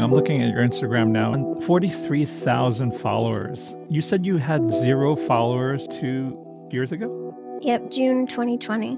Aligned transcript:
I'm 0.00 0.12
looking 0.12 0.42
at 0.42 0.50
your 0.50 0.64
Instagram 0.64 1.08
now 1.08 1.32
and 1.32 1.62
43,000 1.64 2.92
followers. 2.92 3.74
You 3.90 4.00
said 4.00 4.24
you 4.24 4.36
had 4.36 4.70
zero 4.72 5.16
followers 5.16 5.88
two 5.88 6.38
years 6.70 6.92
ago? 6.92 7.58
Yep, 7.62 7.90
June 7.90 8.28
2020. 8.28 8.96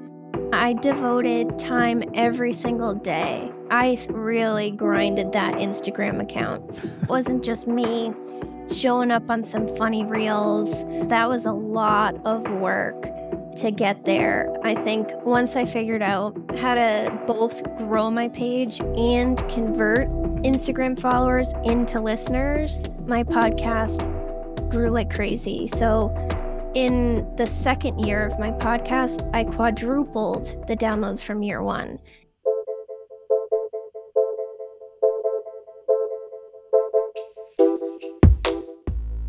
I 0.53 0.75
devoted 0.75 1.59
time 1.59 2.05
every 2.13 2.53
single 2.53 2.95
day. 2.95 3.51
I 3.71 3.99
really 4.11 4.73
grinded 4.73 5.33
that 5.33 5.55
Instagram 5.55 6.21
account. 6.21 6.71
It 6.85 6.91
wasn't 7.09 7.43
just 7.43 7.67
me 7.67 8.13
showing 8.71 9.11
up 9.11 9.31
on 9.31 9.43
some 9.43 9.75
funny 9.77 10.05
reels. 10.05 10.85
That 11.09 11.31
was 11.31 11.47
a 11.47 11.53
lot 11.53 12.15
of 12.27 12.43
work 12.51 13.03
to 13.59 13.71
get 13.71 14.05
there. 14.05 14.55
I 14.63 14.75
think 14.75 15.11
once 15.25 15.57
I 15.57 15.65
figured 15.65 16.03
out 16.03 16.37
how 16.59 16.75
to 16.75 17.23
both 17.27 17.63
grow 17.77 18.11
my 18.11 18.29
page 18.29 18.81
and 18.81 19.37
convert 19.49 20.09
Instagram 20.43 20.99
followers 20.99 21.53
into 21.65 22.01
listeners, 22.01 22.89
my 23.07 23.25
podcast 23.25 24.09
grew 24.71 24.91
like 24.91 25.13
crazy. 25.13 25.69
So 25.69 26.15
in 26.75 27.27
the 27.37 27.47
second 27.47 27.99
year 27.99 28.25
of 28.25 28.39
my 28.39 28.53
podcast, 28.53 29.29
I 29.35 29.45
quadrupled 29.45 30.67
the 30.69 30.77
downloads 30.77 31.23
from 31.23 31.43
year 31.43 31.63
one. 31.63 31.99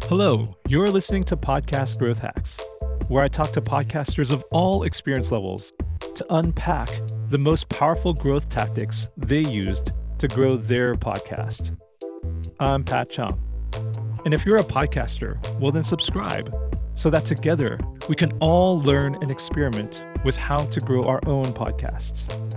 Hello, 0.04 0.44
you're 0.68 0.90
listening 0.90 1.24
to 1.24 1.38
Podcast 1.38 1.98
Growth 1.98 2.20
Hacks, 2.20 2.60
where 3.12 3.22
I 3.22 3.28
talk 3.28 3.52
to 3.52 3.62
podcasters 3.62 4.32
of 4.32 4.42
all 4.52 4.84
experience 4.84 5.34
levels 5.34 5.74
to 6.16 6.26
unpack 6.30 6.88
the 7.28 7.38
most 7.38 7.68
powerful 7.68 8.14
growth 8.14 8.48
tactics 8.48 9.10
they 9.18 9.42
used 9.42 9.92
to 10.20 10.30
grow 10.30 10.52
their 10.52 10.96
podcast. 10.96 11.78
I'm 12.62 12.86
Pat 12.86 13.10
Chung. 13.10 13.38
And 14.24 14.34
if 14.34 14.46
you're 14.46 14.56
a 14.56 14.64
podcaster, 14.64 15.38
well, 15.60 15.74
then 15.74 15.84
subscribe 15.84 16.56
so 16.96 17.10
that 17.10 17.26
together 17.26 17.78
we 18.08 18.16
can 18.16 18.32
all 18.40 18.80
learn 18.80 19.16
and 19.16 19.30
experiment 19.30 20.06
with 20.24 20.38
how 20.38 20.60
to 20.60 20.80
grow 20.80 21.04
our 21.06 21.20
own 21.28 21.44
podcasts. 21.44 22.51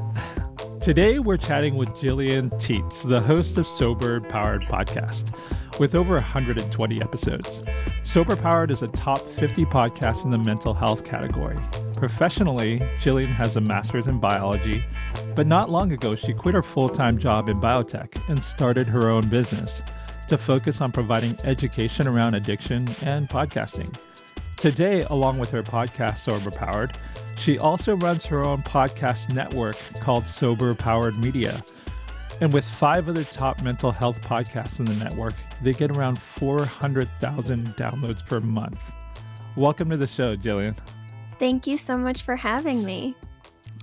Today, 0.85 1.19
we're 1.19 1.39
chatting 1.39 1.77
with 1.77 1.99
Gillian 1.99 2.51
Tietz, 2.51 3.09
the 3.09 3.19
host 3.19 3.57
of 3.57 3.67
Sober 3.67 4.21
Powered 4.21 4.65
Podcast, 4.65 5.35
with 5.81 5.95
over 5.95 6.13
120 6.13 7.01
episodes. 7.01 7.63
Sober 8.03 8.37
Powered 8.37 8.71
is 8.71 8.83
a 8.83 8.89
top 8.89 9.27
50 9.31 9.65
podcast 9.65 10.27
in 10.27 10.31
the 10.31 10.37
mental 10.37 10.75
health 10.75 11.03
category. 11.03 11.57
Professionally, 11.97 12.83
Gillian 12.99 13.31
has 13.31 13.57
a 13.57 13.63
master's 13.63 14.09
in 14.09 14.21
biology, 14.21 14.85
but 15.35 15.47
not 15.47 15.71
long 15.71 15.91
ago, 15.93 16.15
she 16.15 16.35
quit 16.35 16.55
her 16.55 16.63
full 16.63 16.91
time 16.91 17.17
job 17.17 17.49
in 17.49 17.59
biotech 17.63 18.23
and 18.29 18.45
started 18.45 18.87
her 18.87 19.09
own 19.09 19.27
business 19.31 19.83
to 20.29 20.37
focus 20.37 20.83
on 20.83 20.93
providing 20.93 21.35
education 21.45 22.07
around 22.07 22.35
addiction 22.35 22.87
and 23.01 23.27
podcasting. 23.31 23.91
Today, 24.59 25.07
along 25.09 25.39
with 25.39 25.51
her 25.51 25.63
podcast, 25.63 26.19
Sober 26.19 26.51
Powered, 26.51 26.99
she 27.37 27.59
also 27.59 27.97
runs 27.97 28.25
her 28.27 28.45
own 28.45 28.63
podcast 28.63 29.33
network 29.33 29.77
called 30.01 30.27
Sober 30.27 30.75
Powered 30.75 31.17
Media. 31.19 31.63
And 32.41 32.53
with 32.53 32.65
five 32.65 33.09
other 33.09 33.25
top 33.25 33.63
mental 33.63 33.93
health 33.93 34.21
podcasts 34.23 34.79
in 34.81 34.87
the 34.87 34.95
network, 34.95 35.35
they 35.63 35.73
get 35.73 35.91
around 35.91 36.19
400,000 36.19 37.77
downloads 37.77 38.27
per 38.27 38.41
month. 38.41 38.81
Welcome 39.57 39.91
to 39.91 39.97
the 39.97 40.07
show, 40.07 40.35
Gillian. 40.35 40.75
Thank 41.39 41.67
you 41.67 41.79
so 41.79 41.97
much 41.97 42.23
for 42.23 42.37
having 42.37 42.85
me. 42.85 43.15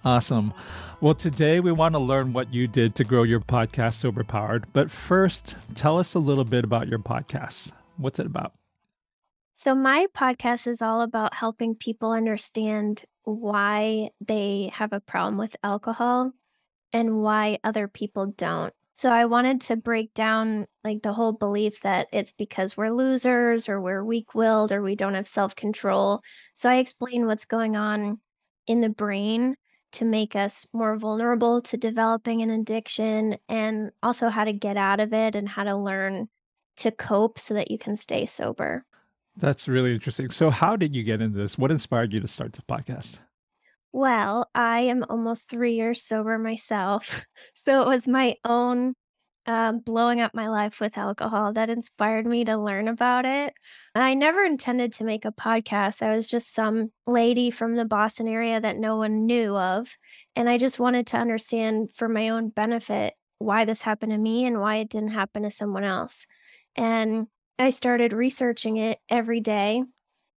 Awesome. 0.03 0.51
Well, 0.99 1.13
today 1.13 1.59
we 1.59 1.71
want 1.71 1.93
to 1.93 1.99
learn 1.99 2.33
what 2.33 2.53
you 2.53 2.67
did 2.67 2.95
to 2.95 3.03
grow 3.03 3.23
your 3.23 3.39
podcast 3.39 3.95
Sober 3.95 4.23
Powered. 4.23 4.65
But 4.73 4.89
first, 4.89 5.55
tell 5.75 5.99
us 5.99 6.13
a 6.15 6.19
little 6.19 6.43
bit 6.43 6.63
about 6.63 6.87
your 6.87 6.99
podcast. 6.99 7.71
What's 7.97 8.19
it 8.19 8.25
about? 8.25 8.53
So, 9.53 9.75
my 9.75 10.07
podcast 10.13 10.65
is 10.65 10.81
all 10.81 11.01
about 11.01 11.35
helping 11.35 11.75
people 11.75 12.13
understand 12.13 13.03
why 13.23 14.09
they 14.19 14.71
have 14.73 14.93
a 14.93 14.99
problem 14.99 15.37
with 15.37 15.55
alcohol 15.63 16.31
and 16.93 17.21
why 17.21 17.59
other 17.63 17.87
people 17.87 18.27
don't. 18.27 18.73
So, 18.93 19.09
I 19.09 19.25
wanted 19.25 19.61
to 19.61 19.77
break 19.77 20.13
down 20.13 20.67
like 20.83 21.01
the 21.01 21.13
whole 21.13 21.31
belief 21.33 21.81
that 21.81 22.07
it's 22.11 22.33
because 22.33 22.77
we're 22.77 22.91
losers 22.91 23.69
or 23.69 23.81
we're 23.81 24.03
weak 24.03 24.35
willed 24.35 24.71
or 24.71 24.81
we 24.81 24.95
don't 24.95 25.15
have 25.15 25.27
self 25.27 25.55
control. 25.55 26.21
So, 26.53 26.69
I 26.69 26.77
explain 26.77 27.25
what's 27.25 27.45
going 27.45 27.75
on 27.75 28.19
in 28.67 28.81
the 28.81 28.89
brain 28.89 29.55
to 29.93 30.05
make 30.05 30.35
us 30.35 30.65
more 30.73 30.95
vulnerable 30.97 31.61
to 31.61 31.77
developing 31.77 32.41
an 32.41 32.49
addiction 32.49 33.37
and 33.49 33.91
also 34.01 34.29
how 34.29 34.45
to 34.45 34.53
get 34.53 34.77
out 34.77 34.99
of 34.99 35.13
it 35.13 35.35
and 35.35 35.49
how 35.49 35.63
to 35.63 35.75
learn 35.75 36.29
to 36.77 36.91
cope 36.91 37.39
so 37.39 37.53
that 37.53 37.71
you 37.71 37.77
can 37.77 37.97
stay 37.97 38.25
sober. 38.25 38.85
That's 39.41 39.67
really 39.67 39.91
interesting. 39.91 40.29
So, 40.29 40.51
how 40.51 40.75
did 40.75 40.95
you 40.95 41.01
get 41.01 41.19
into 41.19 41.39
this? 41.39 41.57
What 41.57 41.71
inspired 41.71 42.13
you 42.13 42.19
to 42.19 42.27
start 42.27 42.53
the 42.53 42.61
podcast? 42.61 43.17
Well, 43.91 44.49
I 44.53 44.81
am 44.81 45.03
almost 45.09 45.49
three 45.49 45.73
years 45.73 46.01
sober 46.03 46.37
myself. 46.37 47.25
So, 47.55 47.81
it 47.81 47.87
was 47.87 48.07
my 48.07 48.35
own 48.45 48.93
um, 49.47 49.79
blowing 49.79 50.21
up 50.21 50.35
my 50.35 50.47
life 50.47 50.79
with 50.79 50.95
alcohol 50.95 51.53
that 51.53 51.71
inspired 51.71 52.27
me 52.27 52.45
to 52.45 52.55
learn 52.55 52.87
about 52.87 53.25
it. 53.25 53.55
I 53.95 54.13
never 54.13 54.43
intended 54.43 54.93
to 54.93 55.03
make 55.03 55.25
a 55.25 55.31
podcast. 55.31 56.03
I 56.03 56.15
was 56.15 56.29
just 56.29 56.53
some 56.53 56.91
lady 57.07 57.49
from 57.49 57.75
the 57.75 57.85
Boston 57.85 58.27
area 58.27 58.61
that 58.61 58.77
no 58.77 58.97
one 58.97 59.25
knew 59.25 59.57
of. 59.57 59.97
And 60.35 60.47
I 60.47 60.59
just 60.59 60.79
wanted 60.79 61.07
to 61.07 61.17
understand 61.17 61.89
for 61.95 62.07
my 62.07 62.29
own 62.29 62.49
benefit 62.49 63.15
why 63.39 63.65
this 63.65 63.81
happened 63.81 64.11
to 64.11 64.19
me 64.19 64.45
and 64.45 64.59
why 64.59 64.75
it 64.75 64.89
didn't 64.89 65.13
happen 65.13 65.41
to 65.43 65.51
someone 65.51 65.83
else. 65.83 66.27
And 66.75 67.25
I 67.59 67.69
started 67.69 68.13
researching 68.13 68.77
it 68.77 68.99
every 69.09 69.39
day 69.39 69.83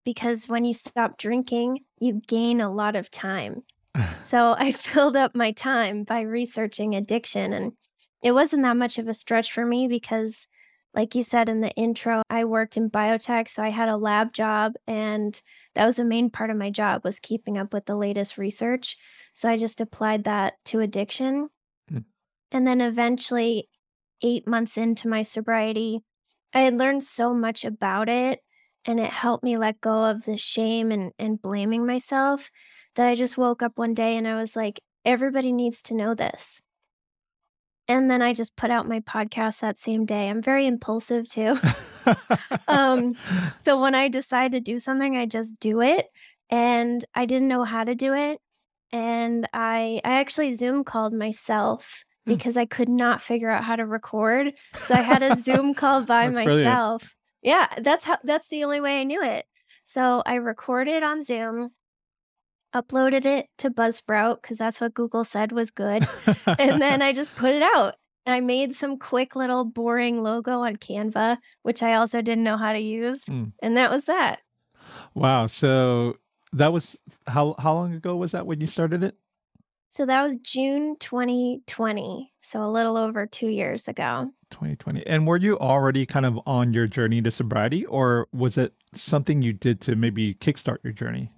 because 0.03 0.47
when 0.47 0.63
you 0.63 0.73
stop 0.73 1.17
drinking, 1.17 1.79
you 1.99 2.21
gain 2.27 2.61
a 2.61 2.71
lot 2.71 2.95
of 2.95 3.11
time. 3.11 3.63
so 4.21 4.55
I 4.57 4.71
filled 4.73 5.17
up 5.17 5.35
my 5.35 5.51
time 5.51 6.03
by 6.03 6.21
researching 6.21 6.95
addiction. 6.95 7.51
And 7.51 7.73
it 8.21 8.31
wasn't 8.31 8.63
that 8.63 8.77
much 8.77 8.97
of 8.97 9.07
a 9.07 9.13
stretch 9.13 9.51
for 9.51 9.65
me 9.65 9.87
because, 9.87 10.47
like 10.93 11.15
you 11.15 11.23
said 11.23 11.49
in 11.49 11.61
the 11.61 11.71
intro, 11.71 12.21
I 12.29 12.45
worked 12.45 12.77
in 12.77 12.89
biotech. 12.89 13.49
So 13.49 13.63
I 13.63 13.69
had 13.69 13.89
a 13.89 13.97
lab 13.97 14.31
job 14.31 14.73
and 14.87 15.41
that 15.73 15.85
was 15.85 15.97
the 15.97 16.05
main 16.05 16.29
part 16.29 16.49
of 16.49 16.57
my 16.57 16.69
job 16.69 17.03
was 17.03 17.19
keeping 17.19 17.57
up 17.57 17.73
with 17.73 17.85
the 17.85 17.97
latest 17.97 18.37
research. 18.37 18.97
So 19.33 19.49
I 19.49 19.57
just 19.57 19.81
applied 19.81 20.23
that 20.23 20.53
to 20.65 20.79
addiction. 20.79 21.49
Mm. 21.91 22.05
And 22.51 22.67
then 22.67 22.81
eventually, 22.81 23.69
eight 24.21 24.47
months 24.47 24.77
into 24.77 25.09
my 25.09 25.23
sobriety, 25.23 26.01
I 26.55 26.61
had 26.61 26.77
learned 26.77 27.03
so 27.03 27.33
much 27.33 27.65
about 27.65 28.07
it 28.07 28.39
and 28.85 28.97
it 28.97 29.09
helped 29.11 29.43
me 29.43 29.57
let 29.57 29.81
go 29.81 30.05
of 30.05 30.23
the 30.23 30.37
shame 30.37 30.89
and, 30.89 31.11
and 31.19 31.41
blaming 31.41 31.85
myself 31.85 32.49
that 32.95 33.07
I 33.07 33.15
just 33.15 33.37
woke 33.37 33.61
up 33.61 33.77
one 33.77 33.93
day 33.93 34.15
and 34.15 34.25
I 34.25 34.35
was 34.35 34.55
like, 34.55 34.79
everybody 35.03 35.51
needs 35.51 35.81
to 35.83 35.93
know 35.93 36.13
this. 36.13 36.61
And 37.89 38.09
then 38.09 38.21
I 38.21 38.33
just 38.33 38.55
put 38.55 38.71
out 38.71 38.87
my 38.87 39.01
podcast 39.01 39.59
that 39.59 39.77
same 39.77 40.05
day. 40.05 40.29
I'm 40.29 40.41
very 40.41 40.65
impulsive 40.65 41.27
too. 41.27 41.57
um, 42.69 43.15
so 43.61 43.79
when 43.79 43.93
I 43.93 44.07
decide 44.07 44.53
to 44.53 44.61
do 44.61 44.79
something, 44.79 45.17
I 45.17 45.25
just 45.25 45.59
do 45.59 45.81
it. 45.81 46.07
And 46.49 47.03
I 47.13 47.25
didn't 47.25 47.49
know 47.49 47.63
how 47.63 47.83
to 47.83 47.95
do 47.95 48.13
it. 48.13 48.39
And 48.91 49.47
I 49.53 49.99
I 50.05 50.19
actually 50.19 50.53
Zoom 50.53 50.83
called 50.83 51.13
myself. 51.13 52.05
Because 52.25 52.57
I 52.57 52.65
could 52.65 52.89
not 52.89 53.21
figure 53.21 53.49
out 53.49 53.63
how 53.63 53.75
to 53.75 53.85
record. 53.85 54.53
So 54.77 54.95
I 54.95 55.01
had 55.01 55.23
a 55.23 55.35
Zoom 55.37 55.73
call 55.73 56.01
by 56.05 56.27
myself. 56.29 57.01
Brilliant. 57.01 57.03
Yeah, 57.41 57.67
that's 57.81 58.05
how 58.05 58.17
that's 58.23 58.47
the 58.47 58.63
only 58.63 58.81
way 58.81 59.01
I 59.01 59.03
knew 59.03 59.21
it. 59.21 59.45
So 59.83 60.23
I 60.25 60.35
recorded 60.35 61.03
on 61.03 61.23
Zoom, 61.23 61.69
uploaded 62.73 63.25
it 63.25 63.47
to 63.59 63.69
Buzzsprout 63.69 64.41
because 64.41 64.57
that's 64.57 64.81
what 64.81 64.95
Google 64.95 65.23
said 65.23 65.51
was 65.51 65.69
good. 65.69 66.07
and 66.47 66.81
then 66.81 67.01
I 67.01 67.13
just 67.13 67.35
put 67.35 67.53
it 67.53 67.61
out. 67.61 67.95
And 68.25 68.33
I 68.33 68.39
made 68.39 68.73
some 68.73 68.97
quick 68.97 69.35
little 69.35 69.63
boring 69.63 70.23
logo 70.23 70.61
on 70.61 70.77
Canva, 70.77 71.37
which 71.61 71.83
I 71.83 71.93
also 71.93 72.23
didn't 72.23 72.43
know 72.43 72.57
how 72.57 72.73
to 72.73 72.79
use. 72.79 73.25
Mm. 73.25 73.51
And 73.61 73.77
that 73.77 73.91
was 73.91 74.05
that. 74.05 74.39
Wow. 75.13 75.45
So 75.45 76.17
that 76.51 76.73
was 76.73 76.97
how 77.27 77.55
how 77.59 77.75
long 77.75 77.93
ago 77.93 78.15
was 78.15 78.31
that 78.31 78.47
when 78.47 78.61
you 78.61 78.67
started 78.67 79.03
it? 79.03 79.15
So 79.95 80.05
that 80.07 80.27
was 80.27 80.35
June 80.35 80.97
2020. 80.99 82.33
So 82.41 82.61
a 82.61 82.67
little 82.67 82.97
over 82.97 83.25
two 83.25 83.47
years 83.47 83.87
ago. 83.87 84.29
2020. 84.49 85.07
And 85.07 85.25
were 85.25 85.37
you 85.37 85.57
already 85.57 86.05
kind 86.05 86.25
of 86.25 86.37
on 86.45 86.73
your 86.73 86.85
journey 86.85 87.21
to 87.21 87.31
sobriety, 87.31 87.85
or 87.85 88.27
was 88.33 88.57
it 88.57 88.73
something 88.93 89.41
you 89.41 89.53
did 89.53 89.79
to 89.81 89.95
maybe 89.95 90.33
kickstart 90.33 90.79
your 90.83 90.91
journey? 90.91 91.31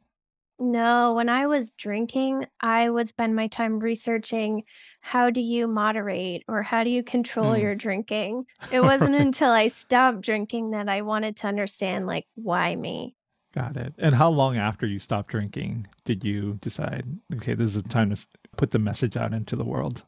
No, 0.60 1.14
when 1.14 1.30
I 1.30 1.46
was 1.46 1.70
drinking, 1.70 2.48
I 2.60 2.90
would 2.90 3.08
spend 3.08 3.36
my 3.36 3.46
time 3.46 3.78
researching 3.80 4.64
how 5.02 5.30
do 5.30 5.40
you 5.40 5.68
moderate 5.68 6.44
or 6.48 6.64
how 6.64 6.84
do 6.84 6.90
you 6.90 7.04
control 7.04 7.54
mm. 7.54 7.62
your 7.62 7.76
drinking. 7.76 8.46
It 8.72 8.80
wasn't 8.82 9.18
until 9.18 9.52
I 9.52 9.68
stopped 9.68 10.22
drinking 10.22 10.72
that 10.72 10.90
I 10.90 11.04
wanted 11.04 11.36
to 11.38 11.48
understand, 11.48 12.08
like, 12.08 12.26
why 12.34 12.76
me? 12.76 13.18
Got 13.54 13.78
it. 13.78 13.94
And 13.98 14.14
how 14.14 14.30
long 14.30 14.58
after 14.58 14.86
you 14.86 15.00
stopped 15.00 15.30
drinking 15.30 15.88
did 16.06 16.24
you 16.24 16.60
decide, 16.62 17.06
okay, 17.36 17.54
this 17.56 17.76
is 17.76 17.82
the 17.82 17.90
time 17.90 18.10
to 18.14 18.28
put 18.58 18.72
the 18.72 18.80
message 18.80 19.16
out 19.18 19.34
into 19.34 19.56
the 19.56 19.66
world? 19.66 20.04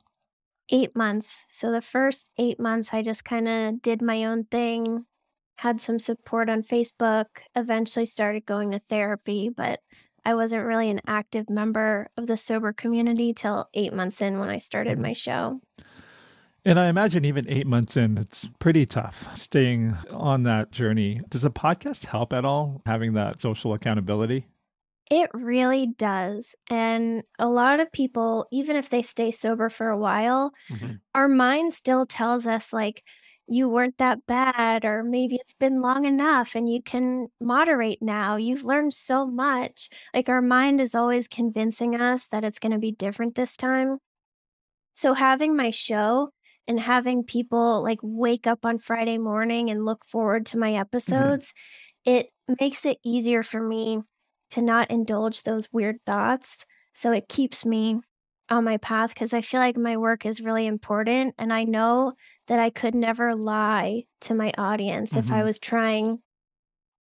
8 0.70 0.96
months. 0.96 1.46
So 1.50 1.72
the 1.72 1.82
first 1.82 2.32
8 2.38 2.60
months, 2.60 2.94
I 2.94 3.02
just 3.02 3.26
kinda 3.26 3.74
did 3.82 4.02
my 4.02 4.24
own 4.26 4.46
thing, 4.46 5.06
had 5.58 5.82
some 5.82 6.00
support 6.00 6.50
on 6.50 6.64
Facebook, 6.64 7.26
eventually 7.56 8.06
started 8.06 8.46
going 8.46 8.72
to 8.72 8.80
therapy, 8.80 9.50
but 9.50 9.82
I 10.26 10.36
wasn't 10.36 10.66
really 10.66 10.90
an 10.90 11.02
active 11.08 11.50
member 11.50 12.10
of 12.18 12.28
the 12.28 12.38
sober 12.38 12.74
community 12.74 13.34
till 13.34 13.70
8 13.74 13.94
months 13.94 14.22
in 14.22 14.40
when 14.40 14.50
I 14.50 14.58
started 14.58 14.98
Mhm. 14.98 15.02
my 15.02 15.14
show. 15.14 15.62
And 16.66 16.80
I 16.80 16.88
imagine 16.88 17.24
even 17.26 17.50
8 17.50 17.66
months 17.68 17.96
in, 17.96 18.18
it's 18.18 18.50
pretty 18.60 18.86
tough 18.86 19.36
staying 19.38 19.96
on 20.12 20.44
that 20.44 20.72
journey. 20.72 21.22
Does 21.30 21.46
a 21.46 21.50
podcast 21.50 22.06
help 22.06 22.34
at 22.34 22.46
all, 22.46 22.82
having 22.86 23.14
that 23.14 23.40
social 23.40 23.74
accountability? 23.74 24.46
It 25.12 25.32
really 25.34 25.88
does, 25.88 26.56
and 26.70 27.24
a 27.40 27.48
lot 27.50 27.80
of 27.80 27.92
people, 27.92 28.46
even 28.52 28.76
if 28.76 28.90
they 28.90 29.02
stay 29.02 29.32
sober 29.32 29.68
for 29.70 29.90
a 29.90 29.98
while, 29.98 30.54
Mhm. 30.70 31.00
our 31.16 31.28
mind 31.30 31.74
still 31.74 32.06
tells 32.06 32.48
us, 32.48 32.74
like, 32.74 33.04
"You 33.48 33.70
weren't 33.70 33.98
that 34.00 34.26
bad," 34.28 34.86
or 34.86 35.04
"Maybe 35.04 35.36
it's 35.38 35.54
been 35.56 35.82
long 35.82 36.06
enough, 36.06 36.56
and 36.56 36.70
you 36.70 36.82
can 36.84 37.30
moderate 37.42 38.02
now. 38.02 38.38
You've 38.38 38.66
learned 38.66 38.94
so 38.96 39.26
much." 39.28 39.90
Like, 40.14 40.30
our 40.30 40.42
mind 40.42 40.82
is 40.82 40.96
always 40.96 41.28
convincing 41.28 41.96
us 41.96 42.28
that 42.28 42.44
it's 42.46 42.60
gonna 42.60 42.80
be 42.80 42.92
different 42.92 43.36
this 43.36 43.58
time. 43.58 44.00
So 44.96 45.14
having 45.16 45.56
my 45.56 45.72
show 45.72 46.32
and 46.68 46.80
having 46.80 47.24
people, 47.24 47.82
like, 47.84 48.00
wake 48.04 48.48
up 48.48 48.66
on 48.66 48.78
Friday 48.80 49.18
morning 49.18 49.70
and 49.70 49.86
look 49.86 50.06
forward 50.06 50.46
to 50.48 50.58
my 50.60 50.74
Mhm. 51.08 51.40
episodes, 51.40 51.54
it 52.06 52.32
makes 52.62 52.86
it 52.86 53.00
easier 53.06 53.44
for 53.44 53.62
me 53.62 54.02
to 54.52 54.62
not 54.62 54.90
indulge 54.92 55.44
those 55.44 55.72
weird 55.72 55.98
thoughts, 56.06 56.66
so 56.94 57.12
it 57.12 57.30
keeps 57.30 57.66
me 57.66 58.02
on 58.50 58.64
my 58.64 58.78
path 58.78 59.14
because 59.14 59.34
I 59.34 59.42
feel 59.42 59.60
like 59.60 59.78
my 59.78 59.96
work 59.98 60.26
is 60.26 60.42
really 60.42 60.66
important, 60.66 61.36
and 61.38 61.54
I 61.54 61.64
know 61.64 62.14
that 62.48 62.60
I 62.60 62.70
could 62.72 62.96
never 62.96 63.36
lie 63.36 64.06
to 64.22 64.34
my 64.34 64.52
audience 64.58 65.16
if 65.16 65.32
I 65.32 65.42
Mhm. 65.42 65.46
was 65.46 65.60
trying, 65.60 66.20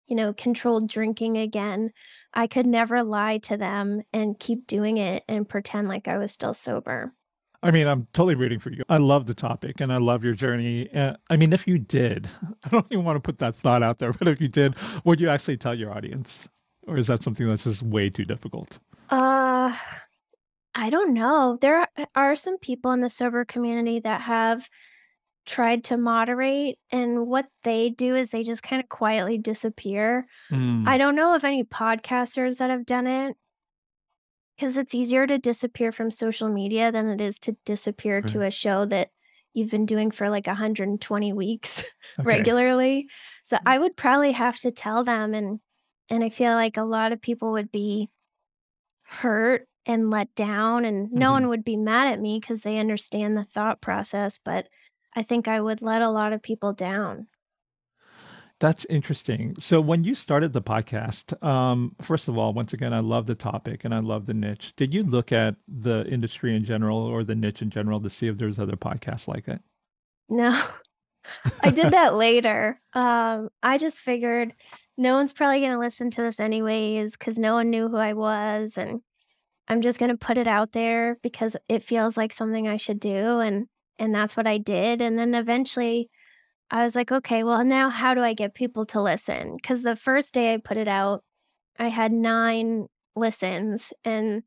you 0.06 0.16
know, 0.16 0.32
controlled 0.32 0.88
drinking 0.88 1.37
again. 1.38 1.93
I 2.34 2.46
could 2.46 2.66
never 2.66 3.02
lie 3.02 3.38
to 3.38 3.56
them 3.56 4.02
and 4.12 4.38
keep 4.38 4.66
doing 4.66 4.96
it 4.98 5.25
and 5.28 5.48
pretend 5.48 5.88
like 5.88 6.08
I 6.08 6.19
was 6.19 6.32
still 6.32 6.54
sober. 6.54 7.14
I 7.62 7.70
mean, 7.70 7.88
I'm 7.88 8.06
totally 8.12 8.34
rooting 8.34 8.58
for 8.60 8.70
you. 8.70 8.84
I 8.88 8.98
love 8.98 9.26
the 9.26 9.34
topic, 9.34 9.81
and 9.81 9.93
I 9.93 9.96
love 9.96 10.25
your 10.25 10.34
journey, 10.34 10.88
and 10.93 11.16
I 11.31 11.37
mean, 11.37 11.52
if 11.52 11.66
you 11.66 11.78
did, 11.78 12.28
I 12.64 12.69
don't 12.69 12.87
even 12.90 13.04
wanna 13.04 13.20
put 13.20 13.38
that 13.38 13.56
thought 13.56 13.82
out 13.82 13.98
there, 13.98 14.12
but 14.12 14.28
if 14.28 14.40
you 14.40 14.48
did, 14.48 14.75
would 15.04 15.20
you 15.20 15.28
actually 15.28 15.56
tell 15.56 15.75
your 15.75 15.93
audience? 15.93 16.48
Or 16.86 16.96
is 16.96 17.06
that 17.08 17.22
something 17.22 17.46
that's 17.48 17.64
just 17.64 17.82
way 17.82 18.08
too 18.08 18.24
difficult? 18.24 18.78
Uh, 19.08 19.76
I 20.74 20.90
don't 20.90 21.14
know. 21.14 21.58
There 21.60 21.86
are 22.14 22.36
some 22.36 22.58
people 22.58 22.92
in 22.92 23.00
the 23.00 23.08
sober 23.08 23.44
community 23.44 24.00
that 24.00 24.22
have 24.22 24.68
tried 25.46 25.84
to 25.84 25.96
moderate, 25.98 26.78
and 26.92 27.26
what 27.28 27.48
they 27.64 27.90
do 27.90 28.16
is 28.16 28.30
they 28.30 28.44
just 28.44 28.62
kinda 28.62 28.84
quietly 28.88 29.38
disappear. 29.38 30.26
I 30.84 30.98
Mm. 30.98 30.98
don't 30.98 31.16
know 31.16 31.34
of 31.34 31.44
any 31.44 31.64
podcasters 31.64 32.58
that 32.58 32.70
have 32.70 32.86
done 32.86 33.06
it 33.08 33.36
because 34.56 34.76
it's 34.76 34.94
easier 34.94 35.26
to 35.26 35.38
disappear 35.38 35.92
from 35.92 36.10
social 36.10 36.48
media 36.48 36.90
than 36.90 37.08
it 37.08 37.20
is 37.20 37.38
to 37.40 37.56
disappear 37.64 38.22
to 38.22 38.42
a 38.42 38.50
show 38.50 38.86
that 38.86 39.10
you've 39.54 39.70
been 39.70 39.86
doing 39.86 40.10
for, 40.10 40.30
like, 40.30 40.46
120 40.46 41.32
weeks 41.32 41.94
Okay. 42.18 42.50
regularly. 42.50 43.08
So, 43.44 43.58
Mm. 43.62 43.66
I 43.66 43.78
would 43.78 43.96
probably 43.96 44.32
have 44.32 44.58
to 44.60 44.70
tell 44.70 45.04
them, 45.04 45.34
and 45.34 45.60
and 46.11 46.23
I 46.25 46.29
feel 46.31 46.55
like 46.55 46.76
a 46.76 46.82
lot 46.85 47.12
of 47.12 47.20
people 47.20 47.53
would 47.53 47.70
be 47.73 48.11
hurt 49.05 49.69
and 49.87 50.11
let 50.11 50.35
down, 50.35 50.85
and 50.85 51.11
no 51.12 51.31
Mhm. 51.31 51.32
one 51.32 51.49
would 51.49 51.64
be 51.64 51.76
mad 51.76 52.08
at 52.08 52.20
me 52.20 52.41
because 52.41 52.62
they 52.62 52.79
understand 52.79 53.37
the 53.37 53.44
thought 53.44 53.81
process, 53.81 54.38
but 54.44 54.69
I 55.14 55.23
think 55.23 55.49
I 55.49 55.61
would 55.61 55.81
let 55.82 56.03
a 56.03 56.11
lot 56.11 56.32
of 56.32 56.43
people 56.43 56.73
down. 56.73 57.29
That's 58.58 58.87
interesting. 58.87 59.55
So 59.58 59.82
when 59.82 60.03
you 60.03 60.14
started 60.14 60.55
the 60.55 60.62
podcast, 60.62 61.41
um, 61.44 61.94
first 62.00 62.26
of 62.26 62.38
all, 62.38 62.55
once 62.55 62.73
again, 62.73 62.94
I 62.94 63.00
love 63.00 63.26
the 63.26 63.35
topic 63.35 63.85
and 63.85 63.94
I 63.94 63.99
love 63.99 64.25
the 64.25 64.32
niche. 64.32 64.75
Did 64.76 64.94
you 64.94 65.03
look 65.03 65.31
at 65.31 65.56
the 65.69 66.06
industry 66.06 66.56
in 66.56 66.64
general 66.64 66.97
or 66.99 67.23
the 67.23 67.35
niche 67.35 67.61
in 67.61 67.69
general 67.69 68.00
to 68.00 68.08
see 68.08 68.29
if 68.29 68.38
there's 68.38 68.58
other 68.58 68.76
podcasts 68.76 69.29
like 69.29 69.47
it? 69.47 69.61
No. 70.29 70.58
I 71.62 71.70
did 71.70 71.91
that 71.93 72.14
later. 72.14 72.81
Um, 72.94 73.50
I 73.62 73.76
just 73.76 73.99
figured 73.99 74.55
no 74.96 75.14
one's 75.16 75.32
probably 75.32 75.60
gonna 75.60 75.78
listen 75.78 76.10
to 76.12 76.22
this 76.22 76.40
anyways 76.40 77.12
because 77.16 77.38
no 77.38 77.54
one 77.54 77.70
knew 77.70 77.88
who 77.88 77.96
I 77.98 78.12
was, 78.14 78.78
and 78.78 79.00
I'm 79.69 79.82
just 79.82 79.98
gonna 80.00 80.16
put 80.19 80.38
it 80.38 80.48
out 80.48 80.72
there 80.72 81.19
because 81.22 81.56
it 81.69 81.82
feels 81.84 82.16
like 82.16 82.32
something 82.32 82.69
I 82.69 82.76
should 82.78 83.00
do, 83.00 83.40
and 83.40 83.66
and 83.98 84.14
that's 84.14 84.37
what 84.37 84.46
I 84.48 84.58
did, 84.58 85.00
and 85.02 85.19
then 85.19 85.34
eventually, 85.34 86.10
I 86.70 86.84
was 86.84 86.96
like, 86.96 87.12
"Okay, 87.12 87.44
well, 87.44 87.64
now 87.64 87.90
how 87.90 88.14
do 88.14 88.22
I 88.22 88.34
get 88.34 88.54
people 88.54 88.84
to 88.87 89.00
listen? 89.02 89.56
Because 89.56 89.82
the 89.82 89.96
first 89.96 90.34
day 90.34 90.54
I 90.54 90.58
put 90.58 90.76
it 90.78 90.88
out, 90.88 91.25
I 91.78 91.88
had 91.88 92.12
9 92.12 92.87
listens, 93.16 93.93
and 94.04 94.43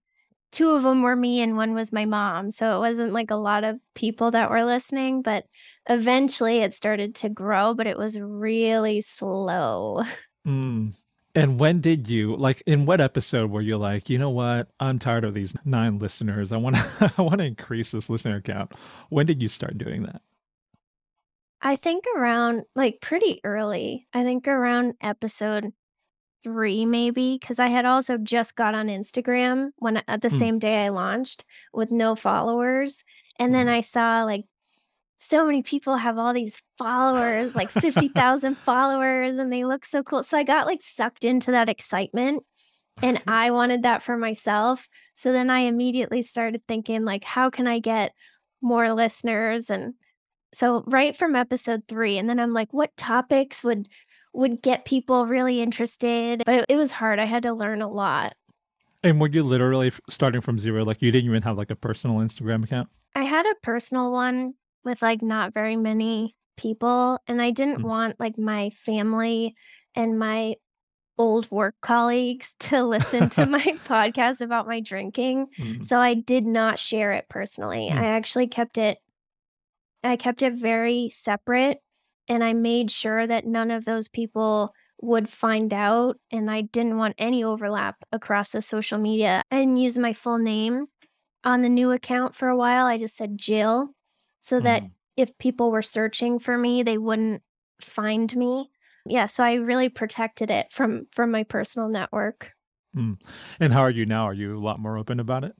2 0.51 0.71
of 0.71 0.83
them 0.83 1.01
were 1.03 1.15
me 1.15 1.41
and 1.41 1.57
1 1.57 1.73
was 1.75 1.91
my 1.93 2.05
mom, 2.05 2.51
so 2.51 2.77
it 2.77 2.79
wasn't, 2.79 3.13
like, 3.13 3.31
a 3.31 3.35
lot 3.37 3.63
of 3.65 3.79
people 3.95 4.31
that 4.31 4.49
were 4.51 4.63
listening, 4.65 5.21
but 5.23 5.45
eventually 5.89 6.59
it 6.59 6.73
started 6.75 7.15
to 7.15 7.29
grow, 7.29 7.73
but 7.75 7.87
it 7.87 7.97
was 7.97 8.19
really 8.19 9.01
slow. 9.01 10.03
Mm. 10.49 10.93
And 11.35 11.59
when 11.59 11.79
did 11.79 12.09
you 12.09 12.35
like, 12.35 12.63
in 12.65 12.85
what 12.87 12.99
episode 12.99 13.51
were 13.51 13.61
you 13.61 13.77
like, 13.77 14.09
"You 14.09 14.17
know 14.17 14.31
what? 14.31 14.69
I'm 14.79 14.97
tired 14.99 15.23
of 15.23 15.33
these 15.35 15.53
9 15.63 15.99
listeners. 15.99 16.51
I 16.51 16.57
wanna 16.57 16.79
I 17.17 17.21
wanna 17.21 17.43
increase 17.43 17.91
this 17.91 18.09
listener 18.09 18.41
count." 18.41 18.73
When 19.09 19.25
did 19.27 19.41
you 19.41 19.47
start 19.47 19.77
doing 19.77 20.03
that? 20.03 20.21
I 21.61 21.75
think 21.75 22.05
around 22.15 22.63
like, 22.75 23.01
pretty 23.01 23.41
early. 23.43 24.07
I 24.13 24.23
think 24.23 24.47
around 24.47 24.95
episode 25.01 25.71
3 26.43 26.85
maybe 26.85 27.37
cuz 27.39 27.59
I 27.59 27.67
had 27.67 27.85
also 27.85 28.17
just 28.17 28.55
got 28.55 28.73
on 28.75 28.87
Instagram 28.87 29.71
when 29.77 29.97
at 30.07 30.21
the 30.21 30.29
Mm. 30.29 30.39
same 30.39 30.59
day 30.59 30.85
I 30.85 30.89
launched 30.89 31.45
with 31.73 31.91
no 31.91 32.15
followers, 32.15 33.03
and 33.37 33.53
then 33.53 33.67
Mhm. 33.67 33.71
I 33.73 33.81
saw, 33.81 34.23
like, 34.23 34.45
so 35.19 35.45
many 35.45 35.61
people 35.61 35.97
have 35.97 36.17
all 36.17 36.33
these 36.33 36.63
followers, 36.77 37.53
like 37.53 37.69
50,000 37.69 38.57
followers, 38.65 39.37
and 39.37 39.51
they 39.51 39.65
look 39.65 39.85
so 39.85 40.01
cool. 40.01 40.23
So 40.23 40.37
I 40.37 40.43
got, 40.43 40.65
like, 40.65 40.81
sucked 40.81 41.25
into 41.25 41.51
that 41.51 41.69
excitement, 41.69 42.43
and 43.01 43.17
mm-hmm. 43.17 43.29
I 43.29 43.51
wanted 43.51 43.83
that 43.83 44.01
for 44.01 44.17
myself. 44.17 44.87
So 45.15 45.33
then 45.33 45.49
I 45.49 45.59
immediately 45.59 46.21
started 46.21 46.61
thinking, 46.67 47.03
like, 47.03 47.25
"How 47.25 47.49
can 47.49 47.67
I 47.67 47.79
get 47.79 48.13
more 48.61 48.93
listeners?" 48.93 49.69
And 49.69 49.95
so 50.53 50.83
right 50.87 51.15
from 51.15 51.35
episode 51.35 51.83
3, 51.89 52.17
and 52.17 52.29
then 52.29 52.39
I'm 52.39 52.53
like, 52.53 52.73
"What 52.73 52.95
topics 52.95 53.61
would 53.61 53.89
would 54.33 54.61
get 54.61 54.85
people 54.85 55.27
really 55.27 55.59
interested?" 55.61 56.43
But 56.45 56.55
it 56.55 56.65
it 56.69 56.77
was 56.77 56.93
hard, 56.93 57.19
I 57.19 57.25
had 57.25 57.43
to 57.43 57.53
learn 57.53 57.81
a 57.81 57.89
lot. 57.89 58.35
And 59.03 59.19
were 59.19 59.27
you 59.27 59.43
literally 59.43 59.91
starting 60.09 60.41
from 60.41 60.59
0? 60.59 60.83
Like, 60.83 61.01
you 61.01 61.11
didn't 61.11 61.29
even 61.29 61.41
have, 61.43 61.57
like, 61.57 61.71
a 61.71 61.75
personal 61.75 62.17
Instagram 62.17 62.65
account? 62.65 62.89
I 63.15 63.23
had 63.23 63.45
a 63.45 63.55
personal 63.63 64.11
one 64.11 64.55
with, 64.83 65.01
like, 65.01 65.21
not 65.21 65.53
very 65.53 65.75
many 65.75 66.35
people, 66.57 67.19
and 67.27 67.41
I 67.41 67.51
didn't 67.51 67.79
Mm. 67.79 67.83
want, 67.83 68.19
like, 68.19 68.37
my 68.37 68.69
family 68.71 69.55
and 69.95 70.17
my 70.19 70.55
old 71.17 71.49
work 71.51 71.75
colleagues 71.81 72.55
to 72.59 72.83
listen 72.83 73.29
to 73.31 73.45
my 73.57 73.63
podcast 73.85 74.41
about 74.41 74.67
my 74.67 74.79
drinking, 74.79 75.47
Mm. 75.57 75.83
so 75.85 75.99
I 75.99 76.13
did 76.13 76.45
not 76.45 76.79
share 76.79 77.11
it 77.11 77.27
personally. 77.29 77.89
I 77.91 77.95
Mm. 77.95 78.01
actually 78.03 78.47
kept 78.47 78.77
it 78.77 78.99
I 80.03 80.15
kept 80.15 80.41
it 80.41 80.53
very 80.53 81.09
separate, 81.09 81.81
and 82.29 82.41
I 82.43 82.53
made 82.53 82.89
sure 82.89 83.27
that 83.27 83.45
none 83.45 83.69
of 83.69 83.83
those 83.85 84.07
people 84.07 84.73
would 85.01 85.27
find 85.29 85.73
out, 85.73 86.17
and 86.31 86.49
I 86.49 86.61
didn't 86.61 86.97
want 86.97 87.15
any 87.17 87.43
overlap 87.43 87.97
across 88.11 88.51
the 88.51 88.61
social 88.61 88.97
media. 88.97 89.41
I 89.51 89.59
didn't 89.59 89.77
use 89.77 89.97
my 89.97 90.13
full 90.13 90.37
name 90.39 90.87
on 91.43 91.61
the 91.63 91.69
new 91.69 91.91
account 91.91 92.35
for 92.35 92.47
a 92.47 92.55
while, 92.55 92.85
I 92.85 92.97
just 92.97 93.17
said 93.17 93.37
"Jill," 93.37 93.89
so 94.39 94.59
that 94.61 94.83
Mhm. 94.83 94.93
if 95.17 95.37
people 95.37 95.71
were 95.71 95.81
searching 95.81 96.39
for 96.39 96.57
me, 96.57 96.83
they 96.83 96.97
wouldn't 96.97 97.43
find 97.81 98.35
me. 98.35 98.71
Yeah, 99.05 99.25
so 99.27 99.43
I 99.43 99.53
really 99.55 99.89
protected 99.89 100.49
it 100.51 100.71
from 100.71 101.07
from 101.13 101.31
my 101.31 101.43
personal 101.43 101.89
network. 101.89 102.53
Mm. 102.95 103.21
And 103.59 103.73
how 103.73 103.81
are 103.81 103.89
you 103.91 104.05
now? 104.05 104.25
Are 104.25 104.33
you 104.33 104.57
a 104.57 104.59
lot 104.59 104.79
more 104.79 104.97
open 104.97 105.19
about 105.19 105.43
it? 105.43 105.55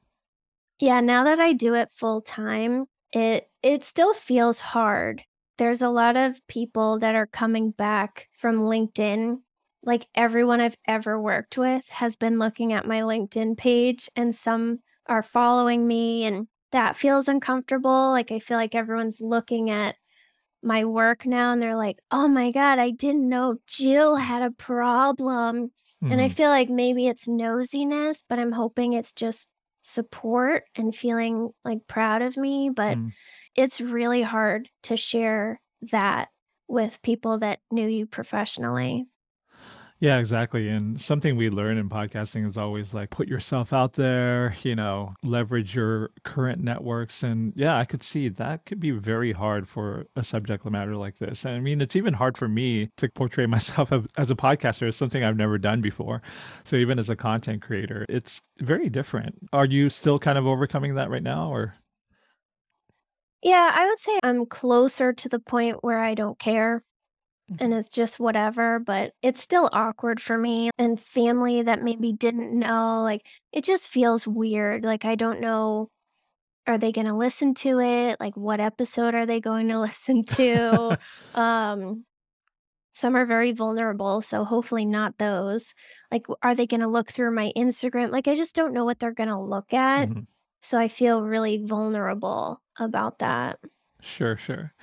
Yeah, 0.79 1.01
now 1.01 1.23
that 1.25 1.39
I 1.39 1.53
do 1.53 1.73
it 1.75 1.91
full 1.91 2.21
time, 2.21 2.85
it 3.11 3.49
it 3.61 3.83
still 3.83 4.13
feels 4.13 4.59
hard. 4.61 5.23
There's 5.57 5.81
a 5.81 5.89
lot 5.89 6.15
of 6.15 6.45
people 6.47 6.99
that 6.99 7.15
are 7.15 7.27
coming 7.27 7.71
back 7.71 8.29
from 8.33 8.59
LinkedIn. 8.59 9.41
Like, 9.83 10.07
everyone 10.15 10.61
I've 10.61 10.77
ever 10.87 11.19
worked 11.21 11.57
with 11.57 11.87
has 11.89 12.15
been 12.15 12.39
looking 12.39 12.73
at 12.73 12.85
my 12.87 13.01
LinkedIn 13.01 13.57
page, 13.57 14.09
and 14.15 14.33
some 14.35 14.79
are 15.07 15.23
following 15.23 15.87
me, 15.87 16.23
and 16.25 16.47
that 16.71 16.97
feels 16.97 17.27
uncomfortable. 17.27 18.11
Like, 18.11 18.31
I 18.31 18.39
feel 18.39 18.57
like 18.57 18.75
everyone's 18.75 19.21
looking 19.21 19.69
at 19.69 19.95
my 20.63 20.85
work 20.85 21.25
now, 21.25 21.53
and 21.53 21.61
they're 21.61 21.75
like, 21.77 21.99
"Oh 22.11 22.27
my 22.27 22.51
god, 22.51 22.79
I 22.79 22.91
didn't 22.91 23.27
know 23.29 23.57
Jill 23.67 24.17
had 24.17 24.43
a 24.43 24.51
problem." 24.51 25.71
And 26.09 26.21
I 26.21 26.27
Mhm. 26.27 26.29
feel 26.29 26.49
like 26.49 26.69
maybe 26.69 27.07
it's 27.07 27.27
nosiness, 27.27 28.23
but 28.27 28.39
I'm 28.39 28.51
hoping 28.53 28.93
it's 28.93 29.13
just 29.13 29.49
support 29.81 30.65
and 30.75 30.95
feeling, 30.95 31.51
like, 31.65 31.87
proud 31.87 32.21
of 32.21 32.37
me, 32.37 32.69
but 32.69 32.99
Mm. 32.99 33.09
it's 33.55 33.81
really 33.81 34.23
hard 34.23 34.69
to 34.83 34.97
share 34.97 35.61
that 35.91 36.29
with 36.67 37.01
people 37.03 37.39
that 37.39 37.61
knew 37.71 37.87
you 37.87 38.05
professionally. 38.07 39.07
Yeah, 40.01 40.17
exactly. 40.17 40.69
And 40.69 40.99
something 40.99 41.35
we 41.35 41.49
learn 41.49 41.77
in 41.77 41.89
podcasting 41.89 42.47
is 42.47 42.57
always 42.57 42.93
like 42.93 43.09
put 43.09 43.27
yourself 43.27 43.73
out 43.73 43.93
there, 43.93 44.55
you 44.63 44.73
know, 44.73 45.13
leverage 45.23 45.75
your 45.75 46.11
current 46.23 46.61
networks. 46.63 47.21
And 47.21 47.51
yeah, 47.57 47.77
I 47.77 47.83
could 47.83 48.01
see 48.01 48.29
that 48.29 48.65
could 48.65 48.79
be 48.79 48.91
very 48.91 49.33
hard 49.33 49.67
for 49.67 50.05
a 50.15 50.23
subject 50.23 50.65
matter 50.65 50.95
like 50.95 51.17
this. 51.19 51.43
And 51.43 51.55
I 51.55 51.59
mean, 51.59 51.81
it's 51.81 51.97
even 51.97 52.13
hard 52.13 52.37
for 52.37 52.47
me 52.47 52.89
to 52.95 53.09
portray 53.09 53.45
myself 53.47 53.91
as 54.15 54.31
a 54.31 54.35
podcaster 54.35 54.87
as 54.87 54.95
something 54.95 55.21
I've 55.21 55.35
never 55.35 55.57
done 55.57 55.81
before. 55.81 56.21
So 56.63 56.77
even 56.77 56.97
as 56.97 57.09
a 57.09 57.15
content 57.17 57.61
creator, 57.61 58.05
it's 58.07 58.39
very 58.59 58.87
different. 58.89 59.35
Are 59.51 59.65
you 59.65 59.89
still 59.89 60.17
kind 60.17 60.37
of 60.37 60.47
overcoming 60.47 60.95
that 60.95 61.09
right 61.09 61.23
now 61.23 61.51
or? 61.51 61.73
Yeah, 63.43 63.71
I 63.73 63.85
would 63.87 63.99
say 63.99 64.19
I'm 64.23 64.45
closer 64.45 65.11
to 65.13 65.29
the 65.29 65.39
point 65.39 65.77
where 65.81 65.99
I 65.99 66.13
don't 66.13 66.39
care 66.39 66.83
and 67.57 67.73
Mhm. 67.73 67.79
it's 67.79 67.89
just 67.89 68.19
whatever, 68.19 68.79
but 68.79 69.13
it's 69.21 69.41
still 69.41 69.69
awkward 69.73 70.21
for 70.21 70.37
me 70.37 70.69
and 70.77 70.99
family 71.01 71.61
that 71.63 71.81
maybe 71.83 72.13
didn't 72.13 72.57
know. 72.57 73.01
Like, 73.03 73.25
it 73.51 73.63
just 73.63 73.87
feels 73.89 74.27
weird. 74.27 74.83
Like, 74.85 75.05
I 75.05 75.15
don't 75.15 75.41
know, 75.41 75.89
are 76.67 76.77
they 76.77 76.91
going 76.91 77.07
to 77.07 77.13
listen 77.15 77.53
to 77.55 77.79
it? 77.79 78.19
Like, 78.19 78.37
what 78.37 78.59
episode 78.61 79.15
are 79.15 79.25
they 79.25 79.41
going 79.41 79.67
to 79.69 79.79
listen 79.81 80.23
to? 80.25 80.97
Um, 81.35 82.05
some 82.93 83.15
are 83.15 83.25
very 83.25 83.51
vulnerable, 83.53 84.21
so 84.21 84.43
hopefully 84.43 84.85
not 84.85 85.17
those. 85.19 85.73
Like, 86.11 86.25
are 86.43 86.55
they 86.55 86.67
going 86.67 86.81
to 86.81 86.87
look 86.87 87.11
through 87.11 87.31
my 87.35 87.53
Instagram? 87.55 88.11
Like, 88.11 88.27
I 88.27 88.35
just 88.35 88.55
don't 88.55 88.73
know 88.73 88.83
what 88.85 88.99
they're 88.99 89.13
going 89.13 89.29
to 89.29 89.39
look 89.39 89.73
at. 89.73 90.09
Mhm. 90.09 90.27
So 90.61 90.77
I 90.79 90.87
feel 90.89 91.21
really 91.23 91.63
vulnerable 91.65 92.61
about 92.79 93.19
that. 93.19 93.59
Sure, 94.01 94.37
sure. 94.37 94.73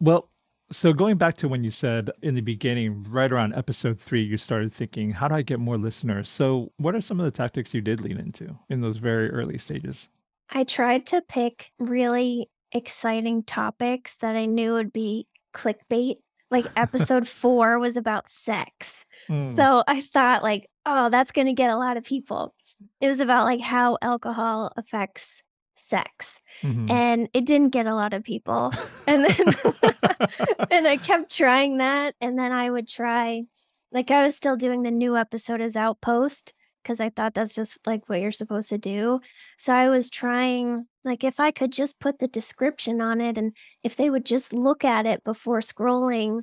Well, 0.00 0.30
so 0.72 0.92
going 0.92 1.16
back 1.18 1.34
to 1.36 1.48
when 1.48 1.62
you 1.62 1.70
said 1.70 2.10
in 2.22 2.34
the 2.34 2.40
beginning, 2.40 3.04
right 3.08 3.30
around 3.30 3.54
episode 3.54 4.00
three, 4.00 4.22
you 4.22 4.36
started 4.36 4.72
thinking, 4.72 5.12
how 5.12 5.28
do 5.28 5.34
I 5.34 5.42
get 5.42 5.60
more 5.60 5.78
listeners? 5.78 6.28
So, 6.28 6.72
what 6.78 6.94
are 6.94 7.00
some 7.00 7.20
of 7.20 7.24
the 7.24 7.30
tactics 7.30 7.74
you 7.74 7.80
did 7.80 8.00
lean 8.00 8.18
into 8.18 8.58
in 8.68 8.80
those 8.80 8.96
very 8.96 9.30
early 9.30 9.58
stages? 9.58 10.08
I 10.50 10.64
tried 10.64 11.06
to 11.06 11.22
pick 11.22 11.70
really 11.78 12.48
exciting 12.72 13.42
topics 13.42 14.16
that 14.16 14.34
I 14.34 14.46
knew 14.46 14.72
would 14.74 14.92
be 14.92 15.26
clickbait. 15.54 16.16
Like 16.50 16.66
episode 16.76 17.28
4 17.42 17.78
was 17.78 17.96
about 17.96 18.28
sex. 18.28 19.04
Mm, 19.28 19.54
So 19.56 19.84
I 19.86 20.02
thought 20.02 20.42
like, 20.42 20.68
"Oh, 20.84 21.08
that's 21.08 21.32
gonna 21.32 21.54
get 21.54 21.70
a 21.70 21.76
lot 21.76 21.96
of 21.96 22.04
people." 22.04 22.54
It 23.00 23.08
was 23.08 23.20
about 23.20 23.44
like 23.44 23.60
how 23.60 23.96
alcohol 24.02 24.72
affects 24.76 25.42
sex, 25.74 26.40
mhm. 26.62 26.90
and 26.90 27.28
it 27.32 27.44
didn't 27.44 27.70
get 27.70 27.86
a 27.86 27.94
lot 27.94 28.14
of 28.14 28.24
people. 28.24 28.72
And 29.06 29.24
then 29.24 29.54
and 30.70 30.86
I 30.86 30.96
kept 30.96 31.36
trying 31.36 31.78
that, 31.78 32.14
and 32.20 32.38
then 32.38 32.52
I 32.52 32.70
would 32.70 32.88
try 32.88 33.44
like 33.90 34.10
I 34.10 34.24
was 34.24 34.36
still 34.36 34.56
doing 34.56 34.82
the 34.82 34.90
new 34.90 35.16
episode 35.16 35.60
as 35.60 35.76
outpost 35.76 36.54
because 36.82 37.00
I 37.00 37.10
thought 37.10 37.34
that's 37.34 37.54
just 37.54 37.78
like 37.86 38.08
what 38.08 38.20
you're 38.20 38.32
supposed 38.32 38.68
to 38.70 38.78
do. 38.78 39.20
So 39.58 39.74
I 39.74 39.88
was 39.88 40.08
trying 40.08 40.86
like 41.04 41.24
if 41.24 41.40
I 41.40 41.50
could 41.50 41.72
just 41.72 42.00
put 42.00 42.18
the 42.18 42.28
description 42.28 43.00
on 43.00 43.20
it 43.20 43.38
and 43.38 43.52
if 43.82 43.96
they 43.96 44.10
would 44.10 44.24
just 44.24 44.52
look 44.52 44.84
at 44.84 45.06
it 45.06 45.24
before 45.24 45.60
scrolling, 45.60 46.42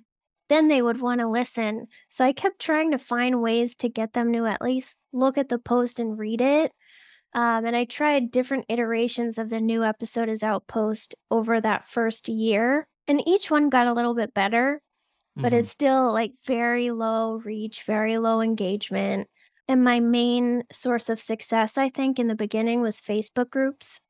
then 0.49 0.67
they 0.67 0.81
would 0.81 1.01
want 1.01 1.21
to 1.21 1.27
listen. 1.27 1.87
So 2.09 2.25
I 2.25 2.33
kept 2.33 2.59
trying 2.59 2.91
to 2.91 2.97
find 2.97 3.41
ways 3.41 3.75
to 3.77 3.89
get 3.89 4.13
them 4.13 4.33
to 4.33 4.45
at 4.45 4.61
least 4.61 4.95
look 5.13 5.37
at 5.37 5.49
the 5.49 5.59
post 5.59 5.99
and 5.99 6.17
read 6.17 6.41
it. 6.41 6.71
Um, 7.33 7.65
and 7.65 7.75
I 7.75 7.85
tried 7.85 8.31
different 8.31 8.65
iterations 8.69 9.37
of 9.37 9.49
the 9.49 9.61
new 9.61 9.83
episode 9.83 10.29
as 10.29 10.43
outpost 10.43 11.15
over 11.29 11.61
that 11.61 11.87
first 11.87 12.27
year. 12.27 12.87
And 13.07 13.27
each 13.27 13.51
one 13.51 13.69
got 13.69 13.87
a 13.87 13.93
little 13.93 14.15
bit 14.15 14.33
better, 14.33 14.81
but 15.41 15.53
Mhm. 15.53 15.59
it's 15.59 15.71
still 15.71 16.13
like 16.13 16.33
very 16.45 16.91
low 16.91 17.35
reach, 17.37 17.83
very 17.83 18.17
low 18.17 18.41
engagement. 18.41 19.29
And 19.67 19.83
my 19.83 19.99
main 19.99 20.63
source 20.71 21.09
of 21.09 21.19
success, 21.19 21.77
I 21.77 21.89
think, 21.89 22.19
in 22.19 22.27
the 22.27 22.35
beginning 22.35 22.81
was 22.81 23.01
Facebook 23.01 23.49
groups. 23.51 24.01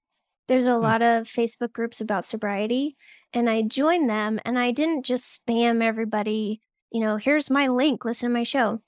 There's 0.47 0.67
a 0.67 0.79
Mm. 0.81 0.81
lot 0.81 1.01
of 1.01 1.27
Facebook 1.27 1.73
groups 1.73 2.01
about 2.01 2.25
sobriety, 2.25 2.97
and 3.33 3.49
I 3.49 3.63
joined 3.63 4.09
them 4.09 4.39
and 4.45 4.59
I 4.59 4.71
didn't 4.71 5.03
just 5.05 5.45
spam 5.45 5.81
everybody, 5.83 6.61
you 6.91 7.01
know, 7.01 7.17
here's 7.17 7.49
my 7.49 7.67
link, 7.67 8.05
listen 8.05 8.29
to 8.29 8.33
my 8.33 8.43
show. 8.43 8.81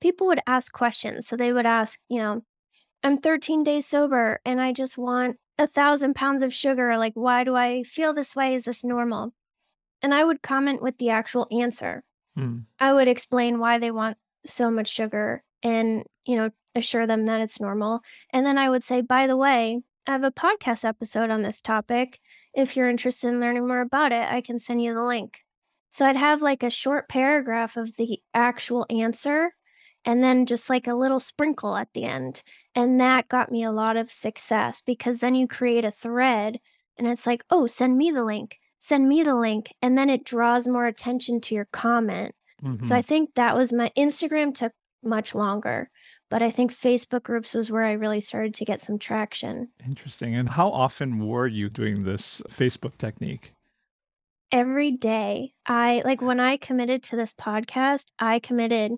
People 0.00 0.26
would 0.26 0.40
ask 0.46 0.72
questions. 0.72 1.26
So 1.28 1.36
they 1.36 1.52
would 1.52 1.66
ask, 1.66 2.00
you 2.08 2.18
know, 2.18 2.42
I'm 3.02 3.18
13 3.18 3.64
days 3.64 3.86
sober 3.86 4.40
and 4.44 4.60
I 4.60 4.72
just 4.72 4.96
want 4.96 5.38
a 5.58 5.66
thousand 5.66 6.14
pounds 6.14 6.42
of 6.42 6.54
sugar. 6.54 6.96
Like, 6.96 7.14
why 7.14 7.44
do 7.44 7.56
I 7.56 7.82
feel 7.82 8.14
this 8.14 8.36
way? 8.36 8.54
Is 8.54 8.64
this 8.64 8.84
normal? 8.84 9.34
And 10.00 10.14
I 10.14 10.24
would 10.24 10.42
comment 10.42 10.82
with 10.82 10.98
the 10.98 11.10
actual 11.10 11.46
answer. 11.50 12.04
Mm. 12.38 12.64
I 12.78 12.92
would 12.92 13.08
explain 13.08 13.58
why 13.58 13.78
they 13.78 13.90
want 13.90 14.16
so 14.46 14.70
much 14.70 14.88
sugar 14.88 15.42
and, 15.62 16.04
you 16.24 16.36
know, 16.36 16.50
assure 16.74 17.06
them 17.06 17.26
that 17.26 17.40
it's 17.40 17.60
normal. 17.60 18.00
And 18.30 18.46
then 18.46 18.58
I 18.58 18.70
would 18.70 18.84
say, 18.84 19.00
by 19.00 19.26
the 19.26 19.36
way, 19.36 19.82
I 20.06 20.12
have 20.12 20.24
a 20.24 20.32
podcast 20.32 20.84
episode 20.84 21.30
on 21.30 21.42
this 21.42 21.60
topic. 21.60 22.18
If 22.54 22.76
you're 22.76 22.88
interested 22.88 23.28
in 23.28 23.40
learning 23.40 23.68
more 23.68 23.80
about 23.80 24.12
it, 24.12 24.30
I 24.30 24.40
can 24.40 24.58
send 24.58 24.82
you 24.82 24.94
the 24.94 25.02
link. 25.02 25.44
So 25.90 26.06
I'd 26.06 26.16
have 26.16 26.42
like 26.42 26.62
a 26.62 26.70
short 26.70 27.08
paragraph 27.08 27.76
of 27.76 27.96
the 27.96 28.20
actual 28.34 28.86
answer 28.88 29.54
and 30.04 30.22
then 30.22 30.46
just 30.46 30.68
like 30.70 30.86
a 30.86 30.94
little 30.94 31.20
sprinkle 31.20 31.76
at 31.76 31.92
the 31.94 32.04
end. 32.04 32.42
And 32.74 33.00
that 33.00 33.28
got 33.28 33.50
me 33.52 33.62
a 33.62 33.72
lot 33.72 33.96
of 33.96 34.10
success 34.10 34.82
because 34.84 35.20
then 35.20 35.34
you 35.34 35.46
create 35.46 35.84
a 35.84 35.90
thread 35.90 36.58
and 36.98 37.06
it's 37.06 37.26
like, 37.26 37.44
oh, 37.50 37.66
send 37.66 37.96
me 37.98 38.10
the 38.10 38.24
link, 38.24 38.58
send 38.78 39.08
me 39.08 39.22
the 39.22 39.34
link. 39.34 39.72
And 39.80 39.96
then 39.96 40.10
it 40.10 40.24
draws 40.24 40.66
more 40.66 40.86
attention 40.86 41.40
to 41.42 41.54
your 41.54 41.68
comment. 41.72 42.34
So 42.82 42.94
I 42.94 43.02
Mhm. 43.02 43.06
think 43.06 43.34
that 43.34 43.56
was 43.56 43.72
my 43.72 43.90
Instagram 43.96 44.54
took 44.54 44.72
much 45.02 45.34
longer, 45.34 45.90
but 46.30 46.42
I 46.42 46.50
think 46.50 46.72
Facebook 46.72 47.24
groups 47.24 47.54
was 47.54 47.72
where 47.72 47.82
I 47.82 47.92
really 47.92 48.20
started 48.20 48.54
to 48.54 48.64
get 48.64 48.80
some 48.80 48.98
traction. 49.00 49.70
Interesting. 49.84 50.34
And 50.36 50.50
how 50.50 50.68
often 50.70 51.26
were 51.26 51.48
you 51.48 51.68
doing 51.68 52.04
this 52.04 52.40
Facebook 52.48 52.96
technique? 52.98 53.52
Every 54.52 54.90
day, 54.92 55.54
I 55.66 56.02
like 56.04 56.20
when 56.20 56.38
I 56.38 56.56
committed 56.56 57.02
to 57.04 57.16
this 57.16 57.32
podcast, 57.32 58.12
I 58.18 58.38
committed 58.38 58.92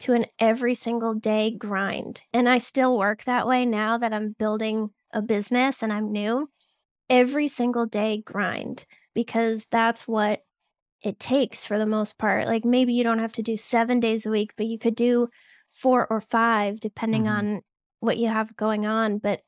to 0.00 0.12
an 0.14 0.26
every 0.38 0.74
single 0.74 1.14
day 1.14 1.50
grind. 1.50 2.22
And 2.32 2.48
I 2.48 2.58
still 2.58 2.98
work 2.98 3.24
that 3.24 3.46
way 3.46 3.64
now 3.66 3.98
that 3.98 4.12
I'm 4.12 4.32
building 4.32 4.90
a 5.12 5.22
business 5.22 5.82
and 5.82 5.92
I'm 5.92 6.10
new. 6.12 6.50
Every 7.10 7.48
single 7.48 7.86
day 7.86 8.22
grind 8.22 8.86
because 9.14 9.66
that's 9.70 10.08
what 10.08 10.42
it 11.02 11.20
takes 11.20 11.64
for 11.64 11.78
the 11.78 11.86
most 11.86 12.18
part. 12.18 12.46
Like 12.46 12.64
maybe 12.64 12.94
you 12.94 13.04
don't 13.04 13.18
have 13.20 13.32
to 13.34 13.42
do 13.42 13.56
7 13.56 14.00
days 14.00 14.26
a 14.26 14.30
week, 14.30 14.54
but 14.56 14.66
you 14.66 14.78
could 14.78 14.96
do 14.96 15.28
4 15.68 16.06
or 16.10 16.20
5 16.20 16.80
depending 16.80 17.28
Mhm. 17.28 17.28
on 17.28 17.62
what 18.00 18.18
you 18.18 18.28
have 18.28 18.56
going 18.56 18.86
on, 18.86 19.18
but 19.18 19.42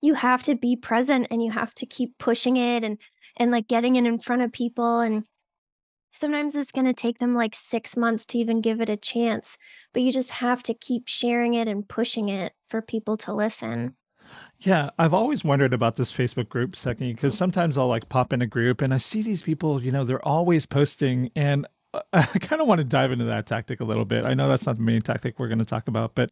you 0.00 0.14
have 0.14 0.42
to 0.44 0.54
be 0.54 0.76
present 0.76 1.26
and 1.30 1.42
you 1.42 1.50
have 1.50 1.74
to 1.74 1.86
keep 1.86 2.16
pushing 2.18 2.56
it 2.56 2.84
and 2.84 2.98
and 3.36 3.50
like 3.50 3.68
getting 3.68 3.96
it 3.96 4.06
in 4.06 4.18
front 4.18 4.42
of 4.42 4.52
people 4.52 5.00
and 5.00 5.24
sometimes 6.10 6.54
it's 6.56 6.72
going 6.72 6.86
to 6.86 6.94
take 6.94 7.18
them 7.18 7.34
like 7.34 7.54
6 7.54 7.96
months 7.96 8.24
to 8.26 8.38
even 8.38 8.60
give 8.60 8.80
it 8.80 8.88
a 8.88 8.96
chance, 8.96 9.56
but 9.92 10.02
you 10.02 10.12
just 10.12 10.30
have 10.30 10.62
to 10.64 10.74
keep 10.74 11.08
sharing 11.08 11.54
it 11.54 11.68
and 11.68 11.88
pushing 11.88 12.28
it 12.28 12.52
for 12.68 12.82
people 12.82 13.16
to 13.18 13.32
listen. 13.32 13.94
Yeah, 14.60 14.90
I've 14.98 15.14
always 15.14 15.44
wondered 15.44 15.72
about 15.72 15.96
this 15.96 16.12
Facebook 16.12 16.48
group 16.48 16.74
second 16.74 17.14
because 17.14 17.36
sometimes 17.36 17.78
I'll 17.78 17.86
like 17.86 18.08
pop 18.08 18.32
in 18.32 18.42
a 18.42 18.46
group 18.46 18.82
and 18.82 18.92
I 18.92 18.96
see 18.96 19.22
these 19.22 19.42
people, 19.42 19.82
you 19.82 19.92
know, 19.92 20.04
they're 20.04 20.26
always 20.26 20.66
posting 20.66 21.30
and 21.36 21.66
uh, 21.94 22.00
I 22.12 22.24
kind 22.24 22.60
of 22.60 22.68
want 22.68 22.78
to 22.78 22.84
dive 22.84 23.12
into 23.12 23.24
that 23.26 23.46
tactic 23.46 23.80
a 23.80 23.84
little 23.84 24.04
bit. 24.04 24.24
I 24.24 24.34
know 24.34 24.48
that's 24.48 24.66
not 24.66 24.76
the 24.76 24.82
main 24.82 25.00
tactic 25.00 25.38
we're 25.38 25.48
going 25.48 25.60
to 25.60 25.64
talk 25.64 25.88
about, 25.88 26.14
but 26.14 26.30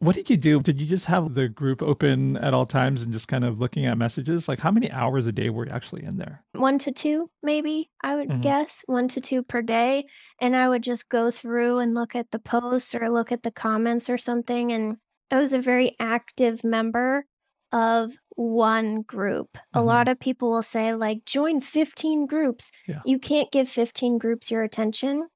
what 0.00 0.14
did 0.14 0.28
you 0.28 0.36
do? 0.36 0.60
Did 0.60 0.80
you 0.80 0.86
just 0.86 1.06
have 1.06 1.34
the 1.34 1.48
group 1.48 1.82
open 1.82 2.36
at 2.38 2.52
all 2.54 2.66
times 2.66 3.02
and 3.02 3.12
just 3.12 3.28
kind 3.28 3.44
of 3.44 3.58
looking 3.60 3.86
at 3.86 3.96
messages? 3.98 4.48
Like 4.48 4.58
how 4.58 4.70
many 4.70 4.90
hours 4.90 5.26
a 5.26 5.32
day 5.32 5.50
were 5.50 5.66
you 5.66 5.72
actually 5.72 6.04
in 6.04 6.18
there? 6.18 6.44
1 6.52 6.78
to 6.78 6.92
2 6.92 7.30
maybe, 7.42 7.90
I 8.02 8.14
would 8.16 8.30
hmm 8.30 8.40
guess, 8.40 8.82
1 8.86 9.08
to 9.08 9.20
2 9.20 9.42
per 9.42 9.60
day, 9.62 10.04
and 10.40 10.54
I 10.54 10.68
would 10.68 10.82
just 10.82 11.08
go 11.08 11.30
through 11.30 11.78
and 11.78 11.94
look 11.94 12.14
at 12.14 12.30
the 12.30 12.38
posts 12.38 12.94
or 12.94 13.10
look 13.10 13.32
at 13.32 13.42
the 13.42 13.50
comments 13.50 14.08
or 14.08 14.18
something, 14.18 14.72
and 14.72 14.96
I 15.30 15.40
was 15.40 15.52
a 15.52 15.58
very 15.58 15.96
active 15.98 16.62
member 16.62 17.26
of 17.72 18.12
one 18.36 19.02
group. 19.02 19.58
A 19.74 19.82
hmm 19.82 19.82
lot 19.82 20.08
of 20.08 20.20
people 20.20 20.50
will 20.52 20.62
say, 20.62 20.94
like, 20.94 21.24
"Join 21.24 21.60
15 21.60 22.26
groups." 22.26 22.70
Yeah. 22.86 23.04
You 23.04 23.18
can't 23.18 23.50
give 23.50 23.68
15 23.68 24.18
groups 24.18 24.50
your 24.50 24.62
attention. 24.62 25.28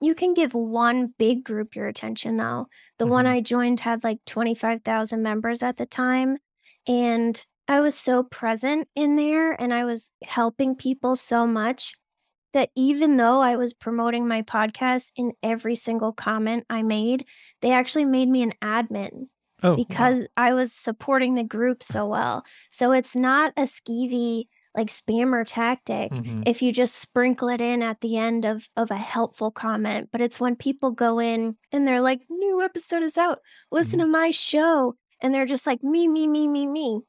You 0.00 0.14
can 0.14 0.34
give 0.34 0.54
one 0.54 1.14
big 1.18 1.44
group 1.44 1.74
your 1.74 1.86
attention, 1.86 2.36
though. 2.36 2.68
The 2.98 3.06
one 3.06 3.24
hmm 3.24 3.30
I 3.30 3.40
joined 3.40 3.80
had, 3.80 4.04
like, 4.04 4.18
25,000 4.26 5.22
members 5.22 5.62
at 5.62 5.76
the 5.76 5.86
time, 5.86 6.38
and 6.86 7.44
I 7.68 7.80
was 7.80 7.94
so 7.94 8.22
present 8.22 8.88
in 8.94 9.16
there, 9.16 9.52
and 9.52 9.72
I 9.74 9.84
was 9.84 10.10
helping 10.22 10.76
people 10.76 11.16
so 11.16 11.46
much 11.46 11.94
that 12.52 12.70
even 12.76 13.16
though 13.16 13.40
I 13.40 13.56
was 13.56 13.74
promoting 13.74 14.26
my 14.26 14.42
podcast 14.42 15.10
in 15.16 15.32
every 15.42 15.76
single 15.76 16.12
comment 16.12 16.64
I 16.70 16.82
made, 16.82 17.26
they 17.60 17.72
actually 17.72 18.04
made 18.06 18.28
me 18.28 18.42
an 18.42 18.52
admin. 18.62 19.28
Oh, 19.62 19.70
wow. 19.72 19.76
because 19.76 20.26
I 20.36 20.52
was 20.54 20.72
supporting 20.72 21.34
the 21.34 21.44
group 21.44 21.82
so 21.82 22.06
well. 22.06 22.44
So 22.70 22.92
it's 22.92 23.16
not 23.16 23.52
a 23.56 23.62
skeevy 23.62 24.44
like 24.76 24.88
spammer 24.88 25.42
tactic 25.46 26.12
Mhm. 26.12 26.42
if 26.46 26.60
you 26.62 26.70
just 26.72 26.96
sprinkle 26.96 27.48
it 27.48 27.60
in 27.60 27.82
at 27.82 28.00
the 28.02 28.16
end 28.16 28.44
of 28.44 28.68
of 28.76 28.90
a 28.90 28.96
helpful 28.96 29.50
comment, 29.50 30.10
but 30.12 30.20
it's 30.20 30.38
when 30.38 30.54
people 30.56 30.90
go 30.90 31.18
in 31.18 31.56
and 31.72 31.86
they're 31.88 32.00
like, 32.02 32.20
"New 32.28 32.60
episode 32.62 33.02
is 33.02 33.16
out. 33.16 33.40
Listen 33.70 33.98
Mhm. 33.98 34.02
to 34.04 34.08
my 34.08 34.30
show." 34.30 34.94
And 35.20 35.32
they're 35.34 35.46
just 35.46 35.66
like, 35.66 35.82
"Me, 35.82 36.06
me, 36.06 36.26
me, 36.28 36.46
me, 36.46 36.66
me." 36.66 37.00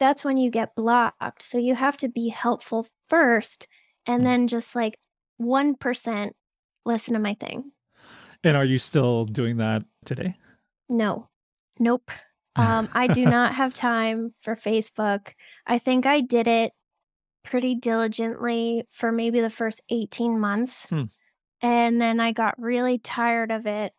That's 0.00 0.24
when 0.24 0.36
you 0.36 0.50
get 0.50 0.74
blocked. 0.74 1.42
So 1.42 1.58
you 1.58 1.76
have 1.76 1.96
to 1.98 2.08
be 2.08 2.28
helpful 2.28 2.88
first 3.08 3.68
and 4.04 4.22
Mm. 4.22 4.24
then 4.24 4.48
just 4.48 4.74
like 4.74 4.98
1% 5.38 6.34
listen 6.84 7.14
to 7.14 7.20
my 7.20 7.34
thing. 7.34 7.70
And 8.42 8.56
are 8.56 8.64
you 8.64 8.78
still 8.78 9.24
doing 9.24 9.58
that 9.58 9.84
today? 10.04 10.36
No. 10.88 11.28
Nope. 11.78 12.10
Um, 12.54 12.90
I 12.92 13.06
do 13.06 13.24
not 13.24 13.54
have 13.54 13.72
time 13.72 14.34
for 14.40 14.54
Facebook. 14.56 15.32
I 15.66 15.78
think 15.78 16.04
I 16.04 16.20
did 16.20 16.46
it 16.46 16.72
pretty 17.42 17.74
diligently 17.74 18.84
for 18.90 19.12
maybe 19.12 19.40
the 19.40 19.50
first 19.50 19.80
18 19.90 20.38
months. 20.38 20.88
Hmm. 20.88 21.04
And 21.60 22.00
then 22.00 22.20
I 22.20 22.32
got 22.32 22.60
really 22.60 22.98
tired 22.98 23.50
of 23.52 23.66
it, 23.66 23.92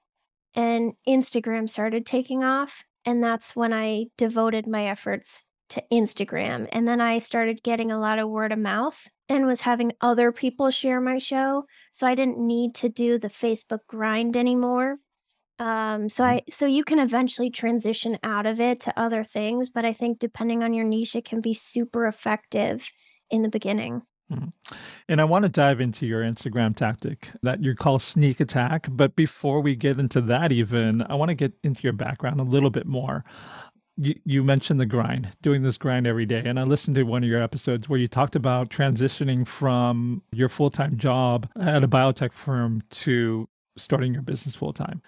and 0.55 0.93
Instagram 1.07 1.69
started 1.69 2.05
taking 2.05 2.43
off. 2.43 2.83
And 3.05 3.23
that's 3.23 3.55
when 3.55 3.73
I 3.73 4.07
devoted 4.17 4.67
my 4.67 4.87
efforts 4.87 5.45
to 5.69 5.83
Instagram. 5.91 6.67
And 6.71 6.87
then 6.87 7.01
I 7.01 7.19
started 7.19 7.63
getting 7.63 7.91
a 7.91 7.99
lot 7.99 8.19
of 8.19 8.29
word 8.29 8.51
of 8.51 8.59
mouth 8.59 9.07
and 9.27 9.45
was 9.45 9.61
having 9.61 9.93
other 10.01 10.31
people 10.31 10.69
share 10.71 11.01
my 11.01 11.17
show. 11.17 11.65
So 11.91 12.05
I 12.07 12.15
didn't 12.15 12.37
need 12.37 12.75
to 12.75 12.89
do 12.89 13.17
the 13.17 13.29
Facebook 13.29 13.79
grind 13.87 14.37
anymore. 14.37 14.97
Um, 15.59 16.09
so 16.09 16.23
Mhm. 16.23 16.27
I 16.27 16.41
so 16.49 16.65
you 16.65 16.83
can 16.83 16.99
eventually 16.99 17.49
transition 17.49 18.17
out 18.23 18.45
of 18.45 18.59
it 18.59 18.79
to 18.81 18.99
other 18.99 19.23
things, 19.23 19.69
but 19.69 19.85
I 19.85 19.93
think 19.93 20.19
depending 20.19 20.63
on 20.63 20.73
your 20.73 20.85
niche, 20.85 21.15
it 21.15 21.25
can 21.25 21.41
be 21.41 21.53
super 21.53 22.07
effective 22.07 22.91
in 23.33 23.41
the 23.41 23.49
beginning. 23.49 24.03
Mhm. 24.31 24.53
And 25.09 25.19
I 25.19 25.25
want 25.25 25.43
to 25.43 25.49
dive 25.49 25.81
into 25.81 26.05
your 26.05 26.21
Instagram 26.23 26.75
tactic 26.75 27.31
that 27.41 27.61
you 27.61 27.75
call 27.75 27.99
sneak 27.99 28.39
attack. 28.39 28.87
But 28.89 29.15
before 29.15 29.59
we 29.61 29.75
get 29.75 29.99
into 29.99 30.21
that, 30.21 30.51
even, 30.51 31.03
I 31.09 31.15
want 31.15 31.29
to 31.29 31.35
get 31.35 31.53
into 31.63 31.83
your 31.83 31.93
background 31.93 32.39
a 32.39 32.43
little 32.43 32.69
bit 32.69 32.85
more. 32.87 33.25
You, 33.97 34.15
you 34.25 34.43
mentioned 34.43 34.79
the 34.79 34.85
grind, 34.87 35.29
doing 35.41 35.61
this 35.61 35.77
grind 35.77 36.07
every 36.07 36.25
day. 36.25 36.41
And 36.45 36.59
I 36.59 36.63
listened 36.63 36.95
to 36.95 37.03
one 37.03 37.23
of 37.23 37.29
your 37.29 37.43
episodes 37.43 37.89
where 37.89 37.99
you 37.99 38.07
talked 38.07 38.35
about 38.35 38.69
transitioning 38.69 39.45
from 39.45 40.23
your 40.31 40.49
full 40.49 40.69
time 40.69 40.97
job 40.97 41.49
at 41.59 41.83
a 41.83 41.87
biotech 41.87 42.31
firm 42.31 42.81
to 42.89 43.47
starting 43.77 44.13
your 44.13 44.23
business 44.23 44.55
full 44.55 44.73
time. 44.73 45.01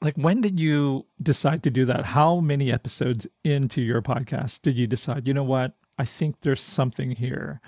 Like, 0.00 0.16
when 0.16 0.40
did 0.40 0.58
you 0.58 1.06
decide 1.22 1.62
to 1.62 1.70
do 1.70 1.84
that? 1.84 2.06
How 2.06 2.40
many 2.40 2.72
episodes 2.72 3.28
into 3.44 3.80
your 3.80 4.02
podcast 4.02 4.62
did 4.62 4.76
you 4.76 4.88
decide, 4.88 5.28
you 5.28 5.34
know 5.34 5.44
what? 5.44 5.74
I 5.98 6.04
think 6.04 6.40
there's 6.40 6.62
something 6.62 7.12
here. 7.12 7.60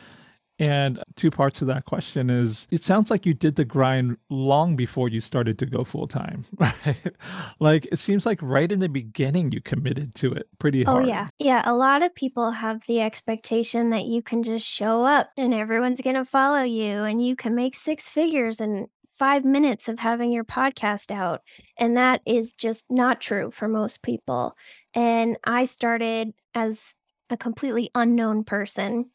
And 0.59 1.03
two 1.17 1.33
parts 1.33 1.63
of 1.63 1.67
that 1.67 1.85
question 1.85 2.31
is 2.31 2.69
it 2.71 2.83
sounds 2.83 3.11
like 3.11 3.27
you 3.27 3.35
did 3.35 3.57
the 3.57 3.65
grind 3.65 4.19
long 4.31 4.77
before 4.77 5.09
you 5.09 5.21
started 5.21 5.59
to 5.59 5.67
go 5.67 5.83
full 5.83 6.07
time, 6.07 6.45
right? 6.59 7.13
like 7.59 7.89
it 7.91 7.99
seems 7.99 8.25
like 8.25 8.39
right 8.41 8.71
in 8.71 8.79
the 8.79 8.89
beginning 8.89 9.51
you 9.51 9.61
committed 9.61 10.15
to 10.17 10.33
it 10.33 10.49
pretty 10.61 10.87
oh, 10.87 10.93
hard. 10.93 11.05
Oh, 11.05 11.09
yeah. 11.09 11.29
Yeah. 11.41 11.63
A 11.65 11.75
lot 11.75 12.03
of 12.03 12.15
people 12.15 12.53
have 12.53 12.87
the 12.87 13.01
expectation 13.01 13.91
that 13.91 14.05
you 14.05 14.23
can 14.23 14.45
just 14.45 14.67
show 14.67 15.05
up 15.05 15.31
and 15.37 15.53
everyone's 15.53 16.01
going 16.01 16.15
to 16.15 16.25
follow 16.25 16.63
you 16.63 17.03
and 17.03 17.25
you 17.25 17.35
can 17.35 17.57
make 17.57 17.75
six 17.75 18.09
figures 18.09 18.61
in 18.61 18.87
five 19.19 19.45
minutes 19.45 19.89
of 19.89 19.99
having 19.99 20.33
your 20.33 20.45
podcast 20.45 21.11
out. 21.11 21.41
And 21.77 21.97
that 21.97 22.21
is 22.25 22.53
just 22.53 22.85
not 22.89 23.21
true 23.21 23.51
for 23.51 23.67
most 23.67 24.03
people. 24.03 24.57
And 24.95 25.37
I 25.45 25.65
started 25.65 26.33
as 26.55 26.95
a 27.31 27.37
completely 27.37 27.91
unknown 27.95 28.45
person 28.45 29.11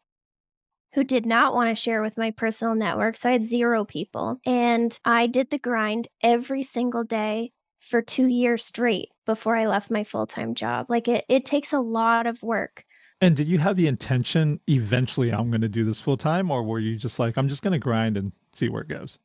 who 0.93 1.03
did 1.03 1.25
not 1.25 1.53
want 1.53 1.69
to 1.69 1.81
share 1.81 2.01
with 2.01 2.17
my 2.17 2.31
personal 2.31 2.75
network. 2.75 3.15
So 3.15 3.29
I 3.29 3.33
had 3.33 3.45
zero 3.45 3.85
people. 3.85 4.39
And 4.45 4.97
I 5.05 5.27
did 5.27 5.51
the 5.51 5.59
grind 5.59 6.07
every 6.21 6.63
single 6.63 7.03
day 7.03 7.51
for 7.79 8.01
two 8.01 8.27
years 8.27 8.65
straight 8.65 9.09
before 9.25 9.55
I 9.55 9.67
left 9.67 9.91
my 9.91 10.03
full 10.03 10.25
time 10.25 10.55
job. 10.55 10.87
Like 10.89 11.07
it, 11.07 11.25
it 11.29 11.45
takes 11.45 11.71
a 11.71 11.79
lot 11.79 12.25
of 12.25 12.41
work. 12.41 12.85
And 13.21 13.35
did 13.35 13.47
you 13.47 13.59
have 13.59 13.75
the 13.75 13.87
intention 13.87 14.61
eventually 14.67 15.31
I'm 15.31 15.51
going 15.51 15.61
to 15.61 15.69
do 15.69 15.83
this 15.83 16.01
full 16.01 16.17
time 16.17 16.49
or 16.49 16.63
were 16.63 16.79
you 16.79 16.95
just 16.95 17.19
like 17.19 17.37
I'm 17.37 17.49
just 17.49 17.61
going 17.61 17.73
to 17.73 17.79
grind 17.79 18.17
and 18.17 18.31
see 18.53 18.69
where 18.69 18.81
it 18.81 18.87
goes? 18.87 19.19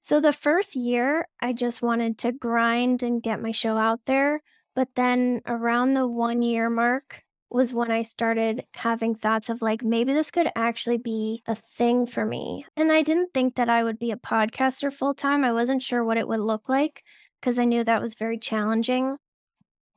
So 0.00 0.20
the 0.20 0.32
first 0.32 0.76
year, 0.76 1.26
I 1.40 1.52
just 1.52 1.82
wanted 1.82 2.16
to 2.18 2.30
grind 2.30 3.02
and 3.02 3.20
get 3.22 3.42
my 3.42 3.50
show 3.50 3.76
out 3.76 4.00
there. 4.06 4.40
But 4.76 4.94
then 4.94 5.40
around 5.46 5.94
the 5.94 6.06
one 6.06 6.42
year 6.42 6.70
mark 6.70 7.24
was 7.50 7.72
when 7.72 7.90
I 7.90 8.02
started 8.02 8.64
having 8.74 9.14
thoughts 9.14 9.48
of 9.48 9.62
like, 9.62 9.82
maybe 9.82 10.12
this 10.12 10.30
could 10.30 10.50
actually 10.56 10.98
be 10.98 11.42
a 11.46 11.54
thing 11.54 12.06
for 12.06 12.26
me. 12.26 12.66
And 12.76 12.90
I 12.90 13.02
didn't 13.02 13.32
think 13.32 13.54
that 13.54 13.68
I 13.68 13.84
would 13.84 13.98
be 13.98 14.10
a 14.10 14.16
podcaster 14.16 14.92
full 14.92 15.14
time. 15.14 15.44
I 15.44 15.52
wasn't 15.52 15.82
sure 15.82 16.04
what 16.04 16.18
it 16.18 16.28
would 16.28 16.40
look 16.40 16.68
like 16.68 17.02
because 17.40 17.58
I 17.58 17.64
knew 17.64 17.84
that 17.84 18.02
was 18.02 18.14
very 18.14 18.38
challenging. 18.38 19.16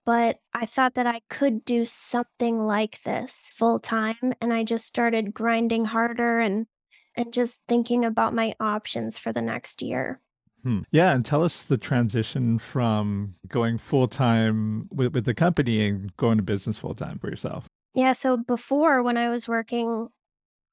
But 0.06 0.38
I 0.54 0.66
thought 0.66 0.96
that 0.96 1.08
I 1.08 1.22
could 1.30 1.66
do 1.66 1.86
something 1.86 2.66
like 2.66 3.02
this 3.04 3.52
full 3.54 3.80
time. 3.80 4.34
And 4.42 4.54
I 4.54 4.64
just 4.64 4.86
started 4.86 5.34
grinding 5.34 5.86
harder 5.86 6.40
and 6.40 6.68
and 7.16 7.34
just 7.34 7.60
thinking 7.68 8.06
about 8.06 8.34
my 8.34 8.54
options 8.60 9.18
for 9.18 9.34
the 9.34 9.42
next 9.42 9.82
year. 9.82 10.22
Hmm. 10.64 10.80
Yeah, 10.92 11.14
and 11.14 11.26
tell 11.26 11.44
us 11.44 11.62
the 11.62 11.78
transition 11.78 12.60
from 12.60 13.36
going 13.48 13.78
full 13.78 14.08
time 14.08 14.88
with, 14.92 15.14
with 15.14 15.26
the 15.26 15.34
company 15.34 15.88
and 15.88 16.16
going 16.18 16.38
to 16.38 16.44
business 16.44 16.78
full 16.78 16.96
time 16.96 17.18
for 17.20 17.30
yourself. 17.30 17.66
Yeah, 17.94 18.14
so 18.14 18.38
before 18.38 19.02
when 19.02 19.18
I 19.18 19.30
was 19.30 19.48
working 19.48 20.10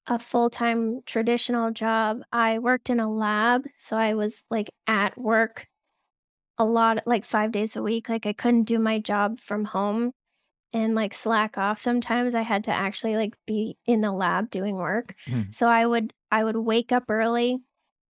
a 0.06 0.18
full-time 0.18 1.00
traditional 1.06 1.72
job, 1.72 2.20
I 2.32 2.58
worked 2.58 2.90
in 2.90 3.00
a 3.00 3.10
lab, 3.10 3.66
so 3.76 3.96
I 3.96 4.14
was 4.14 4.44
like 4.50 4.70
at 4.86 5.18
work 5.18 5.66
a 6.58 6.64
lot 6.64 7.02
like 7.06 7.24
5 7.24 7.52
days 7.52 7.76
a 7.76 7.82
week. 7.82 8.08
Like 8.08 8.26
I 8.26 8.32
couldn't 8.32 8.64
do 8.64 8.78
my 8.78 8.98
job 8.98 9.40
from 9.40 9.64
home 9.64 10.12
and 10.72 10.94
like 10.94 11.14
slack 11.14 11.58
off 11.58 11.80
sometimes. 11.80 12.34
I 12.34 12.42
had 12.42 12.64
to 12.64 12.70
actually 12.70 13.16
like 13.16 13.36
be 13.46 13.76
in 13.86 14.00
the 14.00 14.12
lab 14.12 14.50
doing 14.50 14.76
work. 14.76 15.14
Mhm. 15.28 15.54
So 15.54 15.68
I 15.68 15.86
would 15.86 16.12
I 16.30 16.44
would 16.44 16.56
wake 16.56 16.92
up 16.92 17.04
early, 17.08 17.58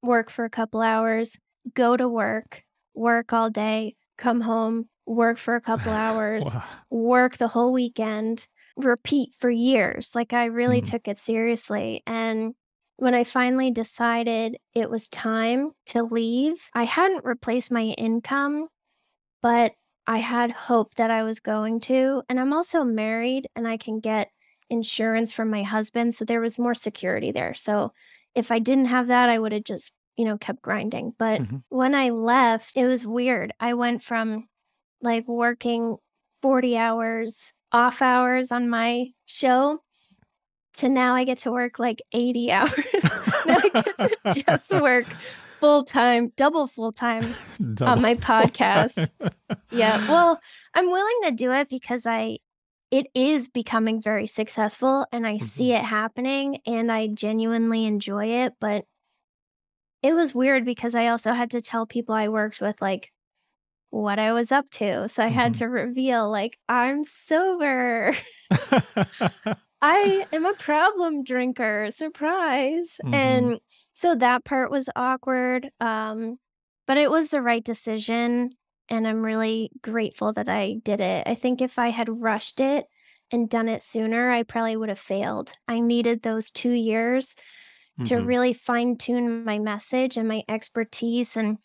work 0.02 0.30
for 0.30 0.44
a 0.44 0.50
couple 0.50 0.80
hours, 0.82 1.36
go 1.74 1.96
to 1.96 2.08
work, 2.08 2.64
work 2.94 3.32
all 3.32 3.50
day, 3.50 3.96
come 4.16 4.42
home, 4.42 4.88
work 5.06 5.38
for 5.38 5.54
a 5.56 5.60
couple 5.60 5.92
hours, 5.92 6.56
Wow. 6.56 6.86
work 6.90 7.36
the 7.38 7.48
whole 7.48 7.72
weekend, 7.72 8.46
repeat 8.76 9.30
for 9.38 9.50
years. 9.50 10.12
Like 10.14 10.32
I 10.32 10.46
really 10.46 10.80
Mhm. 10.80 10.82
took 10.82 11.08
it 11.08 11.18
seriously. 11.18 12.02
And 12.06 12.54
when 12.96 13.14
I 13.14 13.24
finally 13.24 13.70
decided 13.70 14.56
it 14.74 14.90
was 14.90 15.08
time 15.08 15.72
to 15.86 16.02
leave, 16.02 16.68
I 16.74 16.84
hadn't 16.84 17.24
replaced 17.24 17.70
my 17.70 17.82
income, 17.98 18.68
but 19.42 19.72
I 20.06 20.18
had 20.18 20.50
hope 20.50 20.94
that 20.94 21.10
I 21.10 21.22
was 21.22 21.40
going 21.40 21.80
to. 21.80 22.22
And 22.28 22.40
I'm 22.40 22.52
also 22.52 22.84
married 22.84 23.46
and 23.54 23.68
I 23.68 23.76
can 23.76 24.00
get 24.00 24.30
insurance 24.70 25.32
from 25.32 25.50
my 25.50 25.62
husband. 25.62 26.14
So 26.14 26.24
there 26.24 26.40
was 26.40 26.58
more 26.58 26.74
security 26.74 27.30
there. 27.32 27.54
So 27.54 27.92
if 28.34 28.50
I 28.50 28.58
didn't 28.58 28.86
have 28.86 29.06
that, 29.08 29.28
I 29.28 29.38
would 29.38 29.52
have 29.52 29.64
just, 29.64 29.92
you 30.18 30.24
know, 30.26 30.36
kept 30.36 30.60
grinding. 30.60 31.14
But 31.18 31.40
Mhm. 31.42 31.62
when 31.70 31.94
I 31.94 32.10
left, 32.10 32.76
it 32.76 32.86
was 32.86 33.06
weird. 33.06 33.52
I 33.60 33.72
went 33.74 34.02
from 34.02 34.48
like 35.00 35.26
working 35.28 35.96
40 36.42 36.76
hours 36.76 37.52
off 37.72 38.02
hours 38.02 38.50
on 38.52 38.68
my 38.68 39.06
show 39.26 39.78
to 40.78 40.88
now 40.88 41.14
I 41.14 41.24
get 41.24 41.38
to 41.38 41.52
work 41.52 41.78
like 41.78 42.02
80 42.12 42.50
hours. 42.52 42.72
now 43.46 43.58
I 43.62 43.68
get 43.72 43.96
to 43.96 44.42
just 44.44 44.70
work 44.82 45.06
full 45.60 45.84
time, 45.84 46.32
double 46.36 46.66
full 46.66 46.92
time 46.92 47.34
on 47.80 48.02
my 48.02 48.14
podcast. 48.14 49.10
Yeah. 49.70 49.98
Well, 50.08 50.40
I'm 50.74 50.90
willing 50.90 51.20
to 51.24 51.30
do 51.32 51.52
it 51.52 51.68
because 51.68 52.06
I 52.06 52.38
it 52.90 53.06
is 53.14 53.48
becoming 53.48 54.00
very 54.00 54.26
successful 54.26 55.06
and 55.12 55.26
I 55.26 55.36
see 55.38 55.72
it 55.72 55.82
happening 55.82 56.58
and 56.66 56.90
I 56.90 57.06
genuinely 57.08 57.84
enjoy 57.84 58.26
it, 58.26 58.54
but 58.60 58.84
it 60.02 60.14
was 60.14 60.34
weird 60.34 60.64
because 60.64 60.94
I 60.94 61.08
also 61.08 61.32
had 61.32 61.50
to 61.52 61.60
tell 61.62 61.86
people 61.86 62.14
I 62.14 62.28
worked 62.28 62.60
with 62.60 62.80
like 62.80 63.12
what 63.90 64.18
I 64.18 64.32
was 64.32 64.52
up 64.52 64.70
to. 64.72 65.08
So 65.08 65.24
I 65.24 65.28
had 65.28 65.54
Mhm. 65.54 65.56
to 65.56 65.66
reveal 65.68 66.30
like 66.30 66.58
I'm 66.68 67.04
sober. 67.04 68.14
I 69.80 70.24
am 70.32 70.44
a 70.44 70.54
problem 70.54 71.22
drinker. 71.22 71.90
Surprise. 71.90 72.98
Mhm. 73.02 73.50
And 73.52 73.60
so 73.94 74.14
that 74.16 74.44
part 74.44 74.70
was 74.70 74.88
awkward. 74.96 75.70
Um, 75.80 76.38
but 76.86 76.96
it 76.96 77.10
was 77.10 77.30
the 77.30 77.42
right 77.42 77.64
decision. 77.64 78.50
And 78.88 79.06
I'm 79.06 79.22
really 79.24 79.70
grateful 79.82 80.32
that 80.32 80.48
I 80.48 80.74
did 80.82 81.00
it. 81.00 81.26
I 81.28 81.34
think 81.34 81.60
if 81.60 81.78
I 81.78 81.88
had 81.88 82.08
rushed 82.08 82.58
it 82.60 82.86
and 83.30 83.48
done 83.50 83.68
it 83.68 83.82
sooner, 83.82 84.30
I 84.30 84.42
probably 84.42 84.76
would 84.76 84.88
have 84.88 84.98
failed. 84.98 85.52
I 85.68 85.80
needed 85.80 86.22
those 86.22 86.50
two 86.50 86.72
years 86.72 87.34
to 88.04 88.14
Mhm. 88.14 88.26
really 88.26 88.52
fine 88.52 88.96
tune 88.96 89.44
my 89.44 89.58
message 89.58 90.16
and 90.16 90.28
my 90.28 90.44
expertise 90.48 91.36
and 91.36 91.58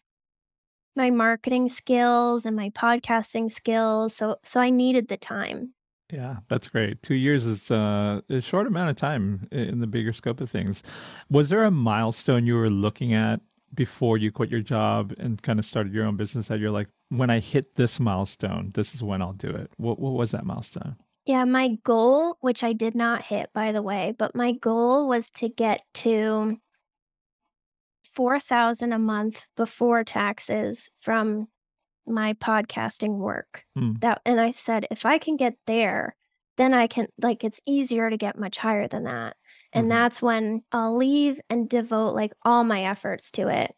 my 0.95 1.09
marketing 1.09 1.69
skills 1.69 2.45
and 2.45 2.55
my 2.55 2.69
podcasting 2.69 3.49
skills. 3.51 4.15
So 4.15 4.37
so 4.43 4.59
I 4.59 4.69
needed 4.69 5.07
the 5.07 5.17
time. 5.17 5.73
Yeah, 6.11 6.37
that's 6.47 6.67
great. 6.67 7.01
Two 7.01 7.15
years 7.15 7.45
is 7.47 7.71
uh, 7.71 8.21
a 8.29 8.41
short 8.41 8.67
amount 8.67 8.89
of 8.91 8.95
time 8.95 9.47
in 9.51 9.79
the 9.79 9.87
bigger 9.87 10.13
scope 10.13 10.41
of 10.41 10.51
things. 10.51 10.83
Was 11.29 11.49
there 11.49 11.63
a 11.63 11.71
milestone 11.71 12.45
you 12.45 12.55
were 12.55 12.69
looking 12.69 13.13
at 13.13 13.41
before 13.73 14.17
you 14.19 14.31
quit 14.31 14.51
your 14.51 14.61
job 14.61 15.13
and 15.17 15.41
kind 15.41 15.57
of 15.57 15.65
started 15.65 15.93
your 15.93 16.05
own 16.05 16.15
business 16.15 16.47
that 16.49 16.59
you're 16.59 16.69
like, 16.71 16.89
when 17.09 17.31
I 17.31 17.39
hit 17.39 17.75
this 17.75 17.99
milestone, 17.99 18.71
this 18.75 18.93
is 18.93 19.01
when 19.01 19.21
I'll 19.23 19.33
do 19.33 19.49
it? 19.49 19.71
What, 19.77 19.97
what 19.99 20.13
was 20.13 20.31
that 20.31 20.45
milestone? 20.45 20.97
Yeah, 21.25 21.45
my 21.45 21.69
goal, 21.83 22.37
which 22.41 22.63
I 22.63 22.73
did 22.73 22.95
not 22.95 23.25
hit, 23.25 23.51
by 23.53 23.71
the 23.71 23.81
way, 23.81 24.13
but 24.17 24.35
my 24.35 24.51
goal 24.51 25.07
was 25.07 25.29
to 25.31 25.49
get 25.49 25.81
to 25.95 26.59
4000 28.03 28.93
a 28.93 28.99
month 28.99 29.45
before 29.55 30.03
taxes 30.03 30.89
from 30.99 31.47
my 32.07 32.33
podcasting 32.33 33.17
work. 33.17 33.65
Hmm. 33.75 33.93
That 34.01 34.21
and 34.25 34.41
I 34.41 34.51
said 34.51 34.87
if 34.91 35.05
I 35.05 35.17
can 35.19 35.37
get 35.37 35.57
there, 35.67 36.15
then 36.57 36.73
I 36.73 36.87
can 36.87 37.07
like 37.21 37.43
it's 37.43 37.61
easier 37.67 38.09
to 38.09 38.17
get 38.17 38.37
much 38.39 38.59
higher 38.59 38.87
than 38.87 39.03
that. 39.05 39.37
And 39.73 39.89
Mhm. 39.89 39.91
that's 39.91 40.21
when 40.21 40.63
I'll 40.71 40.95
leave 40.97 41.41
and 41.49 41.69
devote 41.69 42.13
like 42.15 42.33
all 42.43 42.63
my 42.63 42.83
efforts 42.85 43.31
to 43.33 43.47
it. 43.49 43.75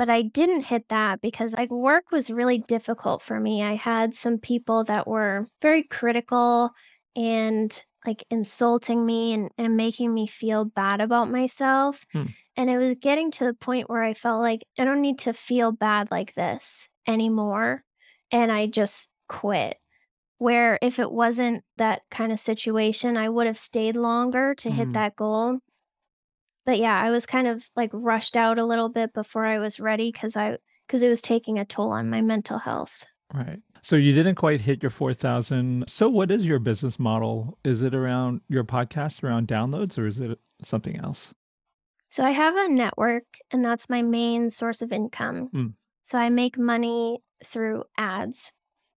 But 0.00 0.08
I 0.08 0.22
didn't 0.22 0.62
hit 0.62 0.88
that 0.88 1.20
because 1.20 1.52
like 1.52 1.70
work 1.70 2.10
was 2.10 2.30
really 2.30 2.56
difficult 2.56 3.20
for 3.20 3.38
me. 3.38 3.62
I 3.62 3.74
had 3.74 4.14
some 4.14 4.38
people 4.38 4.82
that 4.84 5.06
were 5.06 5.46
very 5.60 5.82
critical 5.82 6.70
and 7.14 7.84
like 8.06 8.24
insulting 8.30 9.04
me 9.04 9.34
and, 9.34 9.50
and 9.58 9.76
making 9.76 10.14
me 10.14 10.26
feel 10.26 10.64
bad 10.64 11.02
about 11.02 11.30
myself. 11.30 12.06
Hmm. 12.14 12.28
And 12.56 12.70
it 12.70 12.78
was 12.78 12.94
getting 12.98 13.30
to 13.32 13.44
the 13.44 13.52
point 13.52 13.90
where 13.90 14.02
I 14.02 14.14
felt 14.14 14.40
like 14.40 14.64
I 14.78 14.86
don't 14.86 15.02
need 15.02 15.18
to 15.18 15.34
feel 15.34 15.70
bad 15.70 16.10
like 16.10 16.32
this 16.32 16.88
anymore. 17.06 17.84
And 18.32 18.50
I 18.50 18.68
just 18.68 19.10
quit. 19.28 19.76
Where 20.38 20.78
if 20.80 20.98
it 20.98 21.12
wasn't 21.12 21.62
that 21.76 22.00
kind 22.10 22.32
of 22.32 22.40
situation, 22.40 23.18
I 23.18 23.28
would 23.28 23.46
have 23.46 23.58
stayed 23.58 23.96
longer 23.96 24.54
to 24.54 24.70
hit 24.70 24.88
Mm. 24.88 24.92
that 24.94 25.16
goal. 25.16 25.58
But 26.70 26.78
yeah, 26.78 27.02
I 27.02 27.10
was 27.10 27.26
kind 27.26 27.48
of 27.48 27.68
like 27.74 27.90
rushed 27.92 28.36
out 28.36 28.56
a 28.56 28.64
little 28.64 28.88
bit 28.88 29.12
before 29.12 29.44
I 29.44 29.58
was 29.58 29.80
ready 29.80 30.12
because 30.12 30.36
I 30.36 30.58
because 30.86 31.02
it 31.02 31.08
was 31.08 31.20
taking 31.20 31.58
a 31.58 31.64
toll 31.64 31.90
on 31.90 32.08
my 32.08 32.20
mental 32.20 32.58
health. 32.58 33.06
Right. 33.34 33.58
So 33.82 33.96
you 33.96 34.14
didn't 34.14 34.36
quite 34.36 34.60
hit 34.60 34.80
your 34.80 34.90
4,000. 34.90 35.86
So 35.88 36.08
what 36.08 36.30
is 36.30 36.46
your 36.46 36.60
business 36.60 36.96
model? 36.96 37.58
Is 37.64 37.82
it 37.82 37.92
around 37.92 38.42
your 38.48 38.62
podcast, 38.62 39.24
around 39.24 39.48
downloads, 39.48 39.98
or 39.98 40.06
is 40.06 40.20
it 40.20 40.38
something 40.62 40.96
else? 40.96 41.34
So 42.08 42.22
I 42.22 42.30
have 42.30 42.54
a 42.54 42.68
network 42.68 43.24
and 43.50 43.64
that's 43.64 43.90
my 43.90 44.02
main 44.02 44.48
source 44.48 44.80
of 44.80 44.92
income. 44.92 45.48
Mm. 45.52 45.72
So 46.04 46.18
I 46.18 46.28
make 46.28 46.56
money 46.56 47.18
through 47.44 47.82
ads. 47.98 48.52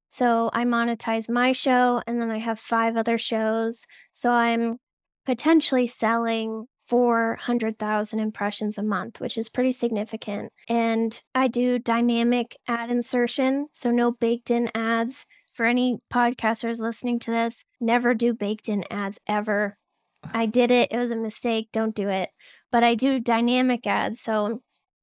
So 0.10 0.52
I 0.54 0.64
monetize 0.64 1.28
my 1.28 1.54
show 1.54 2.04
and 2.06 2.22
then 2.22 2.30
I 2.30 2.38
have 2.38 2.60
five 2.60 2.98
other 2.98 3.18
shows. 3.18 3.88
So 4.12 4.32
I'm 4.32 4.78
potentially 5.26 5.88
selling 5.88 6.68
400,000 6.88 8.20
impressions 8.20 8.78
a 8.78 8.84
month, 8.84 9.20
which 9.20 9.38
is 9.38 9.50
pretty 9.50 9.72
significant. 9.72 10.52
And 10.68 11.22
I 11.34 11.48
do 11.48 11.80
dynamic 11.80 12.58
ad 12.68 12.90
insertion, 12.90 13.68
so 13.72 13.92
no 13.92 14.12
baked 14.12 14.52
in 14.52 14.70
ads. 14.76 15.26
For 15.54 15.66
any 15.66 16.00
podcasters 16.12 16.80
listening 16.80 17.20
to 17.20 17.32
this, 17.32 17.64
never 17.80 18.16
do 18.16 18.34
baked 18.34 18.68
in 18.68 18.84
ads 18.90 19.20
ever. 19.28 19.78
I 20.34 20.46
did 20.46 20.72
it, 20.72 20.92
it 20.92 20.98
was 20.98 21.12
a 21.12 21.16
mistake, 21.16 21.70
don't 21.72 21.96
do 21.96 22.10
it. 22.10 22.30
But 22.72 22.84
I 22.84 22.96
do 22.96 23.20
dynamic 23.20 23.86
ads. 23.86 24.20
So 24.20 24.62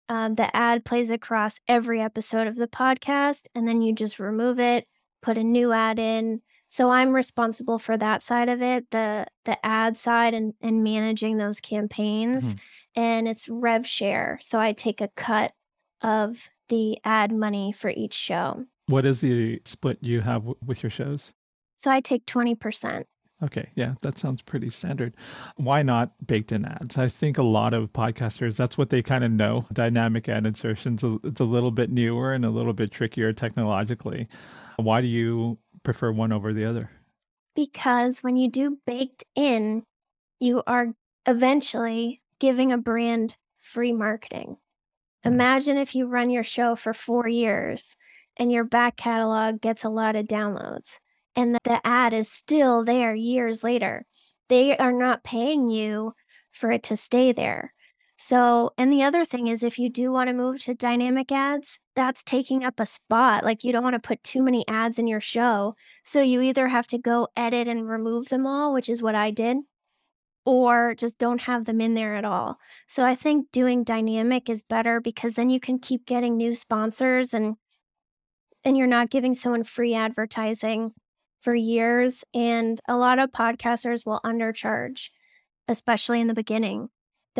um, 0.08 0.34
the 0.34 0.54
ad 0.54 0.84
plays 0.84 1.08
across 1.08 1.60
every 1.68 2.00
episode 2.00 2.48
of 2.48 2.56
the 2.56 2.66
podcast, 2.66 3.46
and 3.54 3.68
then 3.68 3.80
you 3.80 3.94
just 3.94 4.18
remove 4.18 4.58
it, 4.58 4.88
put 5.22 5.38
a 5.38 5.44
new 5.44 5.72
ad 5.72 6.00
in. 6.00 6.42
So 6.72 6.90
I'm 6.90 7.12
responsible 7.12 7.80
for 7.80 7.96
that 7.96 8.22
side 8.22 8.48
of 8.48 8.62
it, 8.62 8.92
the 8.92 9.26
the 9.44 9.58
ad 9.66 9.96
side 9.96 10.34
and, 10.34 10.54
and 10.60 10.84
managing 10.84 11.36
those 11.36 11.60
campaigns. 11.60 12.54
Mhm. 12.54 12.58
And 12.94 13.28
it's 13.28 13.48
rev 13.48 13.84
share. 13.84 14.38
So 14.40 14.60
I 14.60 14.72
take 14.72 15.00
a 15.00 15.08
cut 15.08 15.52
of 16.00 16.48
the 16.68 16.96
ad 17.04 17.32
money 17.32 17.72
for 17.72 17.90
each 17.90 18.14
show. 18.14 18.66
What 18.86 19.04
is 19.04 19.20
the 19.20 19.60
split 19.64 19.98
you 20.00 20.20
have 20.20 20.42
w- 20.42 20.54
with 20.64 20.84
your 20.84 20.90
shows? 20.90 21.34
So 21.76 21.90
I 21.90 22.00
take 22.00 22.24
20%. 22.26 23.04
Okay, 23.42 23.70
yeah, 23.74 23.94
that 24.02 24.18
sounds 24.18 24.42
pretty 24.42 24.68
standard. 24.68 25.14
Why 25.56 25.82
not 25.82 26.12
baked 26.24 26.52
in 26.52 26.64
ads? 26.66 26.98
I 26.98 27.08
think 27.08 27.36
a 27.38 27.42
lot 27.42 27.72
of 27.74 27.92
podcasters, 27.92 28.56
that's 28.56 28.76
what 28.78 28.90
they 28.90 29.02
kind 29.02 29.24
of 29.24 29.32
know. 29.32 29.66
Dynamic 29.72 30.28
ad 30.28 30.46
insertions, 30.46 31.02
it's 31.24 31.40
a 31.40 31.44
little 31.44 31.70
bit 31.72 31.90
newer 31.90 32.32
and 32.32 32.44
a 32.44 32.50
little 32.50 32.74
bit 32.74 32.90
trickier 32.92 33.32
technologically. 33.32 34.28
Why 34.76 35.00
do 35.00 35.06
you 35.06 35.58
prefer 35.82 36.12
one 36.12 36.32
over 36.32 36.52
the 36.52 36.64
other? 36.64 36.90
Because 37.54 38.20
when 38.20 38.36
you 38.36 38.50
do 38.50 38.78
baked 38.86 39.24
in, 39.34 39.84
you 40.38 40.62
are 40.66 40.94
eventually 41.26 42.22
giving 42.38 42.72
a 42.72 42.78
brand 42.78 43.36
free 43.58 43.92
marketing. 43.92 44.56
Mm. 45.24 45.32
Imagine 45.32 45.76
if 45.76 45.94
you 45.94 46.06
run 46.06 46.30
your 46.30 46.44
show 46.44 46.76
for 46.76 46.92
four 46.92 47.28
years 47.28 47.96
and 48.36 48.50
your 48.50 48.64
back 48.64 48.96
catalog 48.96 49.60
gets 49.60 49.84
a 49.84 49.90
lot 49.90 50.16
of 50.16 50.26
downloads 50.26 50.98
and 51.36 51.54
the 51.64 51.86
ad 51.86 52.12
is 52.12 52.30
still 52.30 52.84
there 52.84 53.14
years 53.14 53.62
later. 53.62 54.06
They 54.48 54.76
are 54.76 54.92
not 54.92 55.24
paying 55.24 55.68
you 55.68 56.14
for 56.50 56.70
it 56.72 56.82
to 56.84 56.96
stay 56.96 57.32
there. 57.32 57.72
So, 58.22 58.74
and 58.76 58.92
the 58.92 59.02
other 59.02 59.24
thing 59.24 59.48
is 59.48 59.62
if 59.62 59.78
you 59.78 59.88
do 59.88 60.12
want 60.12 60.28
to 60.28 60.34
move 60.34 60.58
to 60.64 60.74
dynamic 60.74 61.32
ads, 61.32 61.80
that's 61.96 62.22
taking 62.22 62.62
up 62.62 62.78
a 62.78 62.84
spot. 62.84 63.46
Like 63.46 63.64
you 63.64 63.72
don't 63.72 63.82
want 63.82 63.94
to 63.94 64.06
put 64.06 64.22
too 64.22 64.42
many 64.42 64.62
ads 64.68 64.98
in 64.98 65.06
your 65.06 65.22
show. 65.22 65.74
So 66.04 66.20
you 66.20 66.42
either 66.42 66.68
have 66.68 66.86
to 66.88 66.98
go 66.98 67.28
edit 67.34 67.66
and 67.66 67.88
remove 67.88 68.28
them 68.28 68.46
all, 68.46 68.74
which 68.74 68.90
is 68.90 69.00
what 69.00 69.14
I 69.14 69.30
did, 69.30 69.56
or 70.44 70.94
just 70.94 71.16
don't 71.16 71.40
have 71.40 71.64
them 71.64 71.80
in 71.80 71.94
there 71.94 72.14
at 72.14 72.26
all. 72.26 72.58
So 72.86 73.04
I 73.06 73.14
think 73.14 73.50
doing 73.52 73.84
dynamic 73.84 74.50
is 74.50 74.62
better 74.62 75.00
because 75.00 75.32
then 75.32 75.48
you 75.48 75.58
can 75.58 75.78
keep 75.78 76.04
getting 76.04 76.36
new 76.36 76.54
sponsors 76.54 77.32
and 77.32 77.56
and 78.64 78.76
you're 78.76 78.86
not 78.86 79.08
giving 79.08 79.34
someone 79.34 79.64
free 79.64 79.94
advertising 79.94 80.92
for 81.40 81.54
years 81.54 82.22
and 82.34 82.82
a 82.86 82.98
lot 82.98 83.18
of 83.18 83.32
podcasters 83.32 84.04
will 84.04 84.20
undercharge 84.26 85.08
especially 85.68 86.20
in 86.20 86.26
the 86.26 86.34
beginning. 86.34 86.90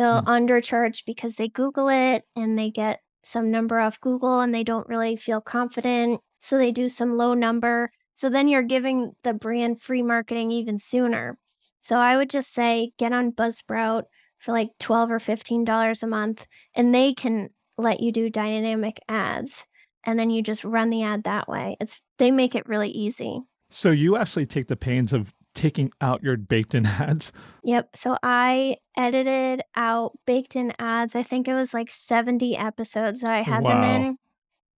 They'll 0.01 0.23
mm. 0.23 0.25
undercharge 0.25 1.05
because 1.05 1.35
they 1.35 1.47
Google 1.47 1.87
it 1.87 2.23
and 2.35 2.57
they 2.57 2.71
get 2.71 3.01
some 3.21 3.51
number 3.51 3.79
off 3.79 4.01
Google 4.01 4.39
and 4.39 4.51
they 4.51 4.63
don't 4.63 4.89
really 4.89 5.15
feel 5.15 5.41
confident. 5.41 6.21
So 6.39 6.57
they 6.57 6.71
do 6.71 6.89
some 6.89 7.17
low 7.17 7.35
number. 7.35 7.91
So 8.15 8.27
then 8.27 8.47
you're 8.47 8.63
giving 8.63 9.11
the 9.23 9.35
brand 9.35 9.79
free 9.79 10.01
marketing 10.01 10.51
even 10.51 10.79
sooner. 10.79 11.37
So 11.81 11.97
I 11.97 12.17
would 12.17 12.31
just 12.31 12.51
say 12.51 12.93
get 12.97 13.13
on 13.13 13.31
Buzzsprout 13.31 14.05
for 14.39 14.53
like 14.53 14.69
12 14.79 15.11
or 15.11 15.19
$15 15.19 16.01
a 16.01 16.07
month 16.07 16.47
and 16.73 16.95
they 16.95 17.13
can 17.13 17.49
let 17.77 17.99
you 17.99 18.11
do 18.11 18.31
dynamic 18.31 18.99
ads 19.07 19.67
and 20.03 20.17
then 20.17 20.31
you 20.31 20.41
just 20.41 20.63
run 20.63 20.89
the 20.89 21.03
ad 21.03 21.25
that 21.25 21.47
way. 21.47 21.77
It's 21.79 22.01
they 22.17 22.31
make 22.31 22.55
it 22.55 22.67
really 22.67 22.89
easy. 22.89 23.41
So 23.69 23.91
you 23.91 24.17
actually 24.17 24.47
take 24.47 24.65
the 24.65 24.75
pains 24.75 25.13
of 25.13 25.31
taking 25.53 25.91
out 26.01 26.23
your 26.23 26.37
baked 26.37 26.75
in 26.75 26.85
ads. 26.85 27.31
Yep. 27.63 27.95
So 27.95 28.17
I 28.23 28.77
edited 28.97 29.61
out 29.75 30.17
baked 30.25 30.55
in 30.55 30.73
ads. 30.79 31.15
I 31.15 31.23
think 31.23 31.47
it 31.47 31.53
was 31.53 31.73
like 31.73 31.89
70 31.89 32.55
episodes 32.57 33.21
that 33.21 33.33
I 33.33 33.41
had 33.41 33.65
them 33.65 33.83
in. 33.83 34.17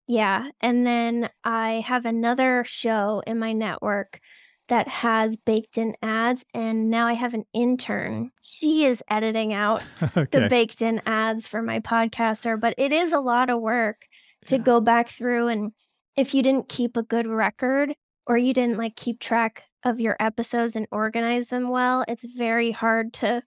Yeah. 0.08 0.50
And 0.60 0.86
then 0.86 1.30
I 1.44 1.84
have 1.86 2.06
another 2.06 2.64
show 2.66 3.22
in 3.26 3.40
my 3.40 3.54
network 3.54 4.20
that 4.68 4.88
has 4.88 5.38
baked 5.38 5.78
in 5.78 5.96
ads. 6.02 6.46
And 6.54 6.90
now 6.90 7.08
I 7.08 7.14
have 7.14 7.34
an 7.34 7.44
intern. 7.54 8.32
She 8.42 8.86
is 8.86 9.04
editing 9.10 9.54
out 9.54 9.84
the 10.14 10.48
baked 10.50 10.82
in 10.82 11.02
ads 11.06 11.48
for 11.48 11.62
my 11.62 11.80
podcaster, 11.80 12.60
but 12.60 12.74
it 12.78 12.92
is 12.94 13.14
a 13.14 13.20
lot 13.20 13.50
of 13.50 13.62
work 13.62 14.08
to 14.48 14.56
Yeah. 14.56 14.64
go 14.64 14.82
back 14.82 15.08
through. 15.10 15.48
And 15.50 15.72
if 16.16 16.34
you 16.34 16.42
didn't 16.44 16.70
keep 16.70 16.98
a 16.98 17.04
good 17.04 17.28
record 17.28 17.94
or 18.28 18.38
you 18.38 18.54
didn't 18.54 18.78
like 18.78 18.96
keep 18.96 19.20
track 19.20 19.64
of 19.84 20.00
your 20.00 20.16
episodes 20.20 20.76
and 20.76 20.88
organize 20.92 21.48
them 21.48 21.70
well, 21.70 22.06
it's 22.08 22.26
very 22.26 22.72
hard 22.72 23.14
to 23.14 23.44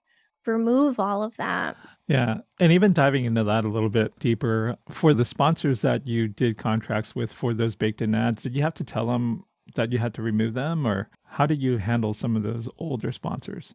remove 0.47 0.99
all 0.99 1.23
of 1.23 1.37
that. 1.37 1.77
Yeah. 2.07 2.39
And 2.61 2.73
even 2.73 2.93
diving 2.93 3.25
into 3.25 3.45
that 3.45 3.65
a 3.65 3.69
little 3.69 3.89
bit 3.89 4.19
deeper, 4.19 4.77
for 4.91 5.15
the 5.15 5.25
sponsors 5.25 5.81
that 5.81 6.07
you 6.07 6.29
did 6.29 6.59
contracts 6.59 7.15
with 7.15 7.33
for 7.33 7.55
those 7.55 7.77
baked 7.77 8.03
in 8.03 8.15
ads, 8.15 8.43
did 8.43 8.55
you 8.55 8.63
have 8.63 8.75
to 8.75 8.85
tell 8.85 9.07
them 9.07 9.45
that 9.75 9.93
you 9.93 9.99
had 9.99 10.15
to 10.15 10.23
remove 10.23 10.55
them 10.55 10.87
or 10.87 11.09
how 11.25 11.47
did 11.47 11.63
you 11.63 11.79
handle 11.79 12.13
some 12.13 12.37
of 12.37 12.43
those 12.43 12.69
older 12.79 13.11
sponsors? 13.11 13.75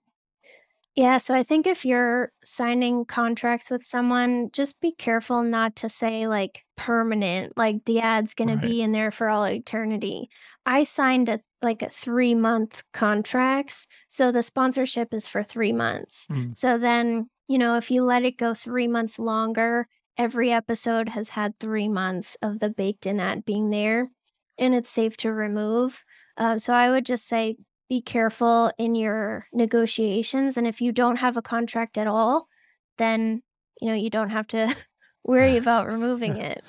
Yeah, 0.95 1.17
so 1.17 1.33
I 1.33 1.43
think 1.43 1.65
if 1.65 1.85
you're 1.85 2.31
signing 2.43 3.05
contracts 3.05 3.69
with 3.69 3.85
someone, 3.85 4.49
just 4.51 4.81
be 4.81 4.91
careful 4.91 5.43
not 5.43 5.75
to 5.77 5.89
say 5.89 6.27
like 6.27 6.65
permanent, 6.75 7.53
like 7.57 7.85
the 7.85 7.99
ad's 8.01 8.33
going 8.33 8.49
Right. 8.49 8.61
to 8.61 8.67
be 8.67 8.81
in 8.81 8.91
there 8.91 9.11
for 9.11 9.29
all 9.29 9.45
eternity. 9.45 10.29
I 10.65 10.83
signed 10.83 11.29
a 11.29 11.39
like 11.61 11.81
a 11.81 11.89
3 11.89 12.35
month 12.35 12.83
contracts, 12.93 13.85
so 14.09 14.31
the 14.31 14.43
sponsorship 14.43 15.13
is 15.13 15.27
for 15.27 15.43
3 15.43 15.71
months. 15.73 16.29
Mm. 16.31 16.55
So 16.57 16.77
then, 16.77 17.29
you 17.47 17.57
know, 17.57 17.75
if 17.75 17.91
you 17.91 18.03
let 18.03 18.23
it 18.23 18.37
go 18.37 18.53
3 18.53 18.87
months 18.87 19.19
longer 19.19 19.87
every 20.17 20.51
episode 20.51 21.07
has 21.09 21.29
had 21.29 21.57
three 21.59 21.87
months 21.87 22.35
of 22.41 22.59
the 22.59 22.69
baked 22.69 23.05
in 23.05 23.21
ad 23.21 23.45
being 23.45 23.69
there 23.69 24.09
and 24.57 24.75
it's 24.75 24.89
safe 24.89 25.15
to 25.15 25.31
remove. 25.31 26.03
Um, 26.35 26.59
so 26.59 26.73
I 26.73 26.89
would 26.91 27.05
just 27.05 27.25
say 27.27 27.55
be 27.89 28.01
careful 28.01 28.71
in 28.77 28.95
your 28.95 29.47
negotiations. 29.51 30.55
And 30.55 30.67
if 30.67 30.79
you 30.79 30.91
don't 30.91 31.17
have 31.17 31.35
a 31.35 31.41
contract 31.41 31.97
at 31.97 32.07
all, 32.07 32.47
then 32.97 33.41
you 33.81 33.87
know 33.87 33.95
you 33.95 34.09
don't 34.09 34.29
have 34.29 34.47
to 34.47 34.75
worry 35.23 35.57
about 35.63 35.87
removing 35.87 36.37
it. 36.37 36.63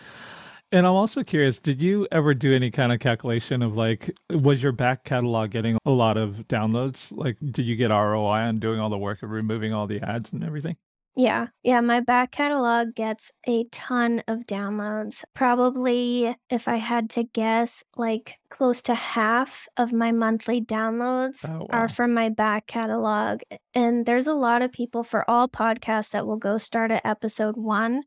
And 0.72 0.86
I'm 0.86 0.92
also 0.92 1.24
curious, 1.24 1.58
did 1.58 1.82
you 1.82 2.06
ever 2.12 2.32
do 2.32 2.54
any 2.54 2.70
kind 2.70 2.92
of 2.92 3.00
calculation 3.00 3.60
of 3.60 3.76
like, 3.76 4.16
was 4.30 4.62
your 4.62 4.70
back 4.70 5.02
catalog 5.02 5.50
getting 5.50 5.76
a 5.84 5.90
lot 5.90 6.16
of 6.16 6.46
downloads? 6.46 7.12
Like, 7.16 7.36
did 7.40 7.64
you 7.66 7.74
get 7.74 7.90
ROI 7.90 8.42
on 8.42 8.56
doing 8.56 8.78
all 8.78 8.88
the 8.88 8.96
work 8.96 9.24
of 9.24 9.30
removing 9.30 9.72
all 9.72 9.88
the 9.88 10.00
ads 10.00 10.32
and 10.32 10.44
everything? 10.44 10.76
Yeah. 11.20 11.48
Yeah. 11.62 11.80
My 11.80 12.00
back 12.00 12.32
catalog 12.32 12.94
gets 12.94 13.30
a 13.46 13.64
ton 13.64 14.22
of 14.26 14.40
downloads. 14.46 15.22
Probably, 15.34 16.34
if 16.48 16.66
I 16.66 16.76
had 16.76 17.10
to 17.10 17.24
guess, 17.24 17.84
like 17.96 18.38
close 18.48 18.80
to 18.82 18.94
half 18.94 19.68
of 19.76 19.92
my 19.92 20.12
monthly 20.12 20.60
downloads 20.62 21.48
Oh, 21.48 21.66
are 21.70 21.88
from 21.88 22.14
my 22.14 22.30
back 22.30 22.66
catalog. 22.66 23.42
And 23.74 24.06
there's 24.06 24.26
a 24.26 24.34
lot 24.34 24.62
of 24.62 24.72
people 24.72 25.04
for 25.04 25.28
all 25.30 25.48
podcasts 25.48 26.10
that 26.10 26.26
will 26.26 26.38
go 26.38 26.56
start 26.56 26.90
at 26.90 27.04
episode 27.04 27.56
one. 27.56 28.04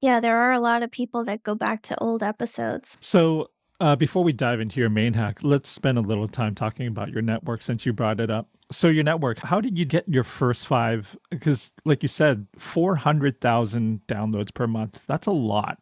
Yeah, 0.00 0.20
there 0.20 0.38
are 0.38 0.52
a 0.52 0.60
lot 0.60 0.82
of 0.82 0.90
people 0.90 1.24
that 1.24 1.42
go 1.42 1.54
back 1.54 1.82
to 1.82 1.98
old 1.98 2.22
episodes. 2.22 2.96
So, 3.00 3.48
uh, 3.80 3.96
before 3.96 4.24
we 4.24 4.32
dive 4.32 4.60
into 4.60 4.80
your 4.80 4.88
main 4.88 5.14
hack, 5.14 5.38
let's 5.42 5.68
spend 5.68 5.98
a 5.98 6.02
little 6.02 6.28
time 6.28 6.54
talking 6.54 6.86
about 6.86 7.10
your 7.10 7.22
network 7.22 7.62
since 7.62 7.84
you 7.84 7.92
brought 7.92 8.20
it 8.20 8.30
up. 8.30 8.48
So, 8.72 8.88
your 8.88 9.04
network, 9.04 9.38
how 9.38 9.60
did 9.60 9.78
you 9.78 9.84
get 9.84 10.08
your 10.08 10.24
first 10.24 10.66
five? 10.66 11.16
Because, 11.30 11.72
like 11.84 12.02
you 12.02 12.08
said, 12.08 12.46
400,000 12.58 14.00
downloads 14.08 14.52
per 14.52 14.66
month. 14.66 15.02
That's 15.06 15.26
a 15.26 15.32
lot. 15.32 15.78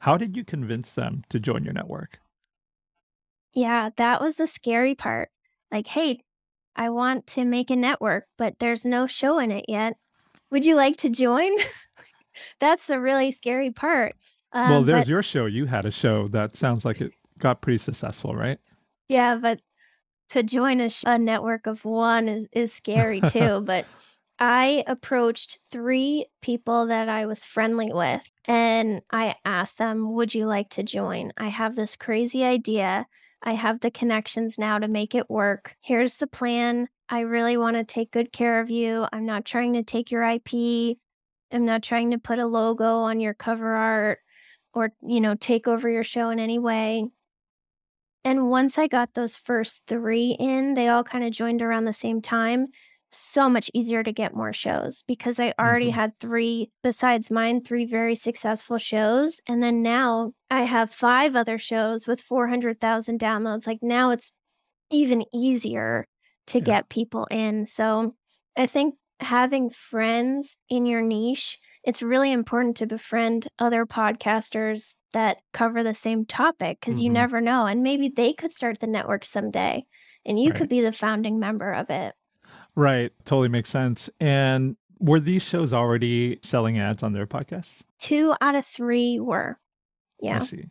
How 0.00 0.16
did 0.16 0.36
you 0.36 0.44
convince 0.44 0.92
them 0.92 1.24
to 1.28 1.40
join 1.40 1.64
your 1.64 1.74
network? 1.74 2.20
Yeah, 3.52 3.90
that 3.96 4.20
was 4.20 4.36
the 4.36 4.46
scary 4.46 4.94
part. 4.94 5.30
Like, 5.72 5.88
hey, 5.88 6.20
I 6.76 6.90
want 6.90 7.26
to 7.28 7.44
make 7.44 7.70
a 7.70 7.76
network, 7.76 8.26
but 8.38 8.58
there's 8.60 8.84
no 8.84 9.06
show 9.06 9.38
in 9.38 9.50
it 9.50 9.64
yet. 9.68 9.96
Would 10.50 10.64
you 10.64 10.76
like 10.76 10.96
to 10.98 11.10
join? 11.10 11.50
That's 12.60 12.86
the 12.86 13.00
really 13.00 13.32
scary 13.32 13.70
part. 13.70 14.14
Well, 14.64 14.82
Um, 14.82 14.86
there's 14.86 15.08
but 15.08 15.08
your 15.08 15.22
show. 15.22 15.46
You 15.46 15.66
had 15.66 15.84
a 15.86 15.90
show 15.90 16.28
that 16.28 16.56
sounds 16.56 16.84
like 16.84 17.00
it 17.00 17.12
got 17.38 17.60
pretty 17.62 17.78
successful, 17.78 18.34
right? 18.34 18.58
yeah, 19.08 19.36
but 19.36 19.60
to 20.30 20.42
join 20.42 20.80
a, 20.80 20.90
sh- 20.90 21.04
a 21.06 21.18
network 21.18 21.66
of 21.66 21.84
one 21.84 22.28
is, 22.28 22.48
is 22.52 22.72
scary 22.72 23.22
too. 23.26 23.62
But 23.62 23.88
I 24.38 24.84
approached 24.86 25.58
three 25.70 26.26
people 26.42 26.86
that 26.86 27.08
I 27.08 27.26
was 27.26 27.44
friendly 27.44 27.92
with 27.92 28.30
and 28.46 29.02
I 29.12 29.36
asked 29.44 29.78
them, 29.78 30.12
Would 30.14 30.34
you 30.34 30.46
like 30.46 30.70
to 30.70 30.82
join? 30.82 31.32
I 31.36 31.48
have 31.48 31.76
this 31.76 31.96
crazy 31.96 32.44
idea. 32.44 33.06
I 33.42 33.54
have 33.54 33.80
the 33.80 33.90
connections 33.90 34.58
now 34.58 34.78
to 34.78 34.88
make 34.88 35.14
it 35.14 35.30
work. 35.30 35.76
Here's 35.82 36.16
the 36.16 36.26
plan. 36.26 36.88
I 37.08 37.20
really 37.20 37.56
want 37.56 37.76
to 37.76 37.84
take 37.84 38.10
good 38.12 38.32
care 38.32 38.60
of 38.60 38.70
you. 38.70 39.06
I'm 39.12 39.26
not 39.26 39.44
trying 39.44 39.74
to 39.74 39.82
take 39.84 40.10
your 40.10 40.24
IP. 40.24 40.98
I'm 41.52 41.64
not 41.64 41.82
trying 41.82 42.10
to 42.12 42.18
put 42.18 42.38
a 42.40 42.46
logo 42.46 42.98
on 42.98 43.20
your 43.20 43.34
cover 43.34 43.72
art 43.74 44.18
or, 44.76 44.92
you 45.02 45.20
know, 45.20 45.34
take 45.36 45.68
over 45.68 45.88
your 45.90 46.04
show 46.04 46.30
in 46.30 46.38
any 46.40 46.60
way. 46.60 47.06
And 48.24 48.50
once 48.50 48.76
I 48.78 48.88
got 48.88 49.14
those 49.14 49.36
first 49.36 49.86
three 49.86 50.36
in, 50.38 50.74
they 50.74 50.88
all 50.88 51.04
kind 51.04 51.24
of 51.24 51.30
joined 51.32 51.62
around 51.62 51.84
the 51.84 51.92
same 51.92 52.20
time. 52.20 52.68
So 53.12 53.48
much 53.48 53.70
easier 53.72 54.02
to 54.02 54.12
get 54.12 54.34
more 54.34 54.52
shows 54.52 55.02
because 55.06 55.38
I 55.38 55.54
already 55.60 55.90
hmm 55.90 55.90
had 55.90 56.18
three, 56.18 56.72
besides 56.82 57.30
mine, 57.30 57.62
three 57.62 57.84
very 57.84 58.16
successful 58.16 58.78
shows. 58.78 59.40
And 59.46 59.62
then 59.62 59.80
now 59.80 60.32
I 60.50 60.62
have 60.62 60.92
five 60.92 61.36
other 61.36 61.56
shows 61.56 62.06
with 62.06 62.20
400,000 62.20 63.20
downloads. 63.20 63.66
Like 63.66 63.78
now 63.80 64.10
it's 64.10 64.32
even 64.90 65.24
easier 65.34 66.06
to 66.48 66.60
Yeah. 66.60 66.62
get 66.62 66.88
people 66.88 67.26
in. 67.30 67.66
So 67.66 68.14
I 68.56 68.66
think 68.66 68.96
having 69.20 69.70
friends 69.70 70.56
in 70.68 70.86
your 70.86 71.02
niche, 71.02 71.58
it's 71.86 72.02
really 72.02 72.32
important 72.32 72.76
to 72.78 72.86
befriend 72.86 73.46
other 73.58 73.86
podcasters 73.86 74.96
that 75.12 75.38
cover 75.52 75.82
the 75.82 75.94
same 75.94 76.26
topic 76.26 76.78
because 76.80 77.00
you 77.00 77.08
hmm 77.08 77.14
never 77.14 77.40
know. 77.40 77.64
And 77.64 77.82
maybe 77.82 78.08
they 78.08 78.34
could 78.34 78.52
start 78.52 78.80
the 78.80 78.86
network 78.86 79.24
someday 79.24 79.86
and 80.26 80.38
you 80.38 80.52
could 80.52 80.68
be 80.68 80.80
the 80.80 80.92
founding 80.92 81.38
member 81.38 81.72
of 81.72 81.88
it. 81.88 82.14
Right. 82.74 83.12
Totally 83.24 83.48
makes 83.48 83.70
sense. 83.70 84.10
And 84.20 84.76
were 84.98 85.20
these 85.20 85.42
shows 85.42 85.72
already 85.72 86.38
selling 86.42 86.78
ads 86.78 87.02
on 87.02 87.12
their 87.12 87.26
podcasts? 87.26 87.82
Two 88.00 88.34
out 88.40 88.54
of 88.54 88.66
three 88.66 89.18
were. 89.20 89.58
Yeah. 90.20 90.36
I 90.36 90.40
see. 90.40 90.64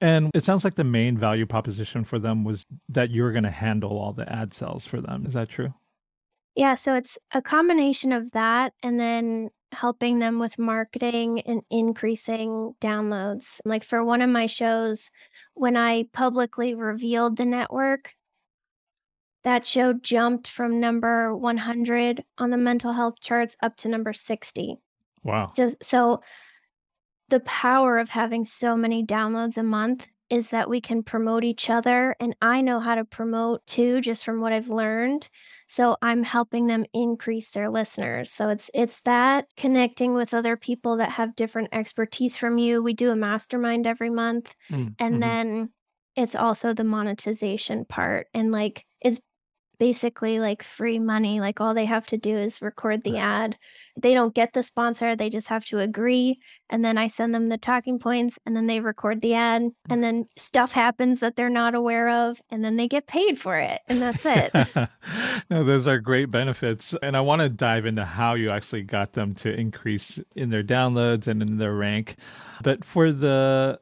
And 0.00 0.30
it 0.34 0.44
sounds 0.44 0.64
like 0.64 0.74
the 0.74 0.84
main 0.84 1.16
value 1.18 1.46
proposition 1.46 2.04
for 2.04 2.18
them 2.18 2.42
was 2.42 2.64
that 2.88 3.10
you 3.10 3.22
were 3.22 3.32
going 3.32 3.44
to 3.44 3.50
handle 3.50 3.98
all 3.98 4.12
the 4.12 4.30
ad 4.32 4.52
sales 4.52 4.86
for 4.86 5.00
them. 5.00 5.26
Is 5.26 5.34
that 5.34 5.48
true? 5.48 5.74
Yeah. 6.56 6.74
So 6.74 6.94
it's 6.94 7.18
a 7.32 7.42
combination 7.42 8.12
of 8.12 8.32
that 8.32 8.72
and 8.82 8.98
then 8.98 9.50
helping 9.74 10.18
them 10.18 10.38
with 10.38 10.58
marketing 10.58 11.40
and 11.40 11.62
increasing 11.70 12.74
downloads. 12.80 13.60
Like 13.64 13.84
for 13.84 14.04
one 14.04 14.22
of 14.22 14.30
my 14.30 14.46
shows, 14.46 15.10
when 15.54 15.76
I 15.76 16.04
publicly 16.12 16.74
revealed 16.74 17.36
the 17.36 17.44
network, 17.44 18.14
that 19.44 19.66
show 19.66 19.92
jumped 19.92 20.48
from 20.48 20.80
number 20.80 21.36
100 21.36 22.24
on 22.38 22.50
the 22.50 22.56
mental 22.56 22.92
health 22.92 23.20
charts 23.20 23.56
up 23.62 23.76
to 23.78 23.88
number 23.88 24.12
60. 24.12 24.76
Wow. 25.22 25.52
Just 25.54 25.82
so 25.82 26.22
the 27.28 27.40
power 27.40 27.98
of 27.98 28.10
having 28.10 28.44
so 28.44 28.76
many 28.76 29.04
downloads 29.04 29.58
a 29.58 29.62
month 29.62 30.06
is 30.30 30.50
that 30.50 30.68
we 30.68 30.80
can 30.80 31.02
promote 31.02 31.44
each 31.44 31.68
other 31.68 32.16
and 32.18 32.34
I 32.40 32.60
know 32.62 32.80
how 32.80 32.94
to 32.94 33.04
promote 33.04 33.66
too 33.66 34.00
just 34.00 34.24
from 34.24 34.40
what 34.40 34.52
I've 34.52 34.68
learned. 34.68 35.28
So 35.74 35.96
I'm 36.02 36.22
helping 36.22 36.66
them 36.66 36.84
increase 36.92 37.50
their 37.50 37.70
listeners. 37.70 38.32
So 38.32 38.48
it's 38.48 38.70
it's 38.74 39.00
that 39.02 39.46
connecting 39.56 40.14
with 40.14 40.32
other 40.34 40.56
people 40.56 40.96
that 40.98 41.10
have 41.12 41.36
different 41.36 41.70
expertise 41.72 42.36
from 42.36 42.58
you. 42.58 42.82
We 42.82 42.94
do 42.94 43.10
a 43.10 43.16
mastermind 43.16 43.86
every 43.86 44.10
month 44.10 44.54
and 44.98 45.22
Mm-hmm. 45.22 45.22
then 45.22 45.70
it's 46.16 46.36
also 46.36 46.72
the 46.72 46.84
monetization 46.84 47.84
part 47.86 48.28
and 48.34 48.52
like 48.52 48.84
it's 49.00 49.18
basically 49.78 50.40
like 50.40 50.62
free 50.62 50.98
money. 50.98 51.40
Like 51.40 51.60
all 51.60 51.74
they 51.74 51.84
have 51.84 52.06
to 52.08 52.16
do 52.16 52.36
is 52.36 52.62
record 52.62 53.02
the 53.02 53.18
ad. 53.18 53.56
They 53.96 54.12
don't 54.12 54.34
get 54.34 54.54
the 54.54 54.62
sponsor, 54.62 55.14
they 55.14 55.30
just 55.30 55.48
have 55.48 55.64
to 55.66 55.78
agree. 55.78 56.40
And 56.68 56.84
then 56.84 56.98
I 56.98 57.06
send 57.06 57.32
them 57.32 57.46
the 57.46 57.58
talking 57.58 57.98
points 57.98 58.38
and 58.44 58.56
then 58.56 58.66
they 58.66 58.80
record 58.80 59.20
the 59.20 59.34
ad. 59.34 59.62
And 59.88 59.98
mm. 59.98 60.02
then 60.02 60.26
stuff 60.36 60.72
happens 60.72 61.20
that 61.20 61.36
they're 61.36 61.48
not 61.48 61.74
aware 61.74 62.08
of. 62.08 62.40
And 62.50 62.64
then 62.64 62.76
they 62.76 62.88
get 62.88 63.06
paid 63.06 63.38
for 63.38 63.56
it. 63.56 63.80
And 63.88 64.02
that's 64.02 64.24
it. 64.26 64.52
no, 65.50 65.62
those 65.62 65.86
are 65.86 65.98
great 65.98 66.30
benefits. 66.30 66.94
And 67.02 67.16
I 67.16 67.20
want 67.20 67.42
to 67.42 67.48
dive 67.48 67.86
into 67.86 68.04
how 68.04 68.34
you 68.34 68.50
actually 68.50 68.82
got 68.82 69.12
them 69.12 69.34
to 69.36 69.52
increase 69.52 70.18
in 70.34 70.50
their 70.50 70.64
downloads 70.64 71.28
and 71.28 71.40
in 71.40 71.58
their 71.58 71.74
rank. 71.74 72.16
But 72.62 72.84
for 72.84 73.12
the 73.12 73.78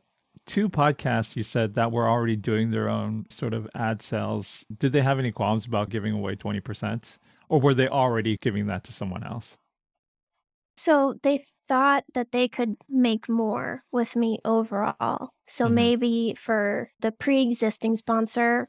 two 0.46 0.68
podcasts 0.68 1.36
you 1.36 1.42
said 1.42 1.74
that 1.74 1.92
were 1.92 2.08
already 2.08 2.36
doing 2.36 2.70
their 2.70 2.88
own 2.88 3.26
sort 3.30 3.54
of 3.54 3.68
ad 3.74 4.00
sales, 4.00 4.64
did 4.76 4.92
they 4.92 5.02
have 5.02 5.18
any 5.18 5.32
qualms 5.32 5.66
about 5.66 5.90
giving 5.90 6.12
away 6.12 6.34
20%? 6.36 7.18
Or 7.48 7.60
were 7.60 7.74
they 7.74 7.88
already 7.88 8.36
giving 8.38 8.66
that 8.66 8.84
to 8.84 8.92
someone 8.92 9.24
else? 9.24 9.58
So 10.76 11.14
they 11.22 11.44
thought 11.68 12.04
that 12.14 12.32
they 12.32 12.48
could 12.48 12.76
make 12.88 13.28
more 13.28 13.82
with 13.92 14.16
me 14.16 14.38
overall. 14.44 15.30
So 15.46 15.68
hmm 15.68 15.68
maybe 15.68 16.34
for 16.34 16.90
the 17.00 17.12
pre 17.12 17.42
existing 17.42 17.96
sponsor, 17.96 18.68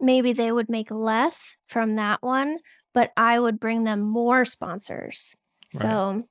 maybe 0.00 0.32
they 0.32 0.52
would 0.52 0.68
make 0.70 0.90
less 0.90 1.56
from 1.66 1.96
that 1.96 2.22
one, 2.22 2.58
but 2.94 3.12
I 3.16 3.40
would 3.40 3.60
bring 3.60 3.84
them 3.84 4.00
more 4.00 4.44
sponsors. 4.44 5.36
Right. 5.72 6.00
So 6.00 6.28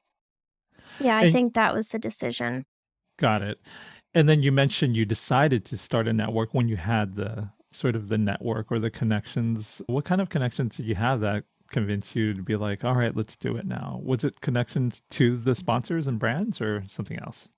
yeah, 1.00 1.17
I 1.17 1.26
And 1.26 1.28
think 1.28 1.54
that 1.54 1.73
was 1.73 1.89
the 1.89 2.00
decision. 2.00 2.65
got 3.17 3.41
it. 3.41 3.60
And 4.17 4.27
then 4.27 4.41
you 4.41 4.51
mentioned 4.51 4.95
you 4.95 5.06
decided 5.06 5.63
to 5.65 5.77
start 5.77 6.08
a 6.08 6.12
network 6.12 6.51
when 6.51 6.67
you 6.67 6.75
had 6.75 7.17
the 7.17 7.49
sort 7.71 7.95
of 7.95 8.08
the 8.08 8.17
network 8.17 8.71
or 8.71 8.80
the 8.80 8.89
connections. 8.89 9.80
What 9.86 10.06
kind 10.06 10.21
of 10.21 10.30
connections 10.30 10.75
did 10.75 10.88
you 10.88 10.95
have 10.95 11.19
that 11.19 11.43
convinced 11.69 12.15
you 12.15 12.34
to 12.34 12.41
be 12.41 12.56
like, 12.56 12.84
all 12.84 12.95
right, 12.95 13.15
let's 13.15 13.36
do 13.36 13.56
it 13.58 13.67
now? 13.67 14.01
Was 14.03 14.23
it 14.23 14.41
connections 14.41 15.03
to 15.12 15.38
the 15.38 15.53
sponsors 15.53 16.08
and 16.08 16.17
brands 16.17 16.60
or 16.60 16.84
something 16.88 17.19
else? 17.19 17.49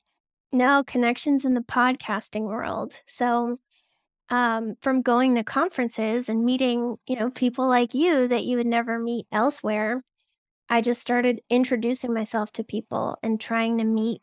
No 0.52 0.84
connections 0.84 1.45
in 1.45 1.54
the 1.54 1.62
podcasting 1.62 2.43
world. 2.43 3.00
So 3.08 3.56
um, 4.28 4.76
from 4.82 5.02
going 5.02 5.36
to 5.36 5.45
conferences 5.45 6.28
and 6.28 6.43
meeting, 6.43 6.98
you 7.08 7.15
know, 7.15 7.30
people 7.30 7.69
like 7.69 7.93
you 7.93 8.28
that 8.28 8.43
you 8.43 8.58
would 8.58 8.67
never 8.67 9.00
meet 9.00 9.28
elsewhere, 9.32 10.04
I 10.67 10.82
just 10.82 11.00
started 11.00 11.39
introducing 11.50 12.13
myself 12.13 12.52
to 12.52 12.65
people 12.65 13.17
and 13.24 13.39
trying 13.39 13.78
to 13.78 13.86
meet 13.86 14.22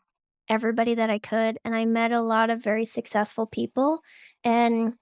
everybody 0.49 0.95
that 0.95 1.09
I 1.09 1.19
could. 1.19 1.57
And 1.63 1.75
I 1.75 1.85
met 1.85 2.11
a 2.11 2.21
lot 2.21 2.49
of 2.49 2.63
very 2.63 2.85
successful 2.85 3.45
people. 3.45 4.01
And 4.43 4.93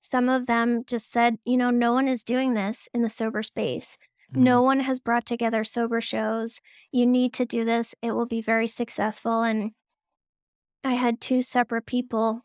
some 0.00 0.28
of 0.28 0.46
them 0.46 0.84
just 0.86 1.10
said, 1.10 1.38
you 1.44 1.56
know, 1.56 1.70
no 1.70 1.92
one 1.92 2.08
is 2.08 2.22
doing 2.24 2.54
this 2.54 2.88
in 2.92 3.02
the 3.02 3.10
sober 3.10 3.42
space. 3.42 3.98
No 4.34 4.62
Mm, 4.62 4.64
one 4.64 4.80
has 4.80 4.98
brought 4.98 5.26
together 5.26 5.62
sober 5.62 6.00
shows. 6.00 6.60
You 6.90 7.06
need 7.06 7.34
to 7.34 7.44
do 7.44 7.64
this. 7.64 7.94
It 8.02 8.12
will 8.12 8.26
be 8.26 8.40
very 8.40 8.66
successful. 8.66 9.42
And 9.42 9.72
I 10.82 10.94
had 10.94 11.20
two 11.20 11.42
separate 11.42 11.86
people 11.86 12.44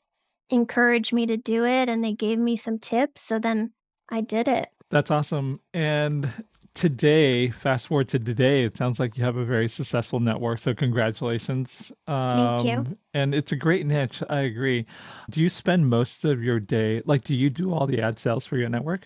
encourage 0.50 1.12
me 1.12 1.26
to 1.26 1.38
do 1.38 1.66
it 1.66 1.90
and 1.90 2.04
they 2.04 2.14
gave 2.14 2.40
me 2.40 2.56
some 2.56 2.80
tips. 2.80 3.22
So 3.22 3.40
then 3.40 3.72
I 4.10 4.22
did 4.22 4.48
it. 4.48 4.68
That's 4.90 5.12
awesome. 5.12 5.60
And 5.74 6.32
today, 6.78 7.50
fast 7.50 7.88
forward 7.88 8.08
to 8.10 8.20
today, 8.20 8.64
it 8.64 8.78
sounds 8.78 9.00
like 9.00 9.18
you 9.18 9.24
have 9.24 9.36
a 9.38 9.44
very 9.46 9.68
successful 9.68 10.20
network. 10.20 10.60
So 10.60 10.74
congratulations. 10.74 11.92
Thank 12.32 12.64
you. 12.64 12.86
Um, 12.86 12.98
and 13.14 13.34
it's 13.36 13.52
a 13.52 13.56
great 13.56 13.86
niche. 13.86 14.24
I 14.30 14.42
agree. 14.42 14.86
Do 15.30 15.42
you 15.42 15.50
spend 15.50 15.90
most 15.90 16.24
of 16.26 16.44
your 16.44 16.60
day, 16.60 17.02
like, 17.06 17.24
do 17.24 17.36
you 17.36 17.50
do 17.50 17.74
all 17.74 17.88
the 17.88 18.02
ad 18.02 18.20
sales 18.20 18.46
for 18.46 18.58
your 18.58 18.70
network? 18.70 19.06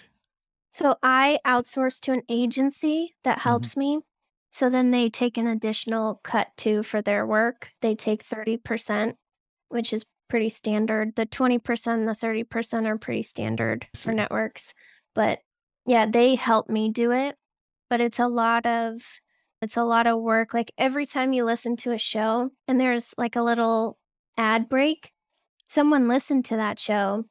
So 0.72 0.96
I 1.04 1.40
outsource 1.46 2.00
to 2.02 2.14
an 2.14 2.24
agency 2.30 3.16
that 3.24 3.40
hmm 3.44 3.44
helps 3.44 3.76
me. 3.76 4.00
So 4.54 4.70
then 4.70 4.92
they 4.92 5.10
take 5.10 5.38
an 5.38 5.48
additional 5.48 6.16
cut 6.24 6.50
too 6.58 6.84
for 6.84 7.02
their 7.02 7.26
work. 7.26 7.72
They 7.82 7.96
take 7.96 8.24
30%, 8.24 9.18
which 9.70 9.94
is 9.94 10.06
pretty 10.30 10.50
standard. 10.50 11.16
The 11.16 11.26
20%, 11.26 12.00
and 12.00 12.08
the 12.08 12.16
30% 12.16 12.86
are 12.88 12.98
pretty 12.98 13.24
standard 13.24 13.88
for 13.98 14.14
networks. 14.14 14.74
But 15.14 15.40
yeah, 15.86 16.06
they 16.06 16.36
help 16.36 16.70
me 16.70 16.90
do 16.92 17.12
it, 17.12 17.36
but 17.92 18.00
it's 18.00 18.20
a 18.20 18.28
lot 18.30 18.66
of 18.66 19.04
it's 19.62 19.76
a 19.76 19.84
lot 19.84 20.08
of 20.08 20.22
work. 20.22 20.54
Like 20.54 20.72
every 20.78 21.06
time 21.06 21.34
you 21.34 21.44
listen 21.44 21.76
to 21.78 21.92
a 21.92 21.98
show 21.98 22.50
and 22.66 22.80
there's 22.80 23.14
like 23.18 23.36
a 23.36 23.44
little 23.44 24.00
ad 24.38 24.70
break, 24.70 25.12
someone 25.68 26.08
listened 26.08 26.46
to 26.46 26.56
that 26.56 26.80
show 26.80 27.26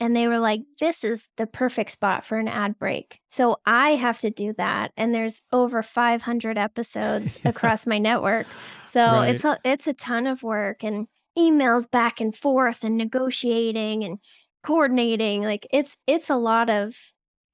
and 0.00 0.16
they 0.16 0.26
were 0.26 0.38
like, 0.38 0.62
this 0.80 1.04
is 1.04 1.22
the 1.36 1.46
perfect 1.46 1.90
spot 1.90 2.24
for 2.24 2.38
an 2.38 2.48
ad 2.48 2.78
break. 2.78 3.20
So 3.28 3.58
I 3.66 3.90
have 3.90 4.18
to 4.20 4.30
do 4.30 4.54
that. 4.54 4.92
And 4.96 5.14
there's 5.14 5.44
over 5.52 5.82
500 5.82 6.56
episodes 6.56 7.38
across 7.44 7.86
my 7.86 7.98
network. 7.98 8.46
So 8.86 9.00
Right. 9.00 9.34
it's 9.34 9.44
a, 9.44 9.58
it's 9.62 9.86
a 9.86 9.92
ton 9.94 10.26
of 10.26 10.42
work 10.42 10.82
and 10.82 11.06
emails 11.38 11.88
back 11.88 12.18
and 12.18 12.34
forth 12.34 12.82
and 12.82 12.96
negotiating 12.96 14.04
and 14.04 14.18
coordinating. 14.64 15.42
Like 15.42 15.66
it's, 15.70 15.98
it's 16.06 16.30
a 16.30 16.36
lot 16.36 16.70
of, 16.70 16.96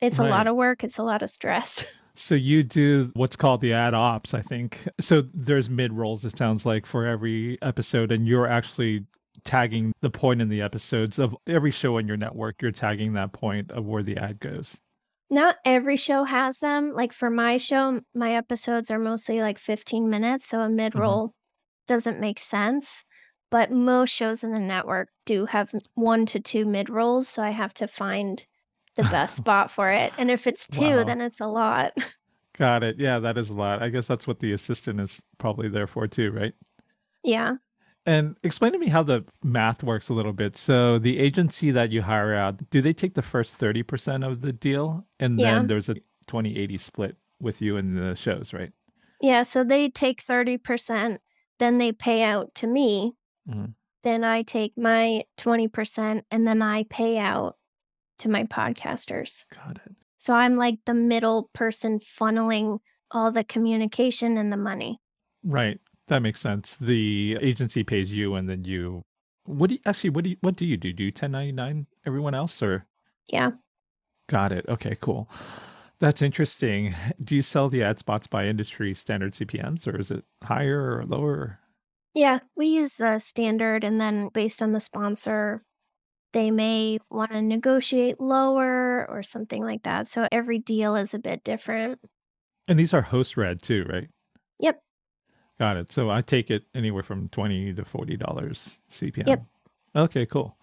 it's 0.00 0.20
a 0.20 0.24
lot 0.24 0.46
of 0.46 0.54
work. 0.54 0.84
It's 0.84 0.98
a 0.98 1.02
lot 1.02 1.22
of 1.22 1.30
stress. 1.30 1.84
So 2.18 2.34
you 2.34 2.64
do 2.64 3.12
what's 3.14 3.36
called 3.36 3.60
the 3.60 3.72
ad 3.72 3.94
ops, 3.94 4.34
I 4.34 4.42
think. 4.42 4.88
So 4.98 5.22
there's 5.32 5.70
mid 5.70 5.92
rolls, 5.92 6.24
it 6.24 6.36
sounds 6.36 6.66
like, 6.66 6.84
for 6.84 7.06
every 7.06 7.58
episode, 7.62 8.10
and 8.10 8.26
you're 8.26 8.48
actually 8.48 9.06
tagging 9.44 9.92
the 10.00 10.10
point 10.10 10.42
in 10.42 10.48
the 10.48 10.60
episodes 10.60 11.20
of 11.20 11.36
every 11.46 11.70
show 11.70 11.96
on 11.96 12.08
your 12.08 12.16
network. 12.16 12.60
You're 12.60 12.72
tagging 12.72 13.12
that 13.12 13.32
point 13.32 13.70
of 13.70 13.86
where 13.86 14.02
the 14.02 14.16
ad 14.16 14.40
goes. 14.40 14.80
Not 15.30 15.56
every 15.64 15.96
show 15.96 16.24
has 16.24 16.58
them. 16.58 16.92
Like 16.92 17.12
for 17.12 17.30
my 17.30 17.56
show, 17.56 18.00
my 18.14 18.34
episodes 18.34 18.90
are 18.90 18.98
mostly 18.98 19.40
like 19.40 19.58
15 19.58 20.08
minutes. 20.08 20.48
So 20.48 20.60
a 20.60 20.68
mid 20.68 20.94
hmm 20.94 20.98
roll 20.98 21.34
doesn't 21.86 22.20
make 22.20 22.38
sense. 22.38 23.04
But 23.50 23.70
most 23.70 24.10
shows 24.10 24.44
in 24.44 24.52
the 24.52 24.58
network 24.58 25.08
do 25.24 25.46
have 25.46 25.72
one 25.94 26.26
to 26.26 26.40
two 26.40 26.66
mid 26.66 26.90
rolls. 26.90 27.28
So 27.28 27.42
I 27.42 27.50
have 27.50 27.74
to 27.74 27.86
find 27.88 28.46
the 28.98 29.04
best 29.04 29.36
spot 29.36 29.70
for 29.70 29.88
it. 29.88 30.12
And 30.18 30.30
if 30.30 30.46
it's 30.46 30.66
two, 30.66 30.80
Wow. 30.98 31.04
then 31.04 31.20
it's 31.22 31.40
a 31.40 31.46
lot. 31.46 31.96
Got 32.58 32.82
it. 32.82 32.98
Yeah, 32.98 33.18
that 33.20 33.38
is 33.38 33.48
a 33.48 33.54
lot. 33.54 33.80
I 33.82 33.88
guess 33.88 34.06
that's 34.06 34.26
what 34.26 34.40
the 34.40 34.52
assistant 34.52 35.00
is 35.00 35.20
probably 35.38 35.68
there 35.68 35.86
for 35.86 36.06
too, 36.06 36.30
right? 36.32 36.52
yeah. 37.24 37.54
And 38.06 38.36
explain 38.42 38.72
to 38.72 38.78
me 38.78 38.88
how 38.88 39.02
the 39.02 39.24
math 39.44 39.82
works 39.84 40.08
a 40.08 40.14
little 40.14 40.32
bit. 40.32 40.56
So 40.56 40.98
the 40.98 41.18
agency 41.18 41.70
that 41.72 41.90
you 41.92 42.00
hire 42.00 42.34
out, 42.34 42.70
do 42.70 42.80
they 42.80 42.94
take 42.94 43.12
the 43.14 43.20
first 43.22 43.58
30% 43.58 44.24
of 44.26 44.40
the 44.40 44.52
deal? 44.52 45.04
And 45.20 45.38
Yeah. 45.38 45.54
then 45.56 45.66
there's 45.66 45.90
a 45.90 45.96
20 46.26 46.56
80 46.56 46.78
split 46.78 47.16
with 47.38 47.60
you 47.60 47.76
and 47.76 47.96
the 47.98 48.14
shows, 48.14 48.54
right? 48.54 48.72
Yeah. 49.20 49.42
So 49.42 49.62
they 49.62 49.90
take 49.90 50.22
30%, 50.22 51.18
then 51.58 51.76
they 51.76 51.92
pay 51.92 52.22
out 52.22 52.54
to 52.56 52.66
me. 52.66 53.12
Mhm. 53.46 53.74
Then 54.04 54.24
I 54.24 54.40
take 54.42 54.72
my 54.78 55.24
20%, 55.36 56.24
and 56.30 56.46
then 56.48 56.62
I 56.62 56.84
pay 56.84 57.18
out 57.18 57.57
to 58.18 58.28
my 58.28 58.44
podcasters. 58.44 59.44
Got 59.54 59.80
it. 59.84 59.92
So 60.18 60.34
I'm 60.34 60.56
like 60.56 60.78
the 60.84 60.94
middle 60.94 61.50
person 61.52 62.00
funneling 62.00 62.80
all 63.10 63.30
the 63.30 63.44
communication 63.44 64.36
and 64.36 64.52
the 64.52 64.56
money. 64.56 65.00
Right. 65.44 65.78
That 66.08 66.22
makes 66.22 66.40
sense. 66.40 66.76
The 66.76 67.38
agency 67.40 67.84
pays 67.84 68.12
you 68.12 68.34
and 68.34 68.48
then 68.48 68.64
you 68.64 69.02
what 69.44 69.68
do 69.68 69.74
you 69.76 69.80
actually 69.86 70.10
what 70.10 70.24
do 70.24 70.30
you 70.30 70.36
what 70.40 70.56
do 70.56 70.66
you 70.66 70.76
do? 70.76 70.92
Do 70.92 71.04
you 71.04 71.08
1099 71.08 71.86
everyone 72.06 72.34
else 72.34 72.62
or 72.62 72.86
Yeah. 73.28 73.52
got 74.28 74.52
it. 74.52 74.66
Okay, 74.68 74.96
cool. 75.00 75.28
That's 76.00 76.22
interesting. 76.22 76.94
Do 77.20 77.34
you 77.34 77.42
sell 77.42 77.68
the 77.68 77.82
ad 77.82 77.98
spots 77.98 78.26
by 78.26 78.46
industry 78.46 78.94
standard 78.94 79.32
CPMs 79.34 79.86
or 79.86 79.98
is 79.98 80.10
it 80.10 80.24
higher 80.42 80.96
or 80.98 81.04
lower? 81.06 81.58
Yeah. 82.14 82.40
We 82.56 82.66
use 82.66 82.94
the 82.94 83.18
standard 83.18 83.84
and 83.84 84.00
then 84.00 84.28
based 84.28 84.60
on 84.62 84.72
the 84.72 84.80
sponsor, 84.80 85.62
they 86.32 86.50
may 86.50 86.98
want 87.10 87.32
to 87.32 87.42
negotiate 87.42 88.20
lower 88.20 89.08
or 89.08 89.22
something 89.22 89.64
like 89.64 89.82
that. 89.84 90.08
So 90.08 90.28
every 90.30 90.58
deal 90.58 90.96
is 90.96 91.14
a 91.14 91.18
bit 91.18 91.44
different. 91.44 92.00
And 92.66 92.78
these 92.78 92.92
are 92.92 93.02
host 93.02 93.36
read 93.36 93.62
too, 93.62 93.84
right? 93.88 94.08
Yep. 94.60 94.82
Got 95.58 95.76
it. 95.76 95.92
So 95.92 96.10
I 96.10 96.20
take 96.20 96.50
it 96.50 96.64
anywhere 96.74 97.02
from 97.02 97.28
20 97.30 97.74
to 97.74 97.82
$40 97.82 98.78
CPM. 98.90 99.26
Yep. 99.26 99.44
Okay, 99.96 100.26
cool. 100.26 100.56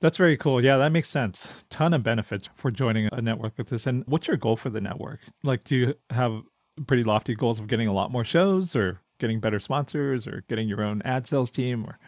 That's 0.00 0.16
very 0.16 0.36
cool. 0.36 0.62
Yeah, 0.64 0.76
that 0.78 0.92
makes 0.92 1.08
sense. 1.08 1.64
Ton 1.70 1.92
of 1.92 2.02
benefits 2.02 2.48
for 2.54 2.70
joining 2.70 3.08
a 3.12 3.20
network 3.20 3.54
like 3.58 3.68
this. 3.68 3.86
And 3.86 4.04
what's 4.06 4.26
your 4.28 4.36
goal 4.36 4.56
for 4.56 4.70
the 4.70 4.80
network? 4.80 5.20
Like, 5.42 5.64
do 5.64 5.76
you 5.76 5.94
have 6.10 6.42
pretty 6.86 7.04
lofty 7.04 7.34
goals 7.34 7.60
of 7.60 7.66
getting 7.66 7.88
a 7.88 7.92
lot 7.92 8.10
more 8.10 8.24
shows 8.24 8.74
or 8.76 9.00
getting 9.18 9.40
better 9.40 9.58
sponsors 9.58 10.26
or 10.26 10.44
getting 10.48 10.68
your 10.68 10.82
own 10.82 11.02
ad 11.04 11.26
sales 11.26 11.50
team? 11.50 11.84
Or 11.84 11.98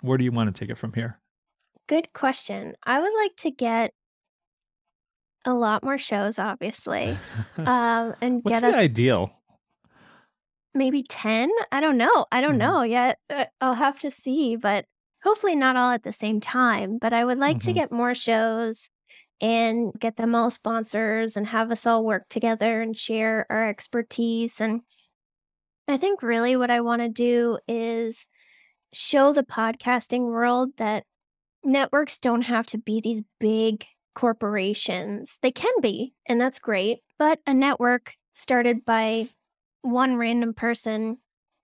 where 0.00 0.16
do 0.16 0.24
you 0.24 0.32
want 0.32 0.54
to 0.54 0.58
take 0.58 0.70
it 0.70 0.78
from 0.78 0.92
here? 0.92 1.18
Good 1.86 2.12
question. 2.12 2.76
I 2.82 3.00
would 3.00 3.14
like 3.14 3.36
to 3.36 3.50
get 3.50 3.94
a 5.44 5.52
lot 5.54 5.84
more 5.84 5.98
shows, 5.98 6.38
obviously, 6.38 7.22
um, 7.66 8.14
and 8.20 8.44
What's 8.44 8.46
get 8.46 8.62
the 8.62 8.74
us 8.74 8.76
ideal? 8.76 9.32
maybe 10.74 11.02
10. 11.08 11.50
I 11.72 11.80
don't 11.80 11.96
know. 11.96 12.26
I 12.32 12.40
don't 12.40 12.58
hmm 12.58 12.58
know 12.58 12.82
yet. 12.82 13.18
Uh, 13.30 13.46
I'll 13.60 13.74
have 13.74 13.98
to 14.00 14.10
see, 14.10 14.56
but 14.56 14.86
hopefully 15.22 15.54
not 15.54 15.76
all 15.76 15.92
at 15.92 16.02
the 16.02 16.12
same 16.12 16.40
time. 16.40 16.98
But 16.98 17.12
I 17.12 17.24
would 17.24 17.38
like 17.38 17.60
to 17.60 17.72
hmm 17.72 17.72
get 17.72 17.92
more 17.92 18.14
shows 18.14 18.88
and 19.40 19.92
get 19.98 20.16
them 20.16 20.34
all 20.34 20.50
sponsors 20.50 21.36
and 21.36 21.46
have 21.48 21.70
us 21.70 21.86
all 21.86 22.04
work 22.04 22.28
together 22.28 22.82
and 22.82 22.96
share 22.96 23.46
our 23.50 23.68
expertise. 23.68 24.60
And 24.60 24.82
I 25.86 25.96
think 25.96 26.22
really 26.22 26.56
what 26.56 26.70
I 26.70 26.80
want 26.80 27.02
to 27.02 27.08
do 27.08 27.58
is 27.68 28.26
show 28.92 29.32
the 29.32 29.44
podcasting 29.44 30.28
world 30.30 30.70
that 30.78 31.04
networks 31.64 32.18
don't 32.18 32.42
have 32.42 32.66
to 32.68 32.78
be 32.78 33.00
these 33.00 33.22
big 33.40 33.84
corporations. 34.14 35.38
They 35.42 35.50
can 35.50 35.72
be, 35.80 36.14
and 36.26 36.40
that's 36.40 36.58
great. 36.58 37.00
But 37.18 37.40
a 37.46 37.54
network 37.54 38.14
started 38.32 38.84
by 38.84 39.28
one 39.82 40.16
random 40.16 40.54
person 40.54 41.18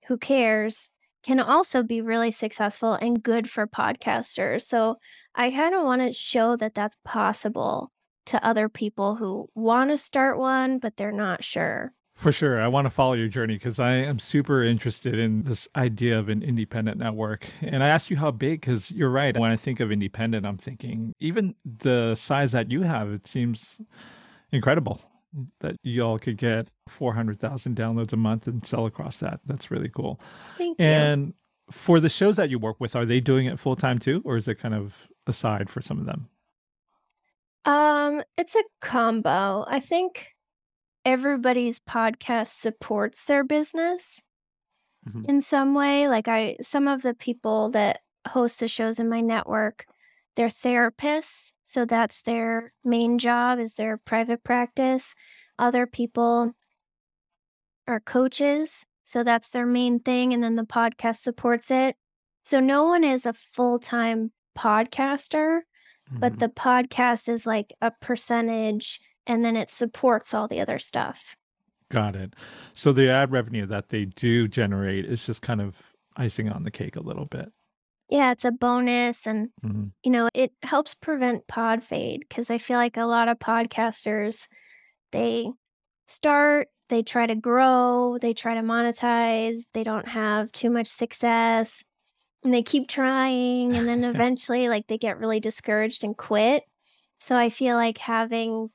who 0.07 0.19
cares 0.19 0.91
can 1.23 1.41
also 1.41 1.83
be 1.83 2.01
really 2.01 2.31
successful 2.31 2.95
and 2.95 3.23
good 3.23 3.49
for 3.49 3.67
podcasters. 3.67 4.63
So 4.63 4.97
I 5.35 5.51
kind 5.51 5.75
of 5.75 5.85
want 5.85 6.03
to 6.03 6.13
show 6.13 6.57
that 6.57 6.75
that's 6.75 6.97
possible 7.05 7.93
to 8.27 8.45
other 8.45 8.69
people 8.69 9.17
who 9.17 9.49
want 9.55 9.91
to 9.91 9.99
start 9.99 10.39
one, 10.39 10.79
but 10.79 10.97
they're 10.97 11.13
not 11.13 11.45
sure. 11.45 11.93
For 12.21 12.33
sure. 12.33 12.61
I 12.61 12.69
want 12.69 12.85
to 12.85 12.91
follow 12.91 13.15
your 13.15 13.29
journey 13.29 13.55
because 13.55 13.81
I 13.81 13.93
am 13.93 14.19
super 14.19 14.63
interested 14.63 15.19
in 15.19 15.45
this 15.45 15.67
idea 15.75 16.19
of 16.19 16.29
an 16.29 16.43
independent 16.43 16.99
network. 16.99 17.47
And 17.63 17.83
I 17.83 17.89
asked 17.89 18.11
you 18.11 18.19
how 18.19 18.31
big 18.31 18.61
because 18.61 18.91
you're 18.91 19.09
right. 19.09 19.35
When 19.35 19.51
I 19.51 19.57
think 19.57 19.81
of 19.81 19.91
independent, 19.91 20.45
I'm 20.45 20.59
thinking 20.59 21.15
even 21.19 21.55
the 21.65 22.15
size 22.15 22.53
that 22.53 22.71
you 22.71 22.83
have, 22.83 23.11
it 23.11 23.27
seems 23.27 23.81
incredible 24.53 25.01
that 25.61 25.77
y'all 25.83 26.19
could 26.19 26.37
get 26.37 26.69
400,000 26.89 27.75
downloads 27.75 28.13
a 28.13 28.19
month 28.19 28.47
and 28.47 28.67
sell 28.67 28.85
across 28.85 29.17
that. 29.19 29.41
That's 29.47 29.71
really 29.71 29.89
cool. 29.89 30.21
Thank 30.59 30.79
you. 30.79 30.85
And 30.85 31.33
for 31.71 32.01
the 32.01 32.11
shows 32.11 32.37
that 32.37 32.51
you 32.51 32.59
work 32.59 32.77
with, 32.81 32.95
are 32.95 33.07
they 33.07 33.21
doing 33.21 33.47
it 33.47 33.59
full 33.59 33.77
time 33.77 33.99
too? 33.99 34.21
Or 34.27 34.37
is 34.37 34.47
it 34.47 34.57
kind 34.57 34.75
of 34.75 35.09
aside 35.27 35.71
for 35.71 35.81
some 35.81 35.99
of 35.99 36.05
them? 36.05 36.29
Um, 37.65 38.23
it's 38.37 38.55
a 38.55 38.65
combo. 38.83 39.65
I 39.67 39.81
think 39.81 40.35
everybody's 41.05 41.81
podcast 41.81 42.49
supports 42.59 43.25
their 43.25 43.45
business 43.45 44.23
Mhm. 45.09 45.25
in 45.29 45.43
some 45.43 45.75
way. 45.75 46.09
Like 46.09 46.29
I 46.29 46.57
some 46.61 46.87
of 46.89 47.03
the 47.03 47.15
people 47.15 47.71
that 47.71 48.01
host 48.29 48.61
the 48.61 48.69
shows 48.69 48.99
in 49.01 49.09
my 49.09 49.21
network, 49.21 49.87
they're 50.37 50.49
therapists, 50.49 51.53
so 51.65 51.85
that's 51.85 52.23
their 52.23 52.73
main 52.85 53.19
job 53.19 53.59
is 53.59 53.75
their 53.75 53.97
private 53.97 54.45
practice. 54.45 55.15
Other 55.59 55.87
people 55.87 56.53
are 57.87 58.01
coaches, 58.01 58.87
so 59.05 59.25
that's 59.25 59.49
their 59.51 59.67
main 59.67 60.01
thing 60.01 60.33
and 60.35 60.43
then 60.43 60.55
the 60.57 60.65
podcast 60.65 61.17
supports 61.21 61.71
it. 61.71 61.97
So 62.43 62.61
no 62.61 62.85
one 62.85 63.05
is 63.05 63.27
a 63.27 63.33
full-time 63.33 64.33
podcaster, 64.57 65.61
but 66.11 66.35
Mhm. 66.35 66.39
the 66.41 66.49
podcast 66.49 67.29
is 67.29 67.47
like 67.47 67.73
a 67.81 67.91
percentage 67.91 69.01
and 69.27 69.45
then 69.45 69.57
it 69.57 69.71
supports 69.71 70.35
all 70.35 70.49
the 70.49 70.61
other 70.61 70.79
stuff. 70.79 71.37
Got 71.91 72.15
it. 72.15 72.35
So 72.73 72.93
the 72.93 73.11
ad 73.11 73.33
revenue 73.33 73.67
that 73.67 73.89
they 73.89 74.05
do 74.05 74.47
generate 74.47 75.05
is 75.07 75.27
just 75.27 75.43
kind 75.43 75.61
of 75.61 75.77
icing 76.17 76.49
on 76.49 76.63
the 76.63 76.71
cake 76.71 76.97
a 76.97 77.01
little 77.01 77.27
bit. 77.27 77.53
Yeah, 78.09 78.33
it's 78.33 78.45
a 78.45 78.53
bonus 78.53 79.27
and 79.27 79.51
Mhm. 79.65 79.93
you 80.03 80.11
know, 80.11 80.29
it 80.35 80.53
helps 80.63 80.95
prevent 80.95 81.47
pod 81.47 81.83
fade 81.85 82.21
because 82.29 82.51
I 82.51 82.59
feel 82.59 82.79
like 82.79 82.97
a 82.97 83.05
lot 83.05 83.29
of 83.29 83.39
podcasters, 83.39 84.49
they 85.13 85.51
start, 86.09 86.69
they 86.89 87.03
try 87.03 87.27
to 87.27 87.35
grow, 87.37 88.19
they 88.21 88.33
try 88.35 88.55
to 88.55 88.61
monetize, 88.63 89.65
they 89.75 89.85
don't 89.85 90.09
have 90.09 90.51
too 90.53 90.71
much 90.71 90.89
success, 90.89 91.85
and 92.45 92.55
they 92.55 92.63
keep 92.63 92.89
trying, 92.89 93.77
and 93.77 93.89
then 93.89 94.05
eventually, 94.05 94.69
like, 94.69 94.87
they 94.89 94.99
get 94.99 95.19
really 95.19 95.41
discouraged 95.41 96.05
and 96.05 96.17
quit. 96.17 96.65
So 97.19 97.37
I 97.37 97.51
feel 97.51 97.77
like 97.77 97.99
having 97.99 98.71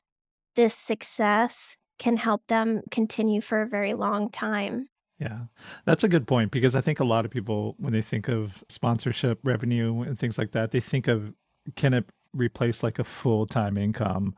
this 0.55 0.73
success 0.73 1.77
can 1.97 2.17
help 2.17 2.47
them 2.47 2.81
continue 2.91 3.41
for 3.41 3.61
a 3.61 3.67
very 3.67 3.93
long 3.93 4.29
time. 4.29 4.89
Yeah, 5.19 5.45
that's 5.85 6.03
a 6.03 6.09
good 6.09 6.27
point 6.27 6.51
because 6.51 6.75
I 6.75 6.81
think 6.81 6.99
a 6.99 7.05
lot 7.05 7.23
of 7.23 7.31
people, 7.31 7.75
when 7.77 7.93
they 7.93 8.01
think 8.01 8.27
of 8.27 8.63
sponsorship 8.67 9.39
revenue 9.43 10.01
and 10.01 10.19
things 10.19 10.37
like 10.37 10.51
that, 10.51 10.71
they 10.71 10.81
think 10.81 11.07
of 11.07 11.33
can 11.75 11.93
it 11.93 12.05
replace 12.33 12.83
like 12.83 12.99
a 12.99 13.03
full 13.03 13.45
time 13.45 13.77
income? 13.77 14.35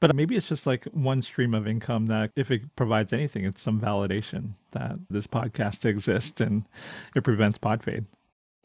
But 0.00 0.14
maybe 0.14 0.36
it's 0.36 0.48
just 0.48 0.66
like 0.66 0.84
one 0.92 1.22
stream 1.22 1.54
of 1.54 1.66
income 1.66 2.06
that, 2.06 2.30
if 2.36 2.50
it 2.50 2.62
provides 2.76 3.12
anything, 3.12 3.44
it's 3.44 3.62
some 3.62 3.80
validation 3.80 4.52
that 4.72 4.98
this 5.10 5.26
podcast 5.26 5.84
exists 5.88 6.40
and 6.40 6.64
it 7.16 7.24
prevents 7.24 7.58
pod 7.58 7.82
fade. 7.82 8.04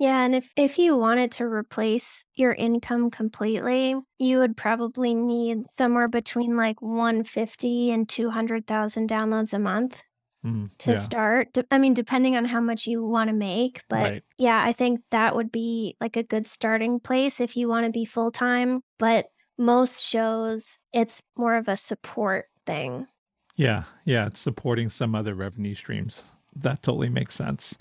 Yeah, 0.04 0.26
and 0.26 0.36
if 0.36 0.52
if 0.58 0.78
you 0.78 0.98
wanted 0.98 1.32
to 1.34 1.46
replace 1.46 2.26
your 2.36 2.52
income 2.54 3.10
completely, 3.10 3.96
you 4.20 4.40
would 4.40 4.58
probably 4.58 5.14
need 5.14 5.64
somewhere 5.72 6.08
between 6.10 6.58
like 6.58 6.82
150 6.82 7.90
and 7.92 8.10
200,000 8.10 9.10
downloads 9.10 9.54
a 9.54 9.60
month 9.60 10.04
Mm, 10.44 10.70
to 10.80 10.96
yeah, 10.96 10.98
start. 10.98 11.58
I 11.72 11.78
mean, 11.80 11.94
depending 11.94 12.38
on 12.38 12.46
how 12.46 12.62
much 12.62 12.88
you 12.88 13.04
want 13.06 13.30
to 13.30 13.36
make, 13.36 13.84
but 13.90 14.14
right. 14.14 14.24
yeah, 14.38 14.64
I 14.66 14.74
think 14.74 15.02
that 15.12 15.36
would 15.36 15.52
be 15.52 15.98
like 16.02 16.18
a 16.18 16.24
good 16.24 16.48
starting 16.48 17.00
place 17.00 17.40
if 17.42 17.58
you 17.58 17.70
want 17.70 17.86
to 17.88 17.92
be 17.92 18.06
full 18.06 18.32
time. 18.32 18.82
But 19.00 19.28
most 19.58 20.04
shows, 20.04 20.80
it's 20.94 21.22
more 21.38 21.56
of 21.58 21.68
a 21.70 21.78
support 21.78 22.48
thing. 22.66 23.08
Yeah, 23.56 23.84
yeah, 24.06 24.26
it's 24.28 24.40
supporting 24.40 24.90
some 24.90 25.14
other 25.16 25.36
revenue 25.36 25.76
streams. 25.76 26.24
That 26.56 26.82
totally 26.84 27.10
makes 27.10 27.36
sense. 27.36 27.78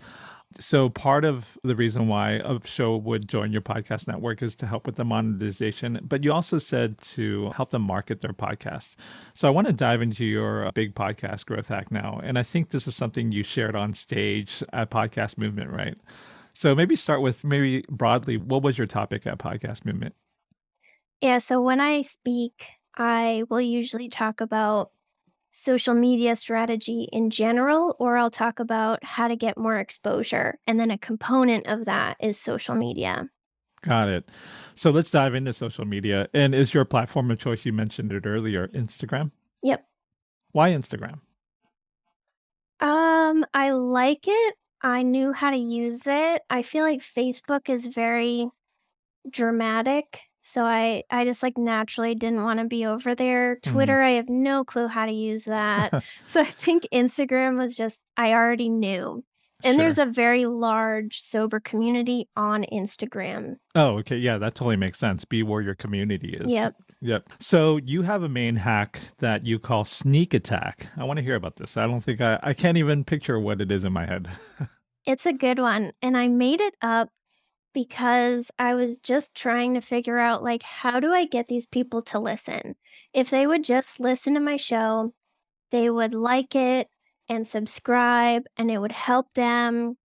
So 0.59 0.89
part 0.89 1.25
of 1.25 1.59
the 1.63 1.75
reason 1.75 2.09
why 2.09 2.33
a 2.33 2.59
show 2.65 2.97
would 2.97 3.29
join 3.29 3.53
your 3.53 3.63
podcast 3.63 4.07
network 4.07 4.43
is 4.43 4.55
to 4.57 4.67
help 4.67 4.87
with 4.87 4.97
the 4.97 5.05
monetization, 5.05 6.01
but 6.03 6.25
you 6.25 6.33
also 6.33 6.59
said 6.59 6.99
to 6.99 7.51
help 7.51 7.71
them 7.71 7.83
market 7.83 8.21
their 8.21 8.33
podcast. 8.33 8.97
So 9.35 9.49
I 9.49 9.51
want 9.51 9.67
to 9.67 9.73
dive 9.73 10.03
into 10.03 10.25
your 10.25 10.67
uh, 10.67 10.71
big 10.73 10.95
podcast 10.95 11.47
growth 11.47 11.69
hack 11.69 11.91
now, 11.91 12.21
and 12.23 12.39
I 12.39 12.43
think 12.43 12.71
this 12.71 12.87
is 12.87 12.95
something 12.95 13.33
you 13.33 13.43
shared 13.43 13.77
on 13.77 13.95
stage 13.95 14.63
at 14.73 14.91
Podcast 14.91 15.39
Movement, 15.39 15.71
right? 15.71 15.97
So 16.55 16.75
maybe 16.75 16.97
start 16.97 17.23
with 17.23 17.45
maybe 17.45 17.85
broadly, 17.89 18.37
what 18.37 18.63
was 18.63 18.79
your 18.79 18.87
topic 18.87 19.27
at 19.27 19.39
Podcast 19.39 19.85
Movement? 19.85 20.15
Yeah, 21.21 21.39
so 21.39 21.63
when 21.63 21.81
I 21.81 22.03
speak, 22.03 22.67
I 22.97 23.45
will 23.49 23.61
usually 23.61 24.09
talk 24.09 24.41
about 24.41 24.91
social 25.53 25.95
media 25.95 26.35
strategy 26.35 27.09
in 27.13 27.31
general, 27.31 27.95
or 28.01 28.17
I'll 28.17 28.31
talk 28.31 28.59
about 28.59 29.05
how 29.05 29.29
to 29.29 29.37
get 29.37 29.59
more 29.59 29.79
exposure. 29.79 30.59
And 30.67 30.81
then 30.81 30.91
a 30.91 30.99
component 30.99 31.67
of 31.67 31.85
that 31.85 32.17
is 32.19 32.39
social 32.39 32.75
media. 32.75 33.29
Got 33.83 34.09
it. 34.09 34.29
So 34.75 34.91
let's 34.91 35.11
dive 35.11 35.35
into 35.35 35.53
social 35.53 35.85
media. 35.85 36.29
And 36.33 36.55
is 36.55 36.73
your 36.73 36.85
platform 36.85 37.31
of 37.31 37.39
choice, 37.39 37.67
you 37.67 37.73
mentioned 37.73 38.13
it 38.13 38.27
earlier, 38.27 38.69
Instagram? 38.69 39.31
Yep. 39.63 39.85
Why 40.53 40.71
Instagram? 40.71 41.21
Um, 42.81 43.45
I 43.53 43.71
like 43.71 44.25
it. 44.27 44.55
I 44.83 45.03
knew 45.03 45.33
how 45.33 45.51
to 45.51 45.57
use 45.57 46.07
it. 46.07 46.43
I 46.49 46.63
feel 46.63 46.85
like 46.85 47.01
Facebook 47.01 47.69
is 47.69 47.87
very 47.89 48.49
dramatic. 49.29 50.21
So 50.43 50.65
I 50.65 51.05
I 51.11 51.25
just 51.25 51.43
like 51.43 51.57
naturally 51.57 52.15
didn't 52.15 52.43
want 52.43 52.59
to 52.61 52.67
be 52.67 52.85
over 52.85 53.15
there. 53.15 53.57
Mhm. 53.57 53.63
Twitter, 53.73 54.03
I 54.03 54.11
have 54.11 54.29
no 54.29 54.65
clue 54.65 54.89
how 54.89 55.07
to 55.07 55.13
use 55.13 55.45
that. 55.45 55.93
So 56.27 56.41
I 56.41 56.45
think 56.45 56.87
Instagram 56.93 57.57
was 57.59 57.77
just 57.77 57.99
I 58.17 58.33
already 58.33 58.69
knew. 58.69 59.25
And 59.65 59.79
there's 59.79 59.95
Sure. 59.95 60.09
a 60.09 60.13
very 60.13 60.45
large 60.45 61.21
sober 61.21 61.61
community 61.61 62.29
on 62.37 62.65
Instagram. 62.73 63.57
Oh, 63.77 63.99
okay. 63.99 64.17
Yeah, 64.17 64.37
that 64.39 64.57
totally 64.57 64.75
makes 64.77 64.99
sense. 64.99 65.25
Be 65.25 65.45
where 65.45 65.61
your 65.63 65.77
community 65.77 66.31
is. 66.35 66.51
Yep. 66.51 66.75
Yep. 67.01 67.29
So 67.39 67.77
you 67.77 68.03
have 68.03 68.25
a 68.25 68.29
main 68.29 68.57
hack 68.57 68.99
that 69.19 69.47
you 69.47 69.61
call 69.61 69.85
sneak 69.85 70.35
attack. 70.35 70.89
I 70.97 71.05
want 71.05 71.19
to 71.19 71.23
hear 71.25 71.37
about 71.37 71.57
this. 71.57 71.77
I 71.77 71.87
don't 71.87 72.01
think 72.01 72.21
I, 72.21 72.41
I 72.43 72.55
can't 72.55 72.77
even 72.77 73.05
picture 73.05 73.39
what 73.39 73.61
it 73.61 73.71
is 73.71 73.85
in 73.85 73.93
my 73.93 74.05
head. 74.07 74.29
It's 75.05 75.27
a 75.27 75.33
good 75.33 75.59
one. 75.59 75.91
And 76.01 76.17
I 76.17 76.29
made 76.29 76.61
it 76.61 76.75
up 76.81 77.09
because 77.73 78.51
I 78.59 78.75
was 78.75 78.99
just 78.99 79.35
trying 79.35 79.75
to 79.75 79.81
figure 79.81 80.19
out 80.19 80.43
like 80.43 80.63
how 80.63 81.01
do 81.01 81.13
I 81.13 81.25
get 81.25 81.49
these 81.49 81.67
people 81.67 82.03
to 82.03 82.19
listen? 82.19 82.77
If 83.13 83.31
they 83.31 83.47
would 83.47 83.65
just 83.65 84.01
listen 84.01 84.35
to 84.35 84.41
my 84.41 84.57
show, 84.57 85.15
they 85.71 85.91
would 85.91 86.15
like 86.15 86.55
it 86.55 86.89
and 87.29 87.47
subscribe 87.47 88.45
and 88.57 88.71
it 88.71 88.79
would 88.79 88.93
help 88.93 89.35
them, 89.35 89.97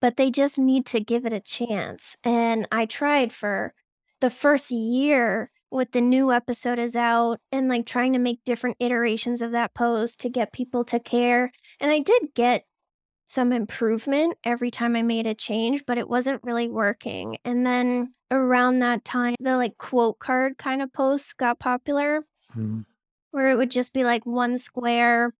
but 0.00 0.16
they 0.16 0.30
just 0.30 0.58
need 0.58 0.86
to 0.86 1.00
give 1.00 1.26
it 1.26 1.32
a 1.32 1.40
chance. 1.40 2.16
And 2.24 2.66
I 2.72 2.86
tried 2.86 3.32
for 3.32 3.74
the 4.20 4.30
first 4.30 4.70
year 4.70 5.50
with 5.70 5.92
the 5.92 6.00
new 6.00 6.30
episode 6.30 6.78
is 6.78 6.94
out 6.94 7.40
and 7.50 7.68
like 7.68 7.86
trying 7.86 8.12
to 8.12 8.18
make 8.18 8.44
different 8.44 8.76
iterations 8.78 9.40
of 9.40 9.52
that 9.52 9.74
post 9.74 10.20
to 10.20 10.28
get 10.28 10.52
people 10.52 10.84
to 10.84 11.00
care. 11.00 11.50
And 11.80 11.90
I 11.90 11.98
did 11.98 12.34
get 12.34 12.64
some 13.32 13.50
improvement 13.50 14.36
every 14.44 14.70
time 14.70 14.94
I 14.94 15.00
made 15.00 15.26
a 15.26 15.34
change, 15.34 15.84
but 15.86 15.96
it 15.96 16.06
wasn't 16.06 16.44
really 16.44 16.68
working. 16.68 17.38
And 17.46 17.64
then 17.66 18.12
around 18.30 18.80
that 18.80 19.06
time, 19.06 19.36
the 19.40 19.56
like 19.56 19.78
quote 19.78 20.18
card 20.18 20.58
kind 20.58 20.82
of 20.82 20.92
posts 20.92 21.32
got 21.32 21.58
popular 21.58 22.26
Mhm. 22.54 22.84
where 23.30 23.48
it 23.48 23.56
would 23.56 23.70
just 23.70 23.94
be 23.94 24.04
like 24.04 24.26
one 24.26 24.58
square 24.58 25.32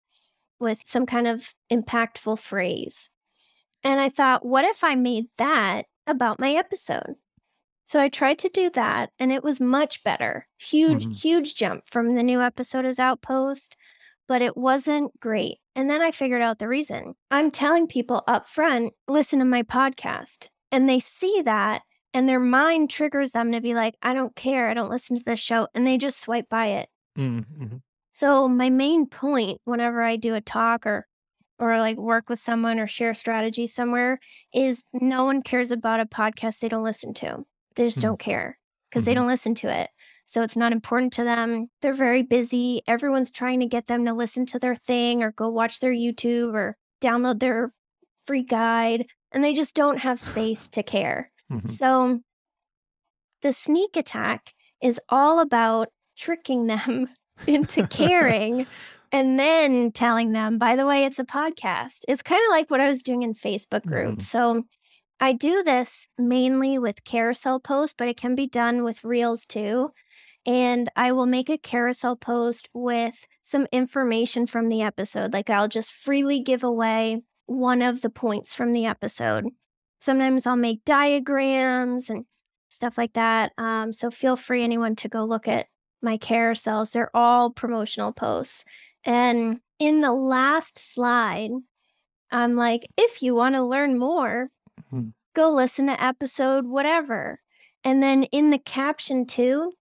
with 0.59 0.81
some 0.87 1.05
kind 1.05 1.27
of 1.27 1.53
impactful 1.71 2.39
phrase. 2.39 3.11
And 3.83 3.99
I 3.99 4.09
thought, 4.09 4.43
what 4.43 4.65
if 4.65 4.83
I 4.83 4.95
made 4.95 5.25
that 5.37 5.83
about 6.07 6.39
my 6.39 6.53
episode? 6.53 7.15
So 7.85 7.99
I 7.99 8.09
tried 8.09 8.39
to 8.39 8.49
do 8.49 8.71
that 8.71 9.11
and 9.19 9.31
it 9.31 9.43
was 9.43 9.59
much 9.59 10.03
better. 10.03 10.47
Huge, 10.57 11.21
huge 11.21 11.53
jump 11.53 11.83
from 11.91 12.15
the 12.15 12.23
new 12.23 12.41
episode 12.41 12.85
is 12.85 12.97
out 12.97 13.21
post, 13.21 13.77
but 14.27 14.41
it 14.41 14.55
wasn't 14.57 15.19
great. 15.19 15.57
And 15.75 15.89
then 15.89 16.01
I 16.01 16.11
figured 16.11 16.41
out 16.41 16.59
the 16.59 16.67
reason. 16.67 17.15
I'm 17.31 17.51
telling 17.51 17.87
people 17.87 18.23
up 18.27 18.47
front, 18.47 18.93
listen 19.07 19.39
to 19.39 19.45
my 19.45 19.63
podcast. 19.63 20.49
And 20.71 20.87
they 20.89 20.99
see 20.99 21.41
that 21.43 21.83
and 22.13 22.29
their 22.29 22.39
mind 22.39 22.89
triggers 22.89 23.31
them 23.31 23.51
to 23.51 23.61
be 23.61 23.73
like, 23.73 23.95
I 24.01 24.13
don't 24.13 24.35
care. 24.35 24.69
I 24.69 24.73
don't 24.73 24.89
listen 24.89 25.17
to 25.17 25.23
this 25.23 25.39
show. 25.39 25.67
And 25.73 25.85
they 25.85 25.97
just 25.97 26.19
swipe 26.19 26.47
by 26.49 26.67
it. 26.67 26.89
Mm, 27.17 27.45
mhm. 27.59 27.81
So 28.11 28.47
my 28.47 28.69
main 28.69 29.07
point 29.07 29.59
whenever 29.65 30.03
I 30.03 30.15
do 30.15 30.35
a 30.35 30.41
talk 30.41 30.85
or 30.85 31.07
or 31.59 31.77
like 31.79 31.97
work 31.97 32.29
with 32.29 32.39
someone 32.39 32.79
or 32.79 32.87
share 32.87 33.13
strategy 33.13 33.67
somewhere 33.67 34.19
is 34.53 34.83
no 34.91 35.23
one 35.25 35.41
cares 35.41 35.71
about 35.71 35.99
a 35.99 36.05
podcast 36.05 36.59
they 36.59 36.67
don't 36.67 36.83
listen 36.83 37.13
to. 37.15 37.45
They 37.75 37.85
just 37.85 37.99
Mm, 37.99 38.01
don't 38.01 38.19
care 38.19 38.59
because 38.89 39.05
they 39.05 39.11
mhm. 39.13 39.15
don't 39.15 39.27
listen 39.27 39.55
to 39.55 39.69
it. 39.69 39.89
So 40.25 40.41
it's 40.41 40.55
not 40.55 40.71
important 40.71 41.13
to 41.13 41.23
them. 41.23 41.67
They're 41.81 41.93
very 41.93 42.23
busy. 42.23 42.81
Everyone's 42.87 43.29
trying 43.31 43.59
to 43.59 43.65
get 43.65 43.87
them 43.87 44.05
to 44.05 44.13
listen 44.13 44.45
to 44.47 44.59
their 44.59 44.75
thing 44.75 45.21
or 45.21 45.31
go 45.31 45.49
watch 45.49 45.79
their 45.79 45.93
YouTube 45.93 46.53
or 46.53 46.77
download 47.01 47.39
their 47.39 47.73
free 48.25 48.43
guide 48.43 49.05
and 49.31 49.43
they 49.43 49.53
just 49.53 49.75
don't 49.75 49.99
have 49.99 50.19
space 50.19 50.67
to 50.69 50.83
care. 50.83 51.29
Mhm. 51.51 51.69
So 51.69 52.21
the 53.41 53.53
sneak 53.53 53.95
attack 53.95 54.53
is 54.81 54.99
all 55.09 55.39
about 55.39 55.89
tricking 56.17 56.67
them 56.67 57.09
into 57.47 57.85
caring 57.87 58.65
and 59.11 59.37
then 59.39 59.91
telling 59.91 60.31
them, 60.31 60.57
by 60.57 60.75
the 60.75 60.85
way, 60.87 61.05
it's 61.05 61.19
a 61.19 61.25
podcast. 61.25 61.99
It's 62.07 62.21
kind 62.23 62.41
of 62.47 62.51
like 62.51 62.71
what 62.71 62.79
I 62.81 62.87
was 62.87 63.03
doing 63.03 63.21
in 63.23 63.33
Facebook 63.33 63.85
groups. 63.85 64.25
Mhm. 64.25 64.27
So 64.29 64.63
I 65.19 65.33
do 65.33 65.63
this 65.63 66.07
mainly 66.17 66.77
with 66.79 67.03
carousel 67.03 67.59
posts, 67.59 67.93
but 67.97 68.07
it 68.07 68.17
can 68.17 68.35
be 68.35 68.47
done 68.47 68.83
with 68.83 69.03
reels 69.03 69.45
too. 69.45 69.91
And 70.45 70.89
I 70.95 71.11
will 71.11 71.25
make 71.25 71.49
a 71.49 71.57
carousel 71.57 72.15
post 72.15 72.69
with 72.73 73.25
some 73.41 73.67
information 73.71 74.45
from 74.45 74.69
the 74.69 74.81
episode. 74.81 75.33
Like 75.33 75.49
I'll 75.49 75.67
just 75.67 75.91
freely 75.91 76.39
give 76.41 76.63
away 76.63 77.21
one 77.45 77.81
of 77.81 78.01
the 78.01 78.09
points 78.09 78.53
from 78.53 78.73
the 78.73 78.85
episode. 78.85 79.47
Sometimes 79.99 80.45
I'll 80.45 80.55
make 80.57 80.83
diagrams 80.85 82.09
and 82.09 82.25
stuff 82.69 82.97
like 82.97 83.13
that. 83.13 83.53
Um, 83.57 83.93
so 83.93 84.11
feel 84.11 84.35
free, 84.35 84.63
anyone, 84.63 84.95
to 84.97 85.07
go 85.07 85.23
look 85.23 85.47
at 85.47 85.67
my 86.01 86.17
carousels. 86.17 86.91
They're 86.91 87.15
all 87.15 87.49
promotional 87.51 88.11
posts. 88.11 88.65
And 89.05 89.59
in 89.79 90.01
the 90.01 90.11
last 90.13 90.77
slide, 90.77 91.51
I'm 92.31 92.55
like, 92.55 92.85
if 92.97 93.21
you 93.21 93.35
want 93.35 93.55
to 93.55 93.63
learn 93.63 93.97
more, 93.97 94.49
Mhm. 94.91 95.13
go 95.35 95.49
listen 95.51 95.87
to 95.87 96.03
episode 96.03 96.65
whatever. 96.65 97.41
And 97.83 98.01
then 98.01 98.23
in 98.23 98.49
the 98.49 98.57
caption, 98.57 99.25
too, 99.25 99.73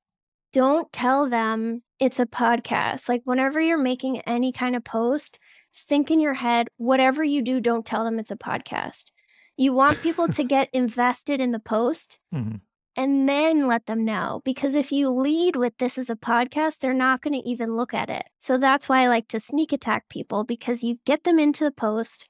don't 0.52 0.92
tell 0.92 1.28
them 1.28 1.82
it's 1.98 2.20
a 2.20 2.26
podcast. 2.26 3.08
Like, 3.08 3.22
whenever 3.24 3.60
you're 3.60 3.78
making 3.78 4.20
any 4.20 4.52
kind 4.52 4.76
of 4.76 4.84
post, 4.84 5.38
think 5.74 6.10
in 6.10 6.20
your 6.20 6.34
head, 6.34 6.68
whatever 6.76 7.24
you 7.24 7.42
do, 7.42 7.60
don't 7.60 7.86
tell 7.86 8.04
them 8.04 8.18
it's 8.18 8.30
a 8.30 8.36
podcast. 8.36 9.10
You 9.56 9.72
want 9.72 10.02
people 10.02 10.28
to 10.28 10.44
get 10.56 10.68
invested 10.72 11.40
in 11.40 11.50
the 11.52 11.58
post 11.58 12.18
Mhm. 12.34 12.60
and 12.96 13.28
then 13.28 13.66
let 13.66 13.86
them 13.86 14.04
know. 14.04 14.42
Because 14.44 14.74
if 14.74 14.92
you 14.92 15.08
lead 15.08 15.56
with 15.56 15.76
this 15.78 15.96
as 15.96 16.10
a 16.10 16.16
podcast, 16.16 16.78
they're 16.78 16.92
not 16.92 17.22
going 17.22 17.40
to 17.40 17.48
even 17.48 17.76
look 17.76 17.94
at 17.94 18.10
it. 18.10 18.24
So 18.38 18.58
that's 18.58 18.88
why 18.88 19.02
I 19.02 19.08
like 19.08 19.28
to 19.28 19.40
sneak 19.40 19.72
attack 19.72 20.08
people 20.08 20.44
because 20.44 20.82
you 20.82 20.98
get 21.06 21.24
them 21.24 21.38
into 21.38 21.64
the 21.64 21.70
post, 21.72 22.28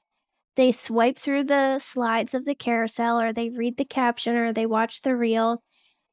they 0.55 0.71
swipe 0.71 1.17
through 1.17 1.45
the 1.45 1.79
slides 1.79 2.33
of 2.33 2.45
the 2.45 2.55
carousel, 2.55 3.19
or 3.19 3.33
they 3.33 3.49
read 3.49 3.77
the 3.77 3.85
caption, 3.85 4.35
or 4.35 4.53
they 4.53 4.67
watch 4.67 5.01
the 5.01 5.15
reel, 5.15 5.63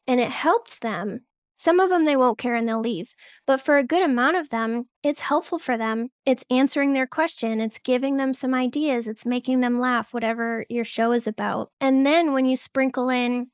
and 0.06 0.18
it 0.18 0.30
helps 0.30 0.78
them. 0.78 1.20
Some 1.60 1.78
of 1.78 1.90
them 1.90 2.06
they 2.06 2.16
won't 2.16 2.38
care 2.38 2.54
and 2.54 2.66
they'll 2.66 2.80
leave. 2.80 3.14
But 3.46 3.60
for 3.60 3.76
a 3.76 3.84
good 3.84 4.02
amount 4.02 4.36
of 4.36 4.48
them, 4.48 4.84
it's 5.02 5.20
helpful 5.20 5.58
for 5.58 5.76
them. 5.76 6.08
It's 6.24 6.42
answering 6.48 6.94
their 6.94 7.06
question, 7.06 7.60
it's 7.60 7.78
giving 7.78 8.16
them 8.16 8.32
some 8.32 8.54
ideas, 8.54 9.06
it's 9.06 9.26
making 9.26 9.60
them 9.60 9.78
laugh, 9.78 10.14
whatever 10.14 10.64
your 10.70 10.86
show 10.86 11.12
is 11.12 11.26
about. 11.26 11.70
And 11.78 12.06
then 12.06 12.32
when 12.32 12.46
you 12.46 12.56
sprinkle 12.56 13.10
in, 13.10 13.48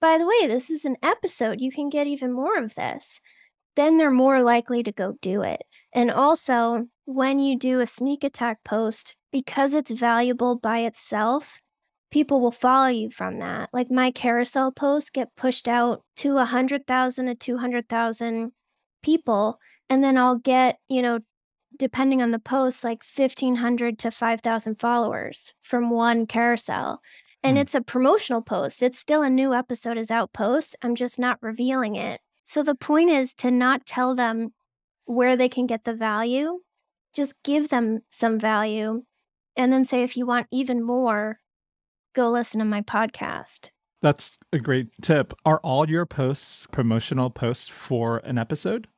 by 0.00 0.16
the 0.16 0.24
way, 0.26 0.48
this 0.48 0.70
is 0.70 0.86
an 0.86 0.96
episode, 1.02 1.60
you 1.60 1.70
can 1.70 1.90
get 1.90 2.06
even 2.06 2.32
more 2.32 2.56
of 2.56 2.74
this, 2.76 3.20
then 3.76 3.98
they're 3.98 4.10
more 4.10 4.40
likely 4.40 4.82
to 4.82 4.90
go 4.90 5.18
do 5.20 5.42
it. 5.42 5.60
And 5.92 6.10
also, 6.10 6.86
when 7.04 7.40
you 7.40 7.58
do 7.58 7.80
a 7.80 7.86
sneak 7.86 8.24
attack 8.24 8.64
post, 8.64 9.16
because 9.30 9.74
it's 9.74 9.90
valuable 9.90 10.56
by 10.56 10.78
itself, 10.78 11.60
people 12.10 12.40
will 12.40 12.50
follow 12.52 12.88
you 12.88 13.10
from 13.10 13.38
that. 13.38 13.70
Like 13.72 13.90
my 13.90 14.10
carousel 14.10 14.72
posts 14.72 15.10
get 15.10 15.34
pushed 15.36 15.68
out 15.68 16.02
to 16.16 16.34
100,000 16.34 17.26
to 17.26 17.34
200,000 17.34 18.52
people. 19.02 19.58
And 19.88 20.02
then 20.04 20.18
I'll 20.18 20.36
get, 20.36 20.78
you 20.88 21.02
know, 21.02 21.20
depending 21.78 22.20
on 22.20 22.30
the 22.30 22.38
post, 22.38 22.84
like 22.84 23.02
1,500 23.16 23.98
to 24.00 24.10
5,000 24.10 24.80
followers 24.80 25.54
from 25.62 25.90
one 25.90 26.26
carousel. 26.26 27.00
And 27.42 27.56
Hmm. 27.56 27.62
it's 27.62 27.74
a 27.74 27.80
promotional 27.80 28.42
post. 28.42 28.82
It's 28.82 28.98
still 28.98 29.22
a 29.22 29.30
new 29.30 29.54
episode 29.54 29.96
is 29.96 30.10
out 30.10 30.32
post. 30.32 30.76
I'm 30.82 30.94
just 30.94 31.18
not 31.18 31.38
revealing 31.42 31.96
it. 31.96 32.20
So 32.42 32.62
the 32.62 32.74
point 32.74 33.10
is 33.10 33.32
to 33.34 33.50
not 33.50 33.86
tell 33.86 34.14
them 34.14 34.52
where 35.04 35.36
they 35.36 35.48
can 35.48 35.66
get 35.66 35.84
the 35.84 35.94
value, 35.94 36.60
just 37.14 37.34
give 37.44 37.68
them 37.70 38.00
some 38.10 38.38
value. 38.38 39.04
And 39.56 39.72
then 39.72 39.84
say, 39.84 40.02
if 40.02 40.16
you 40.16 40.26
want 40.26 40.46
even 40.50 40.82
more, 40.82 41.40
go 42.14 42.30
listen 42.30 42.58
to 42.58 42.64
my 42.64 42.82
podcast. 42.82 43.70
That's 44.02 44.38
a 44.52 44.58
great 44.58 44.88
tip. 45.02 45.34
Are 45.44 45.60
all 45.62 45.88
your 45.88 46.06
posts 46.06 46.66
promotional 46.66 47.30
posts 47.30 47.68
for 47.68 48.18
an 48.18 48.38
episode? 48.38 48.88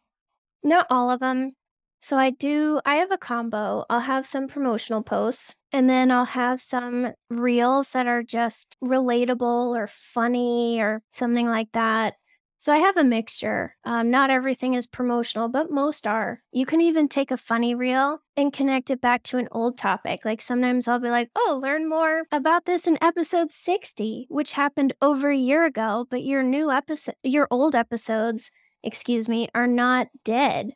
Not 0.63 0.87
all 0.91 1.11
of 1.11 1.21
them. 1.21 1.53
So 2.01 2.19
I 2.19 2.31
do, 2.31 2.81
I 2.85 2.97
have 2.97 3.13
a 3.13 3.19
combo. 3.19 3.85
I'll 3.89 4.01
have 4.01 4.27
some 4.27 4.49
promotional 4.49 5.03
posts 5.03 5.55
and 5.73 5.89
then 5.89 6.11
I'll 6.11 6.25
have 6.25 6.61
some 6.61 7.13
reels 7.31 7.91
that 7.91 8.07
are 8.07 8.25
just 8.25 8.77
relatable 8.83 9.77
or 9.77 9.89
funny 9.89 10.81
or 10.81 11.03
something 11.13 11.47
like 11.47 11.71
that. 11.73 12.15
So 12.63 12.73
I 12.73 12.77
have 12.79 12.97
a 12.97 13.03
mixture. 13.03 13.75
Um, 13.83 14.09
not 14.13 14.31
everything 14.31 14.75
is 14.75 14.87
promotional, 14.87 15.49
but 15.49 15.73
most 15.73 16.07
are. 16.07 16.45
You 16.53 16.65
can 16.65 16.81
even 16.81 17.09
take 17.09 17.33
a 17.33 17.37
funny 17.37 17.75
reel 17.75 18.23
and 18.37 18.53
connect 18.53 18.89
it 18.89 19.01
back 19.01 19.25
to 19.25 19.39
an 19.39 19.49
old 19.51 19.77
topic. 19.77 20.25
Like 20.25 20.41
sometimes 20.41 20.87
I'll 20.87 21.01
be 21.01 21.11
like, 21.11 21.29
oh, 21.35 21.59
learn 21.61 21.89
more 21.89 22.23
about 22.31 22.65
this 22.65 22.87
in 22.87 23.03
episode 23.03 23.51
60, 23.51 24.29
which 24.31 24.53
happened 24.53 24.93
over 25.03 25.29
a 25.29 25.37
year 25.37 25.65
ago, 25.65 26.07
but 26.09 26.23
your 26.23 26.45
new 26.45 26.71
episode, 26.71 27.17
your 27.25 27.49
old 27.51 27.75
episodes, 27.75 28.53
excuse 28.85 29.29
me, 29.29 29.49
are 29.57 29.67
not 29.67 30.07
dead. 30.25 30.71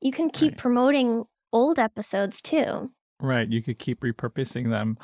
You 0.00 0.10
can 0.10 0.30
keep 0.30 0.54
Right. 0.54 0.58
promoting 0.58 1.22
old 1.52 1.78
episodes 1.78 2.42
too. 2.42 2.90
Right. 3.20 3.48
You 3.48 3.62
could 3.62 3.78
keep 3.78 4.00
repurposing 4.00 4.70
them. 4.70 4.96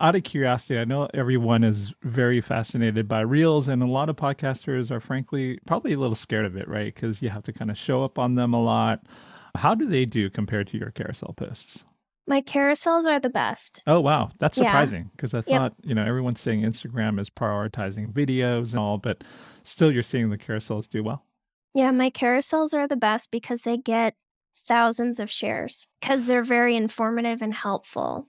Out 0.00 0.14
of 0.14 0.24
curiosity, 0.24 0.78
I 0.78 0.84
know 0.84 1.08
everyone 1.14 1.64
is 1.64 1.94
very 2.02 2.40
fascinated 2.42 3.08
by 3.08 3.20
reels, 3.20 3.66
and 3.68 3.82
a 3.82 3.86
lot 3.86 4.10
of 4.10 4.16
podcasters 4.16 4.90
are 4.90 5.00
frankly 5.00 5.58
probably 5.66 5.94
a 5.94 5.98
little 5.98 6.14
scared 6.14 6.44
of 6.44 6.54
it, 6.56 6.68
right? 6.68 6.94
Because 6.94 7.22
you 7.22 7.30
have 7.30 7.44
to 7.44 7.52
kind 7.52 7.70
of 7.70 7.78
show 7.78 8.04
up 8.04 8.18
on 8.18 8.34
them 8.34 8.52
a 8.52 8.62
lot. 8.62 9.06
How 9.54 9.74
do 9.74 9.86
they 9.86 10.04
do 10.04 10.28
compared 10.28 10.66
to 10.68 10.78
your 10.78 10.90
carousel 10.90 11.32
posts? 11.34 11.84
My 12.26 12.40
carousels 12.40 13.06
are 13.06 13.18
the 13.18 13.30
best. 13.30 13.82
Oh, 13.86 14.00
wow. 14.00 14.30
That's 14.38 14.56
Yeah. 14.56 14.64
surprising 14.64 15.10
because 15.16 15.34
I 15.34 15.40
thought, 15.40 15.74
you 15.82 15.94
know, 15.94 16.04
everyone's 16.04 16.40
saying 16.40 16.62
Instagram 16.62 17.18
is 17.18 17.30
prioritizing 17.30 18.12
videos 18.12 18.70
and 18.70 18.78
all, 18.78 18.98
but 18.98 19.24
still 19.64 19.90
you're 19.90 20.02
seeing 20.02 20.30
the 20.30 20.38
carousels 20.38 20.88
do 20.88 21.02
well. 21.02 21.24
Yeah, 21.74 21.90
my 21.90 22.10
carousels 22.10 22.74
are 22.74 22.86
the 22.86 22.96
best 22.96 23.30
because 23.30 23.62
they 23.62 23.76
get 23.78 24.14
thousands 24.56 25.20
of 25.20 25.30
shares 25.30 25.86
because 26.00 26.26
they're 26.26 26.42
very 26.42 26.76
informative 26.76 27.42
and 27.42 27.54
helpful. 27.54 28.28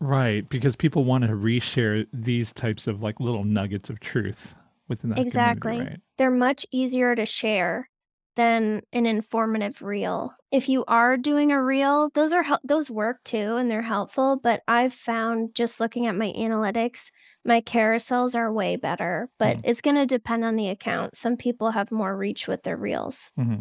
Right. 0.00 0.48
Because 0.48 0.74
people 0.76 1.04
want 1.04 1.24
to 1.24 1.30
reshare 1.30 2.06
these 2.12 2.52
types 2.52 2.86
of 2.86 3.02
like 3.02 3.20
little 3.20 3.44
nuggets 3.44 3.88
of 3.88 4.00
truth 4.00 4.54
within 4.88 5.10
that 5.10 5.18
Exactly. 5.20 5.78
right? 5.78 6.00
They're 6.18 6.30
much 6.30 6.66
easier 6.72 7.14
to 7.14 7.24
share 7.24 7.88
than 8.36 8.82
an 8.92 9.06
informative 9.06 9.82
reel. 9.82 10.34
If 10.50 10.68
you 10.68 10.84
are 10.86 11.16
doing 11.16 11.50
a 11.52 11.62
reel, 11.62 12.10
those 12.14 12.32
are 12.32 12.44
those 12.64 12.90
work 12.90 13.22
too 13.24 13.56
and 13.56 13.70
they're 13.70 13.82
helpful, 13.82 14.38
but 14.42 14.62
I've 14.68 14.94
found 14.94 15.54
just 15.54 15.80
looking 15.80 16.06
at 16.06 16.16
my 16.16 16.32
analytics, 16.36 17.10
my 17.44 17.60
carousels 17.60 18.34
are 18.34 18.52
way 18.52 18.76
better, 18.76 19.28
but 19.38 19.58
Mm. 19.58 19.60
it's 19.64 19.80
going 19.80 19.96
to 19.96 20.06
depend 20.06 20.44
on 20.44 20.56
the 20.56 20.68
account. 20.68 21.16
Some 21.16 21.36
people 21.36 21.70
have 21.72 21.90
more 21.90 22.16
reach 22.16 22.46
with 22.48 22.62
their 22.62 22.76
reels. 22.76 23.32
hmm 23.36 23.60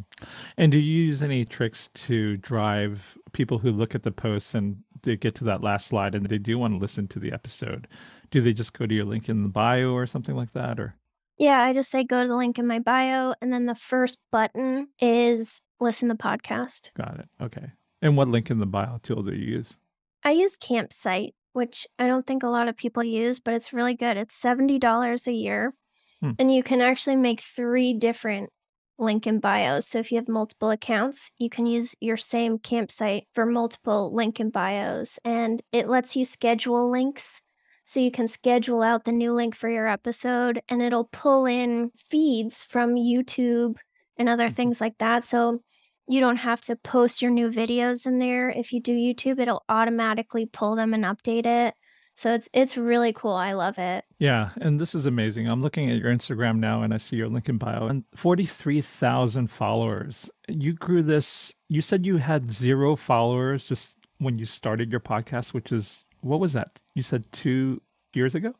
And 0.57 0.72
do 0.72 0.80
you 0.80 1.05
use 1.05 1.24
any 1.24 1.45
tricks 1.45 1.89
to 1.93 2.38
drive 2.38 3.17
people 3.34 3.59
who 3.59 3.72
look 3.72 3.95
at 3.95 4.03
the 4.03 4.11
posts 4.11 4.53
and 4.53 4.84
they 5.03 5.17
get 5.17 5.36
to 5.36 5.43
that 5.45 5.61
last 5.63 5.88
slide 5.88 6.13
and 6.15 6.28
they 6.28 6.38
do 6.38 6.57
want 6.59 6.74
to 6.74 6.78
listen 6.80 7.07
to 7.09 7.19
the 7.19 7.32
episode? 7.32 7.88
Do 8.32 8.41
they 8.41 8.53
just 8.53 8.74
go 8.74 8.86
to 8.86 8.93
your 8.95 9.05
link 9.05 9.30
in 9.30 9.43
the 9.43 9.49
bio 9.49 9.91
or 9.93 10.05
something 10.07 10.36
like 10.36 10.53
that? 10.53 10.80
Or 10.80 10.95
Yeah, 11.38 11.61
I 11.61 11.73
just 11.73 11.89
say 11.89 12.03
go 12.03 12.21
to 12.21 12.27
the 12.27 12.36
link 12.36 12.59
in 12.59 12.67
my 12.67 12.79
bio 12.79 13.34
and 13.41 13.51
then 13.51 13.65
the 13.65 13.75
first 13.75 14.19
button 14.32 14.89
is 14.99 15.61
listen 15.79 16.09
to 16.09 16.15
podcast. 16.15 16.91
got 16.95 17.19
it. 17.19 17.29
Okay. 17.41 17.71
And 18.01 18.17
what 18.17 18.27
link 18.27 18.49
in 18.49 18.59
the 18.59 18.65
bio 18.65 18.99
tool 19.01 19.23
do 19.23 19.34
you 19.34 19.57
use? 19.57 19.77
I 20.23 20.32
use 20.32 20.55
Campsite, 20.55 21.34
which 21.53 21.88
I 21.97 22.07
don't 22.07 22.25
think 22.25 22.43
a 22.43 22.49
lot 22.49 22.67
of 22.67 22.77
people 22.77 23.03
use, 23.03 23.39
but 23.39 23.53
it's 23.53 23.73
really 23.73 23.95
good. 23.95 24.17
It's 24.17 24.39
$70 24.39 25.27
a 25.27 25.32
year. 25.32 25.73
Hmm. 26.21 26.32
And 26.38 26.53
you 26.53 26.63
can 26.63 26.82
actually 26.82 27.15
make 27.15 27.41
three 27.41 27.93
different 27.93 28.51
link 28.99 29.25
in 29.25 29.39
bios. 29.39 29.88
So 29.88 29.99
if 29.99 30.11
you 30.11 30.17
have 30.17 30.27
multiple 30.27 30.69
accounts, 30.69 31.32
you 31.38 31.49
can 31.49 31.65
use 31.65 31.95
your 31.99 32.17
same 32.17 32.59
campsite 32.59 33.27
for 33.34 33.45
multiple 33.45 34.13
link 34.13 34.39
in 34.39 34.51
bios. 34.51 35.19
And 35.25 35.61
it 35.71 35.88
lets 35.88 36.15
you 36.15 36.25
schedule 36.25 36.89
links. 36.89 37.41
So 37.84 37.99
you 37.99 38.11
can 38.11 38.27
schedule 38.27 38.82
out 38.82 39.03
the 39.03 39.11
new 39.11 39.34
link 39.34 39.55
for 39.55 39.69
your 39.69 39.88
episode 39.88 40.61
and 40.69 40.82
it'll 40.82 41.09
pull 41.11 41.45
in 41.45 41.91
feeds 41.95 42.63
from 42.63 42.95
YouTube 42.95 43.75
and 44.17 44.29
other 44.29 44.47
Mhm. 44.49 44.53
things 44.53 44.82
like 44.82 44.97
that. 44.99 45.25
So 45.25 45.59
you 46.07 46.19
don't 46.19 46.38
have 46.38 46.61
to 46.61 46.75
post 46.75 47.21
your 47.21 47.32
new 47.32 47.49
videos 47.49 48.05
in 48.05 48.19
there. 48.19 48.49
If 48.49 48.71
you 48.71 48.82
do 48.82 48.93
YouTube, 48.95 49.39
it'll 49.39 49.63
automatically 49.69 50.45
pull 50.45 50.75
them 50.75 50.93
and 50.93 51.03
update 51.03 51.45
it. 51.45 51.73
So 52.15 52.34
it's 52.34 52.49
it's 52.53 52.77
really 52.77 53.13
cool. 53.13 53.32
I 53.32 53.53
love 53.53 53.79
it. 53.79 54.03
Yeah, 54.19 54.49
and 54.59 54.79
this 54.79 54.93
is 54.93 55.05
amazing. 55.07 55.47
I'm 55.47 55.61
looking 55.61 55.89
at 55.89 55.97
your 55.97 56.13
Instagram 56.13 56.59
now 56.59 56.84
and 56.84 56.93
I 56.93 56.97
see 56.97 57.15
your 57.15 57.29
link 57.29 57.49
in 57.49 57.57
bio 57.57 57.88
and 57.88 58.03
43,000 58.15 59.47
followers. 59.49 60.29
You 60.47 60.73
grew 60.73 61.01
this, 61.01 61.53
you 61.69 61.82
said 61.82 62.05
you 62.05 62.17
had 62.17 62.51
zero 62.51 62.95
followers 62.95 63.67
just 63.67 63.97
when 64.19 64.38
you 64.38 64.45
started 64.45 64.91
your 64.91 64.99
podcast, 64.99 65.53
which 65.53 65.71
is, 65.71 66.05
what 66.22 66.39
was 66.39 66.53
that? 66.53 66.80
You 66.95 67.03
said 67.03 67.32
two 67.32 67.82
years 68.13 68.36
ago? 68.36 68.53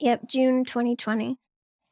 Yep, 0.00 0.28
June 0.28 0.64
2020. 0.64 1.38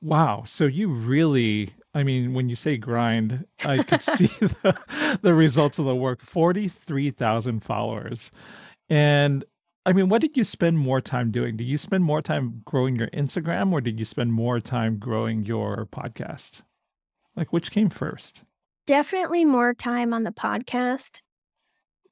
Wow. 0.03 0.43
So 0.47 0.67
you 0.67 0.89
really, 0.89 1.75
I 1.95 2.03
mean, 2.03 2.35
when 2.35 2.49
you 2.49 2.57
say 2.57 2.77
grind, 2.77 3.47
I 3.65 3.83
could 3.83 4.03
see 4.03 4.27
the, 4.27 5.19
the 5.23 5.35
results 5.35 5.79
of 5.79 5.87
the 5.87 5.97
work 5.97 6.21
43,000 6.21 7.61
followers. 7.61 8.31
And 8.89 9.45
I 9.87 9.93
mean, 9.93 10.09
what 10.09 10.21
did 10.21 10.37
you 10.37 10.45
spend 10.45 10.79
more 10.79 11.01
time 11.01 11.31
doing? 11.31 11.57
Did 11.57 11.65
you 11.65 11.79
spend 11.79 12.05
more 12.05 12.23
time 12.23 12.63
growing 12.65 12.97
your 12.97 13.09
Instagram 13.09 13.73
or 13.73 13.81
did 13.81 13.99
you 13.99 14.05
spend 14.05 14.33
more 14.33 14.61
time 14.61 14.99
growing 14.99 15.45
your 15.45 15.87
podcast? 15.91 16.63
Like, 17.37 17.53
which 17.53 17.71
came 17.71 17.91
first? 17.91 18.45
Definitely 18.87 19.45
more 19.45 19.73
time 19.75 20.13
on 20.13 20.25
the 20.25 20.31
podcast. 20.31 21.21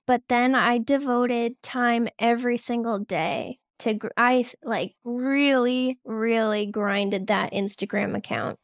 But 0.07 0.23
then 0.29 0.55
I 0.55 0.79
devoted 0.79 1.63
time 1.63 2.09
every 2.19 2.59
single 2.59 2.99
day 2.99 3.59
to 3.81 3.95
gr- 3.95 4.09
I 4.17 4.45
like 4.63 4.95
really 5.05 5.99
really 6.05 6.67
grinded 6.67 7.27
that 7.27 7.53
Instagram 7.53 8.17
account. 8.17 8.59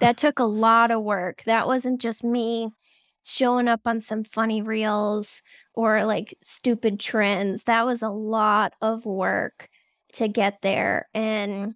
that 0.00 0.16
took 0.18 0.38
a 0.38 0.44
lot 0.44 0.90
of 0.90 1.02
work. 1.02 1.42
That 1.44 1.66
wasn't 1.66 2.00
just 2.00 2.22
me 2.22 2.70
showing 3.24 3.68
up 3.68 3.82
on 3.84 4.00
some 4.00 4.24
funny 4.24 4.62
reels 4.62 5.42
or 5.74 6.04
like 6.04 6.34
stupid 6.42 6.98
trends. 6.98 7.64
That 7.64 7.84
was 7.84 8.02
a 8.02 8.08
lot 8.08 8.72
of 8.80 9.04
work 9.04 9.68
to 10.14 10.28
get 10.28 10.62
there. 10.62 11.08
And 11.12 11.74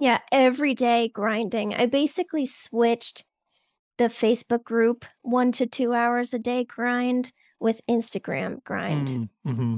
yeah, 0.00 0.20
every 0.30 0.74
day 0.74 1.08
grinding. 1.08 1.74
I 1.74 1.86
basically 1.86 2.46
switched 2.46 3.24
the 3.98 4.04
Facebook 4.04 4.62
group 4.62 5.04
one 5.22 5.52
to 5.52 5.66
two 5.66 5.92
hours 5.92 6.32
a 6.32 6.38
day 6.38 6.64
grind 6.64 7.32
with 7.60 7.80
Instagram 7.88 8.62
grind. 8.64 9.08
Mm, 9.46 9.54
hmm 9.54 9.76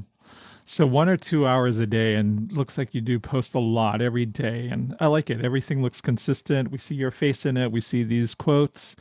So 0.65 0.87
one 0.87 1.09
or 1.09 1.17
two 1.17 1.47
hours 1.47 1.79
a 1.79 1.87
day, 1.87 2.15
and 2.15 2.51
looks 2.53 2.79
like 2.79 2.95
you 2.95 3.01
do 3.01 3.19
post 3.19 3.55
a 3.55 3.59
lot 3.59 4.01
every 4.01 4.27
day, 4.27 4.69
and 4.71 4.97
I 5.01 5.07
like 5.07 5.31
it. 5.31 5.45
Everything 5.45 5.83
looks 5.83 6.01
consistent. 6.01 6.71
We 6.71 6.79
see 6.79 6.95
your 6.95 7.11
face 7.11 7.47
in 7.47 7.57
it. 7.57 7.73
We 7.73 7.81
see 7.81 8.05
these 8.05 8.35
quotes. 8.35 8.97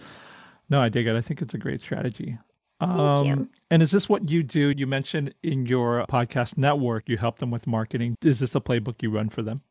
No, 0.70 0.82
I 0.82 0.90
dig 0.90 1.08
it. 1.08 1.16
I 1.16 1.22
think 1.22 1.42
it's 1.42 1.54
a 1.54 1.58
great 1.58 1.82
strategy. 1.82 2.38
Um, 2.82 3.50
and 3.70 3.82
is 3.82 3.92
this 3.92 4.08
what 4.08 4.30
you 4.30 4.42
do? 4.42 4.74
You 4.76 4.88
mentioned 4.88 5.34
in 5.44 5.66
your 5.66 6.06
podcast 6.10 6.58
network, 6.58 7.10
you 7.10 7.18
help 7.18 7.40
them 7.40 7.52
with 7.52 7.68
marketing. 7.68 8.16
Is 8.24 8.40
this 8.40 8.56
a 8.56 8.62
playbook 8.62 9.02
you 9.02 9.10
run 9.12 9.30
for 9.30 9.42
them? 9.42 9.62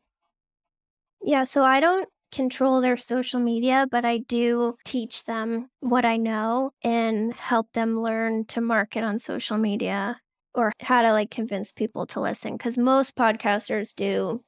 Yeah, 1.23 1.43
so 1.45 1.63
I 1.63 1.79
don't 1.79 2.07
control 2.31 2.81
their 2.81 2.97
social 2.97 3.39
media, 3.39 3.87
but 3.89 4.05
I 4.05 4.19
do 4.19 4.75
teach 4.85 5.25
them 5.25 5.69
what 5.79 6.05
I 6.05 6.17
know 6.17 6.71
and 6.83 7.33
help 7.33 7.71
them 7.73 7.99
learn 7.99 8.45
to 8.47 8.61
market 8.61 9.03
on 9.03 9.19
social 9.19 9.57
media 9.57 10.19
or 10.53 10.73
how 10.81 11.01
to 11.01 11.11
like 11.11 11.31
convince 11.31 11.71
people 11.71 12.05
to 12.07 12.19
listen. 12.19 12.57
Cause 12.57 12.77
most 12.77 13.15
podcasters 13.15 13.93
do 13.95 14.43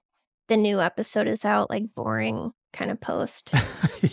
the 0.47 0.57
new 0.57 0.79
episode 0.81 1.27
is 1.27 1.45
out, 1.45 1.69
like 1.69 1.93
boring 1.95 2.51
kind 2.73 2.89
of 2.91 2.99
post 3.01 3.53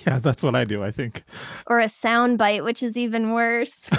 yeah, 0.07 0.19
that's 0.19 0.43
what 0.43 0.55
I 0.55 0.65
do, 0.65 0.83
I 0.83 0.91
think. 0.91 1.23
or 1.67 1.79
a 1.79 1.89
sound 1.89 2.39
bite, 2.39 2.65
which 2.65 2.83
is 2.83 2.97
even 2.97 3.33
worse. 3.33 3.89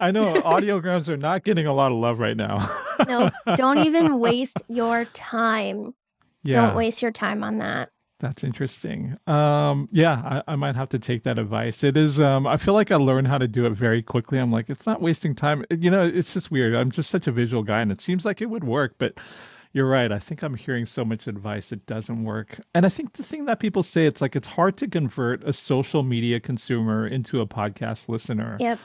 I 0.00 0.10
know 0.10 0.34
audiograms 0.34 1.08
are 1.08 1.16
not 1.16 1.44
getting 1.44 1.66
a 1.66 1.72
lot 1.72 1.92
of 1.92 1.98
love 1.98 2.18
right 2.18 2.36
now. 2.36 2.68
No, 3.06 3.30
don't 3.56 3.78
even 3.78 4.18
waste 4.20 4.62
your 4.68 5.04
time. 5.06 5.94
yeah, 6.42 6.54
Don't 6.54 6.76
waste 6.76 7.02
your 7.02 7.12
time 7.12 7.42
on 7.42 7.58
that. 7.58 7.90
That's 8.22 8.44
interesting. 8.44 9.18
Um, 9.26 9.88
yeah, 9.92 10.42
I, 10.46 10.52
I 10.52 10.56
might 10.56 10.76
have 10.76 10.88
to 10.90 10.98
take 10.98 11.24
that 11.24 11.38
advice. 11.38 11.82
It 11.82 11.96
is, 11.96 12.20
um, 12.20 12.46
I 12.46 12.56
feel 12.56 12.72
like 12.72 12.90
I 12.92 12.96
learned 12.96 13.26
how 13.26 13.36
to 13.36 13.48
do 13.48 13.66
it 13.66 13.72
very 13.72 14.00
quickly. 14.00 14.38
I'm 14.38 14.52
like, 14.52 14.70
it's 14.70 14.86
not 14.86 15.02
wasting 15.02 15.34
time. 15.34 15.66
You 15.70 15.90
know, 15.90 16.06
it's 16.06 16.32
just 16.32 16.50
weird. 16.50 16.74
I'm 16.74 16.92
just 16.92 17.10
such 17.10 17.26
a 17.26 17.32
visual 17.32 17.64
guy 17.64 17.80
and 17.82 17.90
it 17.90 18.00
seems 18.00 18.24
like 18.24 18.40
it 18.40 18.48
would 18.48 18.64
work, 18.64 18.94
but 18.98 19.18
you're 19.72 19.88
right. 19.88 20.12
I 20.12 20.18
think 20.18 20.42
I'm 20.42 20.54
hearing 20.54 20.86
so 20.86 21.04
much 21.04 21.26
advice, 21.26 21.72
it 21.72 21.84
doesn't 21.86 22.22
work. 22.24 22.60
And 22.74 22.86
I 22.86 22.88
think 22.88 23.14
the 23.14 23.22
thing 23.24 23.46
that 23.46 23.58
people 23.58 23.82
say, 23.82 24.06
it's 24.06 24.20
like 24.20 24.36
it's 24.36 24.48
hard 24.48 24.76
to 24.78 24.88
convert 24.88 25.42
a 25.44 25.52
social 25.52 26.02
media 26.02 26.40
consumer 26.40 27.06
into 27.06 27.40
a 27.40 27.46
podcast 27.46 28.08
listener. 28.08 28.56
Yep. 28.60 28.78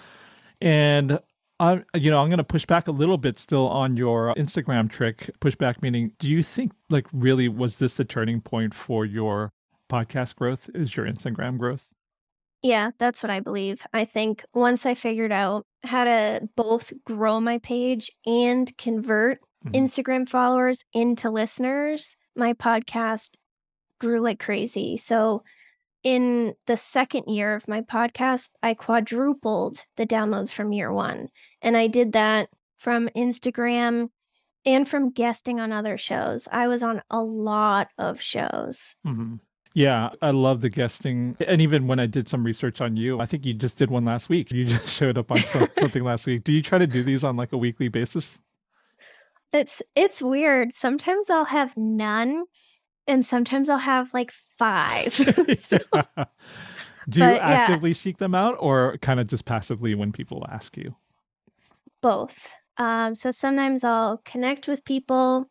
And 0.62 1.20
I, 1.60 1.84
you 1.96 2.12
know, 2.12 2.20
I'm 2.20 2.30
going 2.30 2.38
to 2.38 2.44
push 2.44 2.66
back 2.66 2.88
a 2.88 2.92
little 2.92 3.18
bit 3.18 3.40
still 3.40 3.68
on 3.68 3.98
your 3.98 4.34
Instagram 4.36 4.90
trick. 4.90 5.32
Pushback 5.40 5.82
meaning, 5.82 6.12
do 6.20 6.30
you 6.30 6.44
think 6.44 6.72
like 6.90 7.08
really 7.12 7.48
was 7.50 7.80
this 7.80 7.98
the 7.98 8.06
turning 8.06 8.42
point 8.42 8.76
for 8.76 9.06
your 9.06 9.52
podcast 9.92 10.36
growth? 10.36 10.70
Is 10.76 10.96
your 10.96 11.08
Instagram 11.08 11.58
growth? 11.58 11.88
Yeah, 12.62 12.92
that's 13.00 13.24
what 13.24 13.30
I 13.30 13.40
believe. 13.40 13.86
I 13.94 14.06
think 14.06 14.44
once 14.54 14.86
I 14.86 14.94
figured 14.94 15.32
out 15.32 15.66
how 15.84 16.04
to 16.04 16.50
both 16.56 16.94
grow 17.06 17.40
my 17.40 17.60
page 17.60 18.12
and 18.26 18.76
convert 18.78 19.40
Mhm. 19.66 19.74
Instagram 19.74 20.30
followers 20.30 20.84
into 20.94 21.30
listeners, 21.32 22.18
my 22.36 22.54
podcast 22.54 23.32
grew 24.00 24.20
like 24.20 24.40
crazy. 24.40 24.98
So, 24.98 25.44
in 26.08 26.54
the 26.68 26.78
second 26.78 27.26
year 27.28 27.54
of 27.54 27.68
my 27.68 27.82
podcast, 27.82 28.48
I 28.64 28.76
quadrupled 28.76 29.84
the 29.98 30.08
downloads 30.08 30.54
from 30.54 30.72
year 30.72 30.90
one. 30.90 31.28
And 31.62 31.76
I 31.76 31.88
did 31.88 32.14
that 32.14 32.48
from 32.78 33.10
Instagram 33.10 34.08
and 34.66 34.88
from 34.88 35.12
guesting 35.12 35.60
on 35.60 35.74
other 35.74 35.98
shows. 35.98 36.48
I 36.50 36.70
was 36.70 36.82
on 36.82 37.02
a 37.10 37.22
lot 37.22 37.90
of 37.98 38.22
shows. 38.22 38.96
Mhm. 39.06 39.42
Yeah, 39.74 40.12
I 40.22 40.30
love 40.30 40.62
the 40.62 40.70
guesting. 40.70 41.36
And 41.46 41.60
even 41.60 41.88
when 41.88 42.00
I 42.00 42.06
did 42.06 42.30
some 42.30 42.46
research 42.46 42.80
on 42.80 42.96
you, 42.96 43.20
I 43.20 43.26
think 43.26 43.46
you 43.46 43.54
just 43.54 43.78
did 43.78 43.92
one 43.92 44.06
last 44.06 44.30
week. 44.30 44.50
You 44.50 44.64
just 44.78 44.88
showed 44.88 45.18
up 45.18 45.30
on 45.30 45.40
some, 45.40 45.68
something 45.78 46.06
last 46.06 46.26
week. 46.26 46.46
Do 46.46 46.54
you 46.54 46.62
try 46.62 46.78
to 46.78 46.88
do 46.88 47.04
these 47.04 47.26
on 47.26 47.36
like 47.36 47.52
a 47.52 47.58
weekly 47.58 47.90
basis? 47.90 48.40
It's 49.52 49.82
it's 49.94 50.22
weird. 50.22 50.72
Sometimes 50.72 51.30
I'll 51.30 51.46
have 51.46 51.76
none 51.76 52.46
and 53.08 53.26
sometimes 53.26 53.70
I'll 53.70 53.78
have 53.80 54.14
like 54.14 54.32
5. 54.32 55.20
So 55.62 55.78
Yeah. 55.92 56.26
Do 57.10 57.22
you 57.24 57.38
but 57.38 57.46
yeah, 57.46 57.78
actively 57.78 57.94
seek 57.94 58.18
them 58.18 58.36
out 58.36 58.56
or 58.60 58.98
kind 59.00 59.20
of 59.20 59.28
just 59.30 59.46
passively 59.46 59.96
when 59.96 60.12
people 60.12 60.46
ask 60.50 60.78
you? 60.78 60.96
both. 62.02 62.52
Um, 62.78 63.16
so 63.16 63.32
sometimes 63.32 63.84
I'll 63.84 64.20
connect 64.26 64.68
with 64.68 64.86
people 64.86 65.50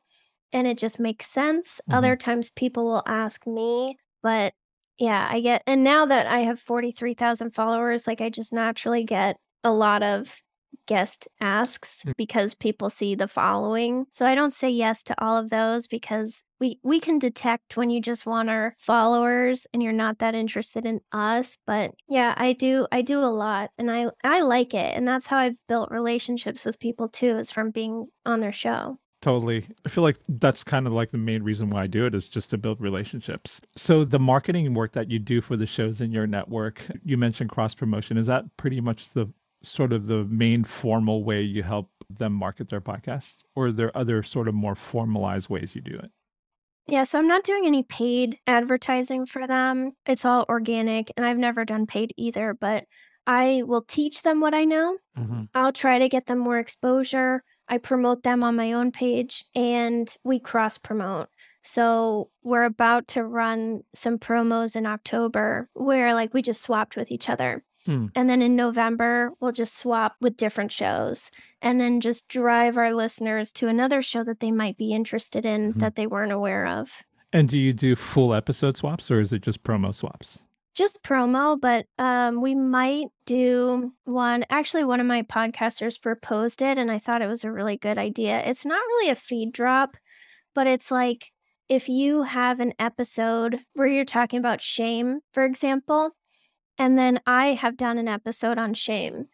and 0.52 0.66
it 0.66 0.78
just 0.78 1.00
makes 1.00 1.28
sense. 1.30 1.80
Mhm. 1.86 1.96
Other 1.96 2.16
times 2.16 2.50
people 2.52 2.86
will 2.86 3.04
ask 3.06 3.46
me, 3.46 3.98
but 4.22 4.54
yeah, 4.98 5.28
I 5.30 5.40
get 5.40 5.62
and 5.66 5.84
now 5.84 6.06
that 6.06 6.26
I 6.26 6.40
have 6.40 6.60
43,000 6.60 7.52
followers, 7.52 8.06
like 8.08 8.20
I 8.20 8.30
just 8.30 8.52
naturally 8.52 9.04
get 9.04 9.38
a 9.64 9.72
lot 9.72 10.02
of 10.02 10.42
guest 10.86 11.28
asks 11.40 12.02
Mm. 12.06 12.12
because 12.16 12.54
people 12.54 12.90
see 12.90 13.14
the 13.14 13.28
following. 13.28 14.06
So 14.10 14.26
I 14.26 14.34
don't 14.34 14.52
say 14.52 14.68
yes 14.70 15.02
to 15.04 15.14
all 15.22 15.36
of 15.36 15.50
those 15.50 15.86
because 15.86 16.42
we 16.60 16.78
we 16.82 17.00
can 17.00 17.18
detect 17.18 17.76
when 17.76 17.90
you 17.90 18.00
just 18.00 18.24
want 18.26 18.48
our 18.50 18.74
followers 18.78 19.66
and 19.72 19.82
you're 19.82 19.92
not 19.92 20.18
that 20.18 20.34
interested 20.34 20.86
in 20.86 21.00
us, 21.12 21.58
but 21.66 21.92
yeah, 22.08 22.34
I 22.36 22.52
do 22.54 22.86
I 22.92 23.02
do 23.02 23.18
a 23.20 23.26
lot 23.32 23.70
and 23.78 23.90
I 23.90 24.06
I 24.24 24.40
like 24.42 24.72
it 24.74 24.96
and 24.96 25.06
that's 25.06 25.26
how 25.26 25.38
I've 25.38 25.56
built 25.68 25.90
relationships 25.90 26.64
with 26.64 26.78
people 26.80 27.08
too 27.08 27.38
is 27.38 27.50
from 27.50 27.70
being 27.70 28.06
on 28.24 28.40
their 28.40 28.52
show. 28.52 28.98
Totally. 29.22 29.66
I 29.84 29.88
feel 29.88 30.04
like 30.04 30.18
that's 30.28 30.62
kind 30.62 30.86
of 30.86 30.92
like 30.92 31.10
the 31.10 31.18
main 31.18 31.42
reason 31.42 31.70
why 31.70 31.82
I 31.82 31.86
do 31.88 32.06
it 32.06 32.14
is 32.14 32.28
just 32.28 32.50
to 32.50 32.58
build 32.58 32.80
relationships. 32.80 33.60
So 33.76 34.04
the 34.04 34.18
marketing 34.20 34.72
work 34.74 34.92
that 34.92 35.10
you 35.10 35.18
do 35.18 35.40
for 35.40 35.56
the 35.56 35.66
shows 35.66 36.00
in 36.00 36.12
your 36.12 36.26
network, 36.26 36.82
you 37.04 37.16
mentioned 37.16 37.50
cross 37.50 37.74
promotion. 37.74 38.18
Is 38.18 38.26
that 38.26 38.44
pretty 38.56 38.80
much 38.80 39.08
the 39.10 39.26
sort 39.66 39.92
of 39.92 40.06
the 40.06 40.24
main 40.24 40.64
formal 40.64 41.24
way 41.24 41.42
you 41.42 41.62
help 41.62 41.90
them 42.08 42.32
market 42.32 42.68
their 42.68 42.80
podcast 42.80 43.42
or 43.54 43.66
are 43.66 43.72
there 43.72 43.96
other 43.96 44.22
sort 44.22 44.48
of 44.48 44.54
more 44.54 44.74
formalized 44.74 45.48
ways 45.48 45.74
you 45.74 45.80
do 45.82 45.96
it? 45.98 46.10
Yeah, 46.86 47.04
so 47.04 47.18
I'm 47.18 47.26
not 47.26 47.42
doing 47.42 47.66
any 47.66 47.82
paid 47.82 48.38
advertising 48.46 49.26
for 49.26 49.46
them. 49.46 49.92
It's 50.06 50.24
all 50.24 50.46
organic 50.48 51.10
and 51.16 51.26
I've 51.26 51.38
never 51.38 51.64
done 51.64 51.86
paid 51.86 52.12
either, 52.16 52.54
but 52.54 52.84
I 53.26 53.62
will 53.66 53.82
teach 53.82 54.22
them 54.22 54.40
what 54.40 54.54
I 54.54 54.64
know. 54.64 54.98
Mhm. 55.18 55.48
I'll 55.52 55.72
try 55.72 55.98
to 55.98 56.08
get 56.08 56.26
them 56.26 56.38
more 56.38 56.58
exposure. 56.58 57.42
I 57.68 57.78
promote 57.78 58.22
them 58.22 58.44
on 58.44 58.54
my 58.54 58.72
own 58.72 58.92
page 58.92 59.44
and 59.56 60.14
we 60.22 60.38
cross 60.38 60.78
promote. 60.78 61.28
So 61.64 62.30
we're 62.44 62.62
about 62.62 63.08
to 63.08 63.24
run 63.24 63.82
some 63.92 64.18
promos 64.20 64.76
in 64.76 64.86
October 64.86 65.68
where 65.74 66.14
like 66.14 66.32
we 66.32 66.40
just 66.42 66.62
swapped 66.62 66.94
with 66.94 67.10
each 67.10 67.28
other. 67.28 67.64
Hmm. 67.86 68.06
And 68.14 68.28
then 68.28 68.42
in 68.42 68.54
November, 68.56 69.32
we'll 69.40 69.52
just 69.52 69.78
swap 69.78 70.16
with 70.20 70.36
different 70.36 70.72
shows 70.72 71.30
and 71.62 71.80
then 71.80 72.00
just 72.00 72.28
drive 72.28 72.76
our 72.76 72.92
listeners 72.92 73.52
to 73.52 73.68
another 73.68 74.02
show 74.02 74.22
that 74.24 74.40
they 74.40 74.52
might 74.52 74.76
be 74.76 74.92
interested 74.92 75.46
in 75.46 75.72
Mhm. 75.74 75.78
that 75.80 75.94
they 75.96 76.06
weren't 76.06 76.32
aware 76.32 76.66
of. 76.66 76.90
And 77.32 77.48
do 77.48 77.58
you 77.58 77.72
do 77.72 77.96
full 77.96 78.34
episode 78.34 78.76
swaps 78.76 79.10
or 79.10 79.20
is 79.20 79.32
it 79.32 79.42
just 79.42 79.62
promo 79.62 79.94
swaps? 79.94 80.42
Just 80.74 81.02
promo, 81.02 81.58
but 81.58 81.86
um, 81.98 82.42
we 82.42 82.54
might 82.54 83.06
do 83.24 83.92
one. 84.04 84.44
Actually, 84.50 84.84
one 84.84 85.00
of 85.00 85.06
my 85.06 85.22
podcasters 85.22 86.00
proposed 86.00 86.60
it, 86.60 86.76
and 86.76 86.90
I 86.90 86.98
thought 86.98 87.22
it 87.22 87.28
was 87.28 87.44
a 87.44 87.50
really 87.52 87.78
good 87.78 87.96
idea. 87.96 88.42
It's 88.44 88.66
not 88.66 88.80
really 88.88 89.08
a 89.10 89.14
feed 89.14 89.52
drop, 89.52 89.96
but 90.54 90.66
it's 90.66 90.90
like 90.90 91.30
if 91.68 91.88
you 91.88 92.24
have 92.24 92.60
an 92.60 92.74
episode 92.78 93.60
where 93.74 93.86
you're 93.86 94.04
talking 94.04 94.38
about 94.38 94.60
shame, 94.60 95.20
for 95.32 95.44
example, 95.46 96.12
and 96.78 96.98
then 96.98 97.20
I 97.26 97.48
have 97.48 97.76
done 97.76 97.98
an 97.98 98.08
episode 98.08 98.58
on 98.58 98.74
shame, 98.74 99.26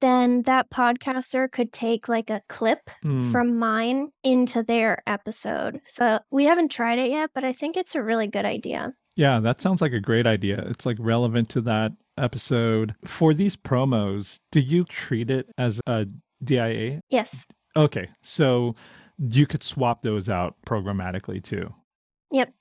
then 0.00 0.42
that 0.42 0.70
podcaster 0.70 1.50
could 1.50 1.72
take 1.72 2.08
like 2.08 2.30
a 2.30 2.42
clip 2.48 2.88
Hmm. 3.02 3.30
from 3.30 3.58
mine 3.58 4.12
into 4.24 4.62
their 4.62 5.02
episode. 5.06 5.80
So 5.84 6.20
we 6.30 6.44
haven't 6.46 6.70
tried 6.70 6.98
it 6.98 7.10
yet, 7.10 7.30
but 7.34 7.44
I 7.44 7.52
think 7.52 7.76
it's 7.76 7.94
a 7.94 8.02
really 8.02 8.26
good 8.26 8.44
idea. 8.44 8.94
Yeah, 9.16 9.40
that 9.40 9.60
sounds 9.60 9.82
like 9.82 9.92
a 9.92 10.00
great 10.00 10.26
idea. 10.26 10.64
It's 10.68 10.86
like 10.86 10.96
relevant 10.98 11.48
to 11.50 11.60
that 11.62 11.92
episode. 12.16 12.94
For 13.04 13.34
these 13.34 13.56
promos, 13.56 14.38
do 14.50 14.60
you 14.60 14.84
treat 14.84 15.30
it 15.30 15.48
as 15.58 15.80
a 15.86 16.06
DIA? 16.42 17.00
Yes. 17.10 17.44
Okay, 17.76 18.08
so 18.22 18.74
you 19.18 19.46
could 19.46 19.62
swap 19.62 20.00
those 20.02 20.30
out 20.30 20.54
programmatically 20.66 21.42
too. 21.42 21.74
Yep. 22.32 22.52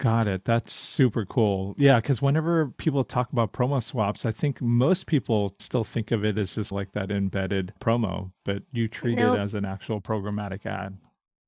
Got 0.00 0.28
it. 0.28 0.46
That's 0.46 0.72
super 0.72 1.26
cool. 1.26 1.74
Yeah, 1.76 2.00
because 2.00 2.22
whenever 2.22 2.68
people 2.68 3.04
talk 3.04 3.32
about 3.32 3.52
promo 3.52 3.82
swaps, 3.82 4.24
I 4.24 4.32
think 4.32 4.62
most 4.62 5.06
people 5.06 5.54
still 5.58 5.84
think 5.84 6.10
of 6.10 6.24
it 6.24 6.38
as 6.38 6.54
just 6.54 6.72
like 6.72 6.92
that 6.92 7.10
embedded 7.10 7.74
promo, 7.82 8.32
but 8.46 8.62
you 8.72 8.88
treat 8.88 9.18
it 9.18 9.38
as 9.38 9.54
an 9.54 9.66
actual 9.66 10.00
programmatic 10.00 10.64
ad. 10.64 10.96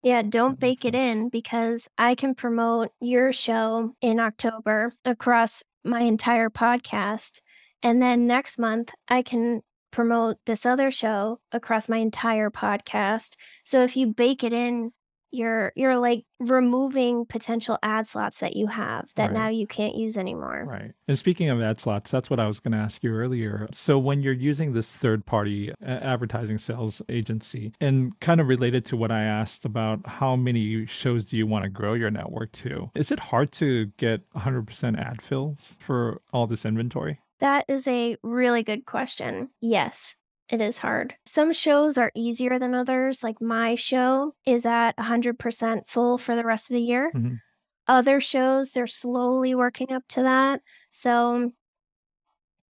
Yeah, 0.02 0.20
don't 0.20 0.60
bake 0.60 0.84
it 0.84 0.94
in 0.94 1.30
because 1.30 1.88
I 1.96 2.14
can 2.14 2.34
promote 2.34 2.90
your 3.00 3.32
show 3.32 3.94
in 4.02 4.20
October 4.20 4.92
across 5.06 5.62
my 5.82 6.00
entire 6.00 6.50
podcast. 6.50 7.40
And 7.82 8.02
then 8.02 8.26
next 8.26 8.58
month, 8.58 8.92
I 9.08 9.22
can 9.22 9.62
promote 9.90 10.36
this 10.44 10.66
other 10.66 10.90
show 10.90 11.40
across 11.52 11.88
my 11.88 11.98
entire 11.98 12.50
podcast. 12.50 13.36
So 13.64 13.82
if 13.82 13.96
you 13.96 14.08
bake 14.08 14.44
it 14.44 14.52
in 14.52 14.92
you're 15.32 15.72
you're 15.74 15.96
like 15.96 16.24
removing 16.38 17.24
potential 17.26 17.78
ad 17.82 18.06
slots 18.06 18.40
that 18.40 18.56
you 18.56 18.66
have 18.66 19.10
that 19.16 19.30
Right. 19.30 19.32
now 19.32 19.48
you 19.48 19.66
can't 19.66 19.94
use 19.94 20.16
anymore. 20.16 20.64
Right. 20.66 20.92
And 21.08 21.18
speaking 21.18 21.48
of 21.48 21.60
ad 21.60 21.80
slots, 21.80 22.10
that's 22.10 22.28
what 22.30 22.38
I 22.40 22.46
was 22.46 22.60
going 22.60 22.72
to 22.72 22.78
ask 22.78 23.02
you 23.02 23.12
earlier. 23.12 23.68
So, 23.72 23.98
when 23.98 24.22
you're 24.22 24.32
using 24.32 24.72
this 24.72 24.90
third 24.90 25.24
party 25.24 25.70
uh, 25.72 25.74
advertising 25.84 26.58
sales 26.58 27.00
agency, 27.08 27.72
and 27.80 28.18
kind 28.20 28.40
of 28.40 28.48
related 28.48 28.84
to 28.86 28.96
what 28.96 29.10
I 29.10 29.22
asked 29.22 29.64
about 29.64 30.06
how 30.06 30.36
many 30.36 30.86
shows 30.86 31.24
do 31.24 31.36
you 31.36 31.46
want 31.46 31.64
to 31.64 31.70
grow 31.70 31.94
your 31.94 32.10
network 32.10 32.52
to, 32.52 32.90
is 32.94 33.10
it 33.10 33.18
hard 33.20 33.52
to 33.52 33.86
get 33.96 34.28
100% 34.32 34.98
ad 34.98 35.22
fills 35.22 35.74
for 35.78 36.20
all 36.32 36.46
this 36.46 36.64
inventory? 36.64 37.20
That 37.40 37.64
is 37.68 37.88
a 37.88 38.16
really 38.22 38.62
good 38.62 38.86
question. 38.86 39.48
Yes, 39.60 40.14
it 40.48 40.60
is 40.60 40.78
hard. 40.80 41.14
Some 41.24 41.52
shows 41.52 41.96
are 41.96 42.12
easier 42.14 42.58
than 42.58 42.74
others. 42.74 43.22
Like 43.22 43.40
my 43.40 43.74
show 43.74 44.34
is 44.46 44.66
at 44.66 44.96
100% 44.98 45.88
full 45.88 46.18
for 46.18 46.36
the 46.36 46.44
rest 46.44 46.70
of 46.70 46.74
the 46.74 46.82
year. 46.82 47.14
Mhm. 47.14 47.40
Other 47.88 48.20
shows, 48.20 48.72
they're 48.72 48.86
slowly 48.86 49.54
working 49.54 49.92
up 49.92 50.04
to 50.10 50.22
that. 50.22 50.62
So 50.90 51.52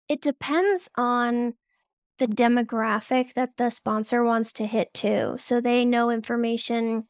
it 0.08 0.20
depends 0.20 0.88
on 0.96 1.54
the 2.18 2.26
demographic 2.28 3.34
that 3.34 3.56
the 3.58 3.70
sponsor 3.70 4.24
wants 4.24 4.52
to 4.54 4.66
hit 4.66 4.94
too. 4.94 5.36
So 5.38 5.60
they 5.60 5.84
know 5.84 6.10
information 6.10 7.08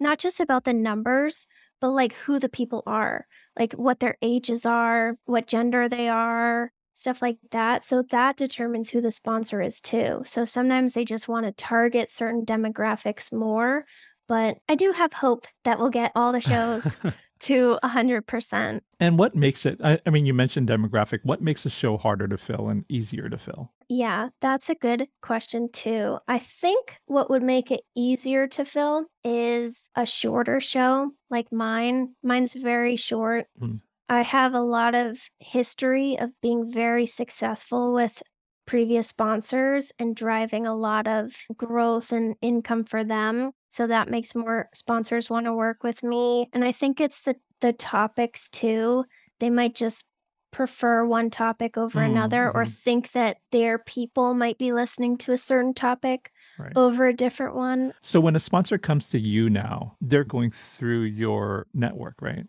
not 0.00 0.18
just 0.18 0.40
about 0.40 0.64
the 0.64 0.72
numbers, 0.72 1.46
but 1.80 1.90
like 1.90 2.12
who 2.14 2.38
the 2.38 2.48
people 2.48 2.82
are, 2.86 3.26
like 3.58 3.72
what 3.74 4.00
their 4.00 4.16
ages 4.22 4.64
are, 4.66 5.18
what 5.24 5.46
gender 5.46 5.88
they 5.88 6.08
are, 6.08 6.72
stuff 6.96 7.20
like 7.20 7.38
that. 7.50 7.84
So 7.84 8.02
that 8.10 8.36
determines 8.36 8.90
who 8.90 9.00
the 9.00 9.12
sponsor 9.12 9.60
is 9.60 9.80
too. 9.80 10.22
So 10.24 10.44
sometimes 10.44 10.94
they 10.94 11.04
just 11.04 11.28
want 11.28 11.44
to 11.46 11.52
target 11.52 12.10
certain 12.10 12.44
demographics 12.44 13.30
more. 13.32 13.84
But 14.26 14.58
I 14.68 14.74
do 14.74 14.92
have 14.92 15.12
hope 15.12 15.46
that 15.64 15.78
we'll 15.78 15.90
get 15.90 16.10
all 16.16 16.32
the 16.32 16.40
shows 16.40 16.96
to 17.40 17.78
100%. 17.84 18.80
and 18.98 19.18
what 19.18 19.36
makes 19.36 19.66
it, 19.66 19.78
I, 19.84 20.00
I 20.06 20.10
mean, 20.10 20.24
you 20.24 20.32
mentioned 20.32 20.68
demographic. 20.68 21.20
What 21.22 21.42
makes 21.42 21.66
a 21.66 21.70
show 21.70 21.98
harder 21.98 22.26
to 22.28 22.38
fill 22.38 22.68
and 22.68 22.84
easier 22.88 23.28
to 23.28 23.36
fill? 23.36 23.72
Yeah, 23.88 24.30
that's 24.40 24.70
a 24.70 24.74
good 24.74 25.06
question 25.20 25.68
too. 25.70 26.18
I 26.26 26.38
think 26.38 26.98
what 27.04 27.28
would 27.30 27.42
make 27.42 27.70
it 27.70 27.82
easier 27.94 28.48
to 28.48 28.64
fill 28.64 29.06
is 29.22 29.90
a 29.94 30.06
shorter 30.06 30.60
show 30.60 31.10
like 31.30 31.52
mine. 31.52 32.14
Mine's 32.22 32.54
very 32.54 32.96
short. 32.96 33.46
Mm. 33.60 33.80
I 34.08 34.22
have 34.22 34.54
a 34.54 34.60
lot 34.60 34.94
of 34.94 35.18
history 35.38 36.18
of 36.18 36.30
being 36.40 36.70
very 36.70 37.06
successful 37.06 37.92
with 37.92 38.22
previous 38.66 39.08
sponsors 39.08 39.92
and 39.98 40.14
driving 40.16 40.66
a 40.66 40.74
lot 40.74 41.06
of 41.08 41.34
growth 41.56 42.12
and 42.12 42.34
income 42.40 42.84
for 42.84 43.04
them. 43.04 43.52
So 43.70 43.86
that 43.86 44.08
makes 44.10 44.34
more 44.34 44.68
sponsors 44.74 45.30
want 45.30 45.46
to 45.46 45.54
work 45.54 45.82
with 45.82 46.02
me. 46.02 46.48
And 46.52 46.64
I 46.64 46.72
think 46.72 47.00
it's 47.00 47.22
the 47.22 47.36
the 47.60 47.72
topics 47.72 48.50
too. 48.50 49.04
They 49.40 49.50
might 49.50 49.74
just 49.74 50.04
prefer 50.50 51.04
one 51.06 51.30
topic 51.30 51.76
over 51.78 52.00
Mm, 52.00 52.04
another 52.10 52.50
or 52.50 52.64
mhm. 52.64 52.76
think 52.84 53.12
that 53.12 53.38
their 53.50 53.78
people 53.78 54.34
might 54.34 54.58
be 54.58 54.72
listening 54.72 55.16
to 55.18 55.32
a 55.32 55.38
certain 55.38 55.74
topic 55.74 56.30
Right. 56.58 56.76
over 56.76 57.06
a 57.06 57.16
different 57.16 57.54
one. 57.56 57.92
So, 58.02 58.20
when 58.20 58.36
a 58.36 58.40
sponsor 58.40 58.78
comes 58.78 59.08
to 59.10 59.18
you 59.18 59.50
now, 59.50 59.96
they're 60.00 60.24
going 60.24 60.50
through 60.50 61.02
your 61.04 61.66
network, 61.74 62.20
right? 62.22 62.46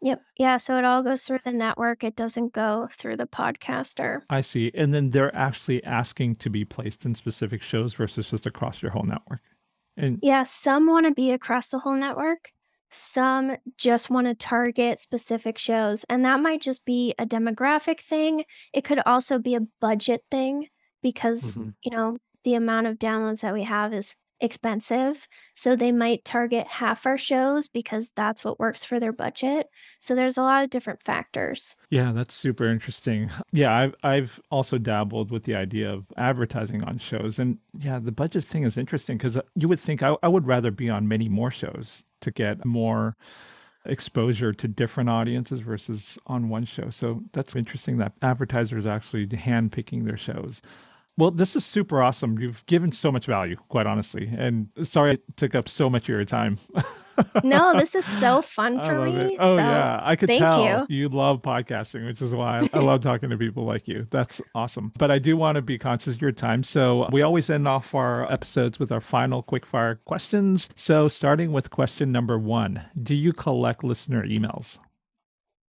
Yep. 0.00 0.22
Yeah. 0.38 0.56
So 0.58 0.76
it 0.78 0.84
all 0.84 1.02
goes 1.02 1.24
through 1.24 1.40
the 1.44 1.52
network. 1.52 2.04
It 2.04 2.14
doesn't 2.14 2.52
go 2.52 2.88
through 2.92 3.16
the 3.16 3.26
podcaster. 3.26 4.20
I 4.30 4.40
see. 4.42 4.70
And 4.74 4.94
then 4.94 5.10
they're 5.10 5.34
actually 5.34 5.82
asking 5.84 6.36
to 6.36 6.50
be 6.50 6.64
placed 6.64 7.04
in 7.04 7.14
specific 7.14 7.62
shows 7.62 7.94
versus 7.94 8.30
just 8.30 8.46
across 8.46 8.80
your 8.80 8.92
whole 8.92 9.02
network. 9.02 9.40
And 9.96 10.20
Yeah. 10.22 10.44
Some 10.44 10.86
want 10.86 11.06
to 11.06 11.12
be 11.12 11.32
across 11.32 11.68
the 11.68 11.80
whole 11.80 11.96
network. 11.96 12.52
Some 12.90 13.56
just 13.76 14.08
want 14.08 14.28
to 14.28 14.34
target 14.34 15.00
specific 15.00 15.58
shows. 15.58 16.04
And 16.08 16.24
that 16.24 16.40
might 16.40 16.62
just 16.62 16.84
be 16.84 17.14
a 17.18 17.26
demographic 17.26 18.00
thing. 18.00 18.44
It 18.72 18.84
could 18.84 19.00
also 19.04 19.38
be 19.40 19.56
a 19.56 19.60
budget 19.80 20.22
thing 20.30 20.68
because, 21.02 21.56
Mhm. 21.56 21.74
you 21.82 21.90
know, 21.90 22.18
the 22.44 22.54
amount 22.54 22.86
of 22.86 22.98
downloads 22.98 23.40
that 23.40 23.52
we 23.52 23.64
have 23.64 23.92
is 23.92 24.14
expensive. 24.40 25.28
So 25.54 25.74
they 25.74 25.92
might 25.92 26.24
target 26.24 26.66
half 26.66 27.06
our 27.06 27.18
shows 27.18 27.68
because 27.68 28.10
that's 28.14 28.44
what 28.44 28.58
works 28.58 28.84
for 28.84 29.00
their 29.00 29.12
budget. 29.12 29.68
So 30.00 30.14
there's 30.14 30.36
a 30.36 30.42
lot 30.42 30.64
of 30.64 30.70
different 30.70 31.02
factors. 31.02 31.76
yeah, 31.90 32.12
that's 32.12 32.34
super 32.34 32.68
interesting. 32.68 33.30
Yeah, 33.50 33.74
I've 33.74 33.94
I've 34.02 34.40
also 34.50 34.78
dabbled 34.78 35.30
with 35.30 35.44
the 35.44 35.54
idea 35.54 35.90
of 35.90 36.06
advertising 36.16 36.84
on 36.84 36.98
shows. 36.98 37.38
And 37.38 37.58
yeah, 37.78 37.98
the 37.98 38.12
budget 38.12 38.44
thing 38.44 38.64
is 38.64 38.76
interesting 38.76 39.16
because 39.16 39.36
uh, 39.36 39.42
you 39.54 39.68
would 39.68 39.80
think 39.80 40.02
I, 40.02 40.16
I 40.22 40.28
would 40.28 40.46
rather 40.46 40.70
be 40.70 40.90
on 40.90 41.08
many 41.08 41.28
more 41.28 41.50
shows 41.50 42.04
to 42.20 42.30
get 42.30 42.64
more 42.64 43.16
exposure 43.84 44.52
to 44.52 44.68
different 44.68 45.08
audiences 45.08 45.60
versus 45.60 46.18
on 46.26 46.48
one 46.48 46.64
show. 46.64 46.90
So 46.90 47.22
that's 47.32 47.56
interesting 47.56 47.96
that 47.98 48.12
advertisers 48.22 48.86
actually 48.86 49.26
handpicking 49.26 50.04
their 50.04 50.16
shows. 50.16 50.60
Well, 51.18 51.32
this 51.32 51.56
is 51.56 51.64
super 51.66 52.00
awesome. 52.00 52.38
You've 52.38 52.64
given 52.66 52.92
so 52.92 53.10
much 53.10 53.26
value, 53.26 53.56
quite 53.68 53.88
honestly. 53.88 54.32
And 54.38 54.68
sorry 54.84 55.12
I 55.12 55.18
took 55.34 55.56
up 55.56 55.68
so 55.68 55.90
much 55.90 56.04
of 56.04 56.10
your 56.10 56.24
time. 56.24 56.58
No, 57.42 57.74
this 57.76 57.96
is 57.96 58.04
so 58.20 58.40
fun 58.40 58.78
for 58.78 59.04
me. 59.04 59.34
it. 59.34 59.36
Oh 59.40 59.56
so 59.56 59.60
yeah, 59.60 60.00
I 60.00 60.14
could 60.14 60.28
tell 60.28 60.86
you. 60.88 61.08
love 61.08 61.42
podcasting, 61.42 62.06
which 62.06 62.22
is 62.22 62.32
why 62.32 62.60
I, 62.60 62.70
I 62.72 62.78
love 62.78 63.00
talking 63.02 63.30
to 63.30 63.36
people 63.36 63.64
like 63.64 63.88
you. 63.88 64.06
That's 64.10 64.40
awesome. 64.54 64.92
But 64.96 65.10
I 65.10 65.18
do 65.18 65.36
want 65.36 65.56
to 65.56 65.62
be 65.62 65.76
conscious 65.76 66.14
of 66.14 66.22
your 66.22 66.30
time, 66.30 66.62
so 66.62 67.08
we 67.10 67.22
always 67.22 67.50
end 67.50 67.66
off 67.66 67.96
our 67.96 68.30
episodes 68.32 68.78
with 68.78 68.92
our 68.92 69.00
final 69.00 69.42
quickfire 69.42 69.98
questions. 70.04 70.68
So 70.76 71.08
starting 71.08 71.50
with 71.50 71.70
question 71.70 72.12
number 72.12 72.38
one: 72.38 72.84
Do 73.02 73.16
you 73.16 73.32
collect 73.32 73.82
listener 73.82 74.24
emails? 74.24 74.78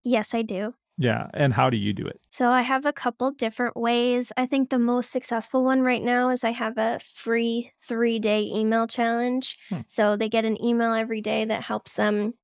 Yes, 0.04 0.34
I 0.34 0.42
do. 0.42 0.74
Yeah, 0.98 1.28
and 1.32 1.54
how 1.54 1.70
do 1.70 1.76
you 1.76 1.92
do 1.92 2.04
it? 2.06 2.20
So 2.30 2.50
I 2.50 2.62
have 2.62 2.84
a 2.84 2.92
couple 2.92 3.30
different 3.30 3.76
ways. 3.76 4.32
I 4.36 4.46
think 4.46 4.68
the 4.70 4.78
most 4.80 5.12
successful 5.12 5.62
one 5.64 5.80
right 5.82 6.02
now 6.02 6.30
is 6.30 6.42
I 6.42 6.50
have 6.50 6.76
a 6.76 6.98
free 7.14 7.70
three 7.80 8.18
day 8.18 8.42
email 8.52 8.86
challenge. 8.88 9.56
Hmm. 9.68 9.80
So 9.86 10.16
they 10.16 10.28
get 10.28 10.44
an 10.44 10.62
email 10.62 10.92
every 10.92 11.20
day 11.20 11.44
that 11.44 11.62
helps 11.62 11.92
them 11.92 12.34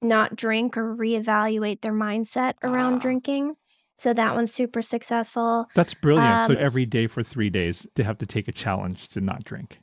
not 0.00 0.36
drink 0.36 0.76
or 0.76 0.94
reevaluate 0.94 1.80
their 1.80 1.92
mindset 1.92 2.54
around 2.62 2.94
Ah. 2.94 2.98
drinking. 2.98 3.56
So 3.96 4.14
that 4.14 4.36
one's 4.36 4.54
super 4.54 4.80
successful. 4.80 5.66
That's 5.74 5.94
brilliant. 5.94 6.46
so 6.46 6.52
Um, 6.52 6.58
every 6.60 6.82
s- 6.82 6.88
day 6.88 7.08
for 7.08 7.24
three 7.24 7.50
days, 7.50 7.84
they 7.96 8.04
have 8.04 8.18
to 8.18 8.26
take 8.26 8.46
a 8.46 8.52
challenge 8.52 9.08
to 9.08 9.20
not 9.20 9.42
drink. 9.42 9.80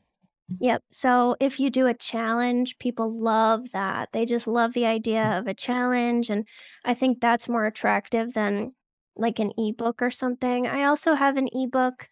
Yep. 0.60 0.84
So 0.92 1.36
if 1.40 1.60
you 1.60 1.70
do 1.70 1.88
a 1.88 1.94
challenge, 1.94 2.78
people 2.78 3.12
love 3.20 3.72
that. 3.72 4.10
They 4.12 4.26
just 4.26 4.48
love 4.48 4.74
the 4.74 4.84
mm. 4.84 4.90
idea 4.90 5.24
of 5.40 5.48
a 5.48 5.54
challenge. 5.54 6.30
And 6.30 6.48
I 6.84 6.94
think 6.94 7.20
that's 7.20 7.50
more 7.50 7.66
attractive 7.66 8.34
than 8.34 8.74
like 9.16 9.40
an 9.40 9.52
ebook 9.58 10.02
or 10.02 10.12
something. 10.12 10.68
I 10.68 10.84
also 10.84 11.14
have 11.14 11.38
an 11.38 11.50
ebook 11.52 12.10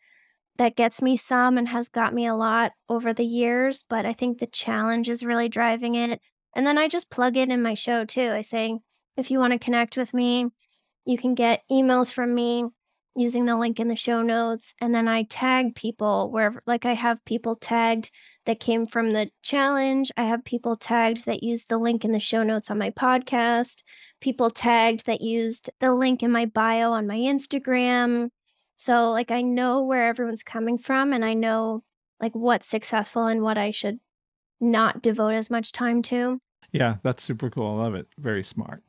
that 0.58 0.76
gets 0.76 1.02
me 1.02 1.18
some 1.18 1.58
and 1.58 1.68
has 1.68 1.90
got 1.90 2.14
me 2.14 2.26
a 2.26 2.36
lot 2.36 2.72
over 2.90 3.14
the 3.14 3.26
years, 3.26 3.84
but 3.88 4.06
I 4.06 4.14
think 4.14 4.40
the 4.40 4.48
challenge 4.48 5.10
is 5.10 5.26
really 5.26 5.50
driving 5.50 5.96
it. 5.96 6.20
And 6.56 6.66
then 6.66 6.78
I 6.78 6.88
just 6.88 7.10
plug 7.10 7.38
it 7.38 7.50
in 7.50 7.62
my 7.62 7.74
show 7.74 8.06
too. 8.06 8.32
I 8.32 8.42
say, 8.42 8.80
if 9.18 9.32
you 9.32 9.40
want 9.40 9.54
to 9.54 9.60
connect 9.60 9.98
with 9.98 10.14
me, 10.14 10.50
you 11.06 11.18
can 11.18 11.36
get 11.36 11.64
emails 11.72 12.12
from 12.12 12.34
me 12.34 12.66
using 13.16 13.46
the 13.46 13.58
link 13.58 13.80
in 13.80 13.88
the 13.88 13.96
show 13.96 14.22
notes. 14.22 14.74
And 14.82 14.94
then 14.94 15.08
I 15.08 15.24
tag 15.24 15.76
people 15.76 16.32
wherever, 16.32 16.64
like 16.66 16.86
I 16.86 16.94
have 16.94 17.24
people 17.26 17.56
tagged 17.56 18.12
that 18.46 18.60
came 18.60 18.86
from 18.86 19.14
the 19.14 19.30
challenge. 19.42 20.12
I 20.18 20.24
have 20.24 20.44
people 20.44 20.76
tagged 20.76 21.26
that 21.26 21.44
used 21.44 21.70
the 21.70 21.78
link 21.78 22.04
in 22.04 22.12
the 22.12 22.20
show 22.20 22.44
notes 22.44 22.72
on 22.72 22.78
my 22.78 22.90
podcast, 22.90 23.84
people 24.20 24.50
tagged 24.50 25.06
that 25.06 25.22
used 25.22 25.70
the 25.80 25.94
link 25.94 26.24
in 26.24 26.32
my 26.32 26.46
bio 26.46 26.92
on 26.92 27.08
my 27.08 27.18
Instagram. 27.18 28.30
So, 28.78 29.12
like, 29.12 29.32
I 29.32 29.42
know 29.42 29.84
where 29.84 30.08
everyone's 30.08 30.44
coming 30.44 30.78
from 30.78 31.14
and 31.14 31.24
I 31.24 31.36
know 31.36 31.84
like 32.20 32.34
what's 32.34 32.68
successful 32.68 33.26
and 33.28 33.42
what 33.42 33.58
I 33.58 33.72
should 33.72 34.00
not 34.60 35.02
devote 35.02 35.34
as 35.34 35.50
much 35.50 35.72
time 35.72 36.02
to. 36.04 36.40
Yeah, 36.74 36.96
that's 37.04 37.24
super 37.24 37.52
cool. 37.52 37.80
I 37.80 37.84
love 37.84 37.94
it. 37.94 38.08
Very 38.18 38.44
smart. 38.44 38.84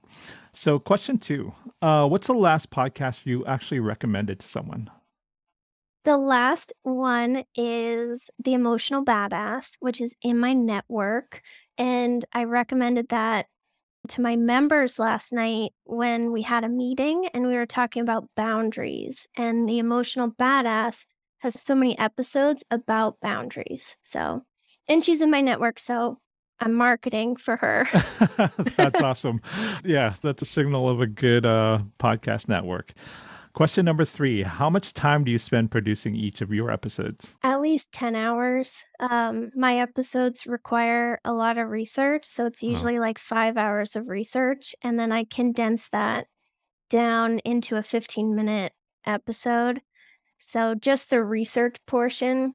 So, 0.53 0.79
question 0.79 1.19
two 1.19 1.53
uh, 1.83 2.09
What's 2.09 2.27
the 2.27 2.35
last 2.35 2.71
podcast 2.71 3.27
you 3.27 3.45
actually 3.47 3.81
recommended 3.81 4.41
to 4.41 4.49
someone? 4.49 4.91
The 6.05 6.17
last 6.19 6.73
one 6.83 7.45
is 7.55 8.29
The 8.43 8.55
Emotional 8.55 9.05
Badass, 9.05 9.73
which 9.81 10.01
is 10.01 10.15
in 10.23 10.39
my 10.39 10.53
network. 10.55 11.43
And 11.79 12.25
I 12.33 12.45
recommended 12.45 13.09
that 13.09 13.47
to 14.09 14.21
my 14.21 14.37
members 14.37 14.99
last 14.99 15.33
night 15.33 15.73
when 15.85 16.31
we 16.31 16.43
had 16.43 16.63
a 16.65 16.69
meeting 16.69 17.29
and 17.33 17.47
we 17.47 17.57
were 17.57 17.67
talking 17.67 18.03
about 18.03 18.29
boundaries. 18.35 19.27
And 19.37 19.69
The 19.69 19.79
Emotional 19.79 20.31
Badass 20.31 21.07
has 21.39 21.61
so 21.61 21.75
many 21.75 21.99
episodes 21.99 22.65
about 22.71 23.21
boundaries. 23.21 23.97
So, 24.03 24.43
and 24.89 25.03
she's 25.03 25.23
in 25.23 25.31
my 25.31 25.41
network. 25.41 25.79
So 25.79 26.19
I'm 26.65 26.73
marketing 26.73 27.37
for 27.37 27.57
her. 27.57 27.87
that's 28.77 29.01
awesome. 29.03 29.41
Yeah, 29.85 30.15
that's 30.23 30.41
a 30.43 30.47
signal 30.47 30.89
of 30.89 31.01
a 31.01 31.07
good 31.07 31.45
uh, 31.45 31.81
podcast 31.99 32.49
network. 32.49 32.93
Question 33.53 33.85
number 33.85 34.05
three 34.05 34.43
How 34.43 34.69
much 34.71 34.95
time 34.95 35.23
do 35.25 35.31
you 35.31 35.39
spend 35.39 35.71
producing 35.71 36.17
each 36.17 36.41
of 36.41 36.53
your 36.53 36.71
episodes? 36.71 37.37
At 37.43 37.61
least 37.61 37.93
10 37.93 38.17
hours. 38.17 38.83
Um, 38.99 39.51
my 39.55 39.79
episodes 39.79 40.47
require 40.47 41.21
a 41.25 41.33
lot 41.33 41.59
of 41.59 41.69
research. 41.69 42.25
So 42.25 42.47
it's 42.47 42.65
Oh, 42.65 42.69
usually 42.69 42.99
like 42.99 43.19
five 43.19 43.57
hours 43.57 43.95
of 43.95 44.09
research. 44.09 44.75
And 44.83 44.99
then 44.99 45.13
I 45.13 45.25
condense 45.25 45.89
that 45.91 46.27
down 46.91 47.41
into 47.41 47.77
a 47.77 47.83
15 47.83 48.35
minute 48.35 48.73
episode. 49.07 49.83
So 50.39 50.75
just 50.75 51.11
the 51.11 51.23
research 51.23 51.77
portion 51.87 52.55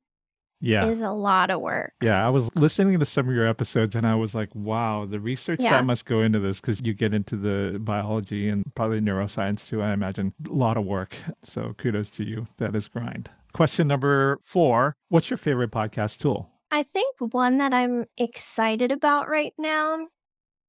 yeah. 0.61 0.85
is 0.87 1.01
a 1.01 1.11
lot 1.11 1.49
of 1.49 1.61
work. 1.61 1.93
Yeah, 2.01 2.25
I 2.25 2.29
was 2.29 2.49
listening 2.55 2.99
to 2.99 3.05
some 3.05 3.29
of 3.29 3.35
your 3.35 3.47
episodes 3.47 3.95
and 3.95 4.05
I 4.07 4.15
was 4.15 4.33
like, 4.35 4.53
wow, 4.53 5.05
the 5.05 5.19
research 5.19 5.59
Yeah. 5.61 5.71
that 5.71 5.85
must 5.85 6.05
go 6.05 6.21
into 6.21 6.39
this 6.39 6.59
because 6.61 6.81
you 6.81 6.93
get 6.93 7.13
into 7.13 7.35
the 7.35 7.79
biology 7.79 8.49
and 8.49 8.63
probably 8.75 8.99
neuroscience 9.01 9.67
too, 9.69 9.81
I 9.81 9.93
imagine. 9.93 10.33
A 10.49 10.53
lot 10.53 10.77
of 10.77 10.85
work. 10.85 11.15
So 11.41 11.73
kudos 11.77 12.09
to 12.11 12.23
you. 12.23 12.47
That 12.57 12.75
is 12.75 12.87
grind. 12.87 13.29
Question 13.53 13.87
number 13.87 14.37
four 14.41 14.95
What's 15.09 15.29
your 15.29 15.37
favorite 15.37 15.71
podcast 15.71 16.19
tool? 16.19 16.49
I 16.71 16.83
think 16.83 17.15
one 17.19 17.57
that 17.57 17.73
I'm 17.73 18.05
excited 18.17 18.91
about 18.91 19.27
right 19.27 19.53
now 19.57 20.07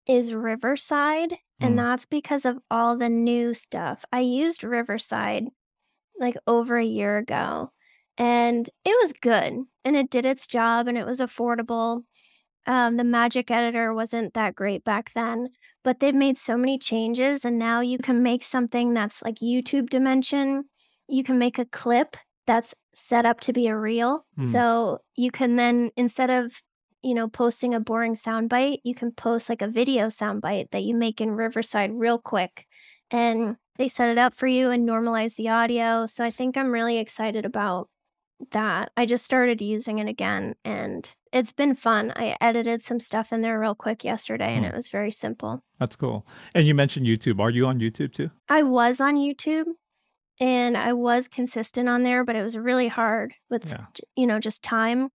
is 0.06 0.32
Riverside. 0.32 1.36
And 1.60 1.74
Mm. 1.74 1.76
that's 1.76 2.06
because 2.06 2.46
of 2.46 2.58
all 2.70 2.96
the 2.96 3.10
new 3.10 3.52
stuff. 3.52 4.02
I 4.10 4.20
used 4.20 4.64
Riverside 4.64 5.48
like 6.18 6.36
over 6.46 6.78
a 6.78 6.84
year 6.84 7.18
ago 7.18 7.70
and 8.20 8.68
it 8.84 8.94
was 9.00 9.14
good 9.14 9.62
and 9.82 9.96
it 9.96 10.10
did 10.10 10.26
its 10.26 10.46
job 10.46 10.86
and 10.86 10.98
it 10.98 11.06
was 11.06 11.20
affordable. 11.20 12.02
Um, 12.66 12.98
the 12.98 13.04
magic 13.04 13.50
editor 13.50 13.94
wasn't 13.94 14.34
that 14.34 14.54
great 14.54 14.84
back 14.84 15.12
then, 15.14 15.48
but 15.82 16.00
they've 16.00 16.14
made 16.14 16.36
so 16.36 16.58
many 16.58 16.78
changes 16.78 17.46
and 17.46 17.58
now 17.58 17.80
you 17.80 17.96
can 17.96 18.22
make 18.22 18.44
something 18.44 18.92
that's 18.92 19.22
like 19.22 19.36
YouTube 19.36 19.88
dimension. 19.88 20.64
You 21.08 21.24
can 21.24 21.38
make 21.38 21.58
a 21.58 21.64
clip 21.64 22.14
that's 22.46 22.74
set 22.94 23.24
up 23.24 23.40
to 23.40 23.54
be 23.54 23.68
a 23.68 23.76
reel. 23.76 24.26
Hmm. 24.36 24.44
So 24.44 24.98
you 25.16 25.30
can 25.30 25.56
then, 25.56 25.90
instead 25.96 26.28
of 26.28 26.52
you 27.02 27.14
know, 27.14 27.26
posting 27.26 27.72
a 27.72 27.80
boring 27.80 28.14
soundbite, 28.14 28.80
you 28.84 28.94
can 28.94 29.12
post 29.12 29.48
like 29.48 29.62
a 29.62 29.66
video 29.66 30.08
soundbite 30.08 30.70
that 30.72 30.82
you 30.82 30.94
make 30.94 31.22
in 31.22 31.30
Riverside 31.30 31.92
real 31.94 32.18
quick. 32.18 32.66
And 33.10 33.56
they 33.78 33.88
set 33.88 34.10
it 34.10 34.18
up 34.18 34.34
for 34.34 34.46
you 34.46 34.68
and 34.68 34.86
normalize 34.86 35.36
the 35.36 35.48
audio. 35.48 36.06
So 36.06 36.22
I 36.22 36.30
think 36.30 36.58
I'm 36.58 36.70
really 36.70 36.98
excited 36.98 37.46
about 37.46 37.88
that. 38.52 38.90
I 38.96 39.06
just 39.06 39.24
started 39.24 39.60
using 39.60 39.98
it 39.98 40.08
again 40.08 40.54
and 40.64 41.10
it's 41.32 41.52
been 41.52 41.74
fun. 41.74 42.12
I 42.16 42.36
edited 42.40 42.82
some 42.82 43.00
stuff 43.00 43.32
in 43.32 43.40
there 43.42 43.58
real 43.60 43.74
quick 43.74 44.02
yesterday 44.04 44.54
and 44.54 44.64
Hmm. 44.64 44.70
it 44.70 44.74
was 44.74 44.88
very 44.88 45.10
simple. 45.12 45.62
That's 45.78 45.96
cool. 45.96 46.26
And 46.54 46.66
you 46.66 46.74
mentioned 46.74 47.06
YouTube. 47.06 47.40
Are 47.40 47.50
you 47.50 47.66
on 47.66 47.78
YouTube 47.80 48.12
too? 48.12 48.30
I 48.48 48.62
was 48.62 49.00
on 49.00 49.16
YouTube 49.16 49.66
and 50.40 50.76
I 50.76 50.92
was 50.92 51.28
consistent 51.28 51.88
on 51.88 52.02
there, 52.02 52.24
but 52.24 52.36
it 52.36 52.42
was 52.42 52.56
really 52.56 52.88
hard 52.88 53.34
with, 53.50 53.66
Yeah. 53.68 53.86
you 54.16 54.26
know, 54.26 54.38
just 54.38 54.62
time. 54.62 55.10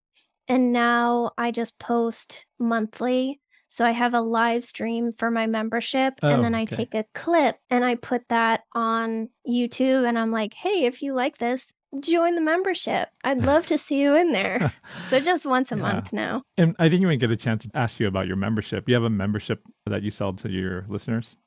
And 0.48 0.74
now 0.74 1.32
I 1.38 1.52
just 1.52 1.80
post 1.80 2.46
monthly. 2.60 3.40
So 3.70 3.86
I 3.86 3.92
have 3.92 4.14
a 4.14 4.22
live 4.22 4.64
stream 4.66 5.12
for 5.14 5.32
my 5.32 5.48
membership 5.48 6.16
Oh, 6.22 6.30
and 6.30 6.44
then 6.44 6.54
I 6.54 6.64
okay. 6.64 6.76
take 6.76 6.94
a 6.94 7.06
clip 7.16 7.58
and 7.72 7.84
I 7.84 7.96
put 7.96 8.28
that 8.30 8.62
on 8.76 9.30
YouTube 9.48 10.08
and 10.08 10.20
I'm 10.20 10.32
like, 10.32 10.54
"Hey, 10.54 10.86
if 10.86 11.02
you 11.02 11.14
like 11.16 11.40
this, 11.40 11.74
join 12.00 12.36
the 12.36 12.42
membership. 12.42 13.10
I'd 13.24 13.44
love 13.44 13.66
to 13.68 13.78
see 13.78 14.02
you 14.02 14.16
in 14.16 14.32
there." 14.32 14.74
so 15.10 15.20
just 15.20 15.46
once 15.46 15.72
a 15.72 15.76
Yeah. 15.76 15.82
month 15.82 16.14
now. 16.14 16.44
And 16.58 16.76
I 16.80 16.90
didn't 16.90 17.04
even 17.04 17.20
get 17.20 17.32
a 17.32 17.38
chance 17.38 17.64
to 17.66 17.72
ask 17.74 18.00
you 18.00 18.08
about 18.08 18.28
your 18.28 18.36
membership. 18.38 18.88
You 18.88 18.96
have 18.96 19.04
a 19.04 19.10
membership 19.10 19.62
that 19.86 20.04
you 20.04 20.12
sell 20.12 20.34
to 20.34 20.50
your 20.50 20.86
listeners? 20.90 21.38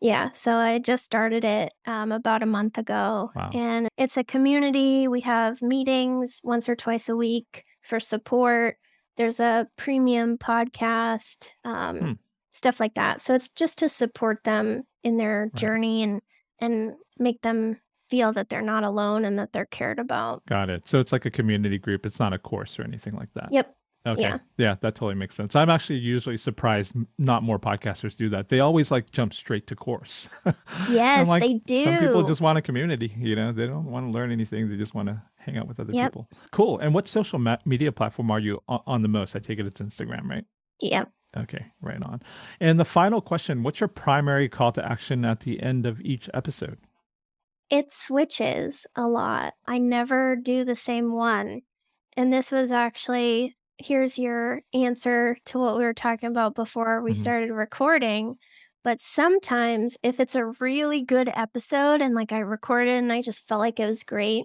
Yeah, 0.00 0.30
so 0.30 0.54
I 0.56 0.80
just 0.80 1.04
started 1.04 1.44
it 1.44 1.72
um, 1.86 2.12
about 2.12 2.42
a 2.42 2.46
month 2.46 2.76
ago, 2.76 3.30
Wow. 3.34 3.50
and 3.54 3.88
it's 3.96 4.16
a 4.18 4.24
community. 4.24 5.08
We 5.08 5.20
have 5.20 5.62
meetings 5.62 6.40
once 6.44 6.68
or 6.68 6.76
twice 6.76 7.08
a 7.08 7.16
week 7.16 7.64
for 7.82 7.98
support. 8.00 8.76
There's 9.16 9.40
a 9.40 9.66
premium 9.76 10.36
podcast, 10.36 11.50
um, 11.64 11.98
Hmm. 11.98 12.12
stuff 12.52 12.80
like 12.80 12.94
that. 12.94 13.20
So 13.22 13.34
it's 13.34 13.48
just 13.50 13.78
to 13.78 13.88
support 13.88 14.44
them 14.44 14.82
in 15.02 15.16
their 15.16 15.44
Right. 15.44 15.54
journey 15.54 16.02
and 16.02 16.20
and 16.60 16.94
make 17.18 17.40
them 17.42 17.80
feel 18.08 18.32
that 18.32 18.48
they're 18.48 18.62
not 18.62 18.84
alone 18.84 19.24
and 19.24 19.38
that 19.38 19.52
they're 19.52 19.66
cared 19.66 19.98
about. 19.98 20.44
Got 20.46 20.70
it. 20.70 20.86
So 20.88 20.98
it's 20.98 21.12
like 21.12 21.24
a 21.26 21.30
community 21.30 21.78
group. 21.78 22.06
It's 22.06 22.20
not 22.20 22.32
a 22.32 22.38
course 22.38 22.78
or 22.78 22.82
anything 22.82 23.14
like 23.14 23.32
that. 23.34 23.48
Yep. 23.50 23.74
Okay. 24.06 24.20
Yeah. 24.20 24.38
Yeah, 24.58 24.74
that 24.82 24.94
totally 24.94 25.14
makes 25.14 25.34
sense. 25.34 25.56
I'm 25.56 25.70
actually 25.70 25.98
usually 25.98 26.36
surprised 26.36 26.94
not 27.18 27.42
more 27.42 27.58
podcasters 27.58 28.14
do 28.14 28.28
that. 28.30 28.50
They 28.50 28.60
always 28.60 28.90
like 28.90 29.10
jump 29.10 29.32
straight 29.32 29.66
to 29.68 29.76
course. 29.76 30.28
Yes, 30.90 31.26
like, 31.28 31.40
they 31.42 31.54
do. 31.54 31.84
Some 31.84 31.98
people 31.98 32.22
just 32.24 32.42
want 32.42 32.58
a 32.58 32.62
community, 32.62 33.14
you 33.16 33.34
know, 33.34 33.52
they 33.52 33.66
don't 33.66 33.86
want 33.86 34.06
to 34.06 34.10
learn 34.12 34.30
anything. 34.30 34.68
They 34.68 34.76
just 34.76 34.94
want 34.94 35.08
to 35.08 35.22
hang 35.38 35.56
out 35.56 35.66
with 35.66 35.80
other 35.80 35.92
Yep. 35.92 36.12
people. 36.12 36.28
Cool. 36.50 36.78
And 36.78 36.92
what 36.92 37.08
social 37.08 37.38
ma- 37.38 37.56
media 37.64 37.90
platform 37.92 38.30
are 38.30 38.38
you 38.38 38.60
on, 38.68 38.80
on 38.86 39.02
the 39.02 39.08
most? 39.08 39.34
I 39.34 39.38
take 39.38 39.58
it 39.58 39.66
it's 39.66 39.80
Instagram, 39.80 40.28
right? 40.28 40.44
Yep. 40.80 41.10
Okay, 41.36 41.66
right 41.80 42.02
on. 42.02 42.20
And 42.60 42.78
the 42.78 42.84
final 42.84 43.20
question 43.20 43.62
What's 43.62 43.80
your 43.80 43.88
primary 43.88 44.48
call 44.48 44.72
to 44.72 44.84
action 44.84 45.24
at 45.24 45.40
the 45.40 45.62
end 45.62 45.86
of 45.86 46.00
each 46.02 46.28
episode? 46.34 46.78
It 47.70 47.92
switches 47.92 48.86
a 48.94 49.08
lot. 49.08 49.54
I 49.66 49.78
never 49.78 50.36
do 50.36 50.64
the 50.64 50.74
same 50.74 51.12
one. 51.12 51.62
And 52.16 52.32
this 52.32 52.50
was 52.52 52.70
actually 52.70 53.56
here's 53.78 54.18
your 54.18 54.60
answer 54.72 55.36
to 55.46 55.58
what 55.58 55.76
we 55.76 55.82
were 55.82 55.92
talking 55.92 56.28
about 56.28 56.54
before 56.54 57.02
we 57.02 57.10
Mhm. 57.12 57.16
started 57.16 57.52
recording. 57.52 58.36
But 58.84 59.00
sometimes, 59.00 59.96
if 60.02 60.20
it's 60.20 60.36
a 60.36 60.46
really 60.60 61.02
good 61.02 61.28
episode 61.34 62.00
and 62.00 62.14
like 62.14 62.30
I 62.32 62.38
recorded 62.38 62.94
and 62.94 63.12
I 63.12 63.20
just 63.22 63.48
felt 63.48 63.58
like 63.60 63.80
it 63.80 63.86
was 63.86 64.04
great, 64.04 64.44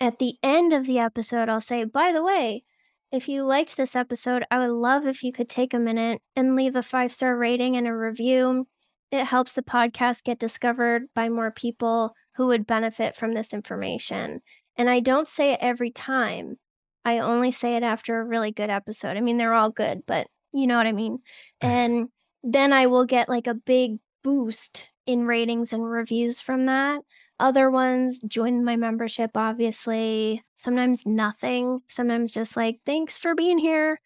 at 0.00 0.18
the 0.18 0.36
end 0.42 0.72
of 0.72 0.86
the 0.86 0.98
episode, 0.98 1.48
I'll 1.48 1.60
say, 1.60 1.84
by 1.84 2.12
the 2.12 2.22
way, 2.22 2.64
if 3.10 3.28
you 3.28 3.44
liked 3.44 3.76
this 3.76 3.96
episode, 3.96 4.44
I 4.50 4.58
would 4.58 4.70
love 4.74 5.06
if 5.06 5.22
you 5.22 5.32
could 5.32 5.48
take 5.48 5.72
a 5.72 5.78
minute 5.78 6.20
and 6.36 6.54
leave 6.56 6.76
a 6.76 6.82
five 6.82 7.12
star 7.12 7.36
rating 7.36 7.76
and 7.76 7.86
a 7.86 7.94
review. 7.96 8.68
It 9.10 9.24
helps 9.24 9.54
the 9.54 9.62
podcast 9.62 10.24
get 10.24 10.38
discovered 10.38 11.04
by 11.14 11.28
more 11.30 11.50
people 11.50 12.14
who 12.38 12.46
would 12.46 12.66
benefit 12.68 13.16
from 13.16 13.34
this 13.34 13.52
information. 13.52 14.40
And 14.76 14.88
I 14.88 15.00
don't 15.00 15.26
say 15.26 15.52
it 15.52 15.58
every 15.60 15.90
time. 15.90 16.56
I 17.04 17.18
only 17.18 17.50
say 17.50 17.74
it 17.74 17.82
after 17.82 18.20
a 18.20 18.24
really 18.24 18.52
good 18.52 18.70
episode. 18.70 19.16
I 19.16 19.20
mean, 19.20 19.38
they're 19.38 19.54
all 19.54 19.70
good, 19.70 20.02
but 20.06 20.28
you 20.52 20.68
know 20.68 20.76
what 20.76 20.86
I 20.86 20.92
mean. 20.92 21.14
Uh-huh. 21.60 21.72
And 21.72 22.08
then 22.44 22.72
I 22.72 22.86
will 22.86 23.04
get 23.04 23.28
like 23.28 23.48
a 23.48 23.54
big 23.54 23.98
boost 24.22 24.88
in 25.04 25.26
ratings 25.26 25.72
and 25.72 25.84
reviews 25.84 26.40
from 26.40 26.66
that. 26.66 27.00
Other 27.40 27.72
ones 27.72 28.20
join 28.28 28.64
my 28.64 28.76
membership, 28.76 29.32
obviously. 29.34 30.44
Sometimes 30.54 31.04
nothing. 31.04 31.80
Sometimes 31.88 32.30
just 32.30 32.56
like, 32.56 32.78
thanks 32.86 33.18
for 33.18 33.34
being 33.34 33.58
here. 33.58 34.00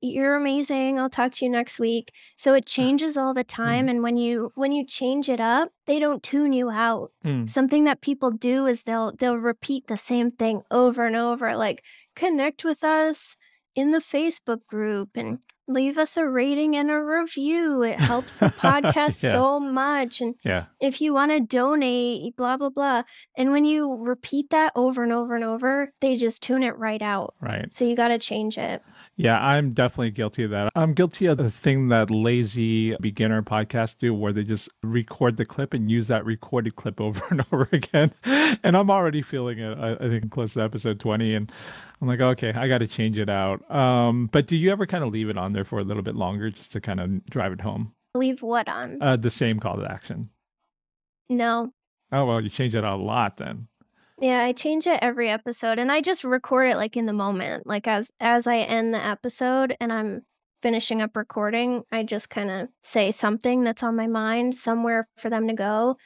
You're 0.00 0.36
amazing. 0.36 1.00
I'll 1.00 1.08
talk 1.10 1.32
to 1.32 1.44
you 1.44 1.50
next 1.50 1.78
week. 1.78 2.12
So 2.36 2.54
it 2.54 2.66
changes 2.66 3.16
all 3.16 3.32
the 3.34 3.44
time. 3.44 3.88
And 3.88 4.02
when 4.02 4.16
you 4.16 4.52
when 4.54 4.72
you 4.72 4.84
change 4.84 5.28
it 5.28 5.40
up, 5.40 5.70
they 5.86 5.98
don't 5.98 6.22
tune 6.22 6.52
you 6.52 6.70
out. 6.70 7.12
Mm, 7.24 7.48
Something 7.48 7.84
that 7.84 8.02
people 8.02 8.30
do 8.30 8.66
is 8.66 8.82
they'll 8.82 9.12
they'll 9.12 9.38
repeat 9.38 9.86
the 9.86 9.96
same 9.96 10.30
thing 10.30 10.62
over 10.70 11.06
and 11.06 11.16
over, 11.16 11.56
like 11.56 11.82
connect 12.14 12.64
with 12.64 12.84
us 12.84 13.36
in 13.74 13.90
the 13.90 13.98
Facebook 13.98 14.66
group 14.66 15.10
and 15.16 15.38
leave 15.68 15.98
us 15.98 16.16
a 16.16 16.24
rating 16.28 16.76
and 16.76 16.90
a 16.92 17.02
review. 17.02 17.82
It 17.82 17.98
helps 17.98 18.36
the 18.36 18.46
podcast 18.46 19.20
Yeah. 19.24 19.32
so 19.32 19.58
much. 19.58 20.20
And 20.20 20.36
yeah. 20.44 20.66
if 20.80 21.00
you 21.00 21.12
want 21.12 21.32
to 21.32 21.40
donate, 21.40 22.36
blah, 22.36 22.56
blah, 22.56 22.70
blah. 22.70 23.02
And 23.36 23.50
when 23.50 23.64
you 23.64 23.92
repeat 23.96 24.50
that 24.50 24.72
over 24.76 25.02
and 25.02 25.12
over 25.12 25.34
and 25.34 25.42
over, 25.42 25.92
they 26.00 26.16
just 26.16 26.40
tune 26.40 26.62
it 26.62 26.78
right 26.78 27.02
out. 27.02 27.34
Right. 27.40 27.72
So 27.74 27.84
you 27.84 27.96
got 27.96 28.08
to 28.08 28.18
change 28.18 28.56
it. 28.58 28.80
Yeah, 29.18 29.38
I'm 29.40 29.72
definitely 29.72 30.10
guilty 30.10 30.42
of 30.44 30.50
that. 30.50 30.70
I'm 30.74 30.92
guilty 30.92 31.24
of 31.24 31.38
the 31.38 31.50
thing 31.50 31.88
that 31.88 32.10
lazy 32.10 32.94
beginner 32.96 33.42
podcasts 33.42 33.96
do 33.96 34.12
where 34.12 34.30
they 34.30 34.42
just 34.42 34.68
record 34.82 35.38
the 35.38 35.46
clip 35.46 35.72
and 35.72 35.90
use 35.90 36.08
that 36.08 36.26
recorded 36.26 36.76
clip 36.76 37.00
over 37.00 37.24
and 37.30 37.40
over 37.50 37.66
again. 37.72 38.12
And 38.62 38.76
I'm 38.76 38.90
already 38.90 39.22
feeling 39.22 39.58
it. 39.58 39.78
I, 39.78 39.94
I 39.94 40.08
think 40.08 40.30
close 40.30 40.52
to 40.52 40.60
episode 40.62 41.00
20. 41.00 41.34
And 41.34 41.50
I'm 42.02 42.08
like, 42.08 42.20
okay, 42.20 42.52
I 42.52 42.68
got 42.68 42.78
to 42.78 42.86
change 42.86 43.18
it 43.18 43.30
out. 43.30 43.68
Um, 43.70 44.26
but 44.30 44.46
do 44.46 44.56
you 44.56 44.70
ever 44.70 44.84
kind 44.84 45.02
of 45.02 45.10
leave 45.10 45.30
it 45.30 45.38
on 45.38 45.54
there 45.54 45.64
for 45.64 45.78
a 45.78 45.84
little 45.84 46.02
bit 46.02 46.14
longer 46.14 46.50
just 46.50 46.72
to 46.72 46.80
kind 46.82 47.00
of 47.00 47.24
drive 47.26 47.52
it 47.52 47.62
home? 47.62 47.94
Leave 48.14 48.42
what 48.42 48.68
on? 48.68 48.98
Uh, 49.00 49.16
the 49.16 49.30
same 49.30 49.60
call 49.60 49.76
to 49.76 49.90
action. 49.90 50.28
no. 51.30 51.72
Oh, 52.12 52.24
well, 52.24 52.40
you 52.40 52.48
change 52.48 52.76
it 52.76 52.84
out 52.84 53.00
a 53.00 53.02
lot 53.02 53.36
then. 53.38 53.66
Yeah, 54.18 54.42
I 54.44 54.52
change 54.52 54.86
it 54.86 54.98
every 55.02 55.28
episode 55.28 55.78
and 55.78 55.92
I 55.92 56.00
just 56.00 56.24
record 56.24 56.70
it 56.70 56.76
like 56.76 56.96
in 56.96 57.06
the 57.06 57.12
moment. 57.12 57.66
Like 57.66 57.86
as 57.86 58.10
as 58.18 58.46
I 58.46 58.58
end 58.58 58.94
the 58.94 59.04
episode 59.04 59.76
and 59.80 59.92
I'm 59.92 60.22
finishing 60.62 61.02
up 61.02 61.16
recording, 61.16 61.82
I 61.92 62.02
just 62.02 62.30
kind 62.30 62.50
of 62.50 62.68
say 62.82 63.12
something 63.12 63.62
that's 63.62 63.82
on 63.82 63.94
my 63.94 64.06
mind 64.06 64.56
somewhere 64.56 65.08
for 65.16 65.28
them 65.28 65.46
to 65.48 65.52
go 65.52 65.96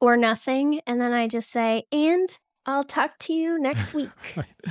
or 0.00 0.16
nothing 0.18 0.80
and 0.86 1.00
then 1.00 1.12
I 1.14 1.28
just 1.28 1.50
say, 1.50 1.84
"And 1.90 2.28
I'll 2.66 2.84
talk 2.84 3.18
to 3.20 3.32
you 3.32 3.58
next 3.58 3.94
week." 3.94 4.10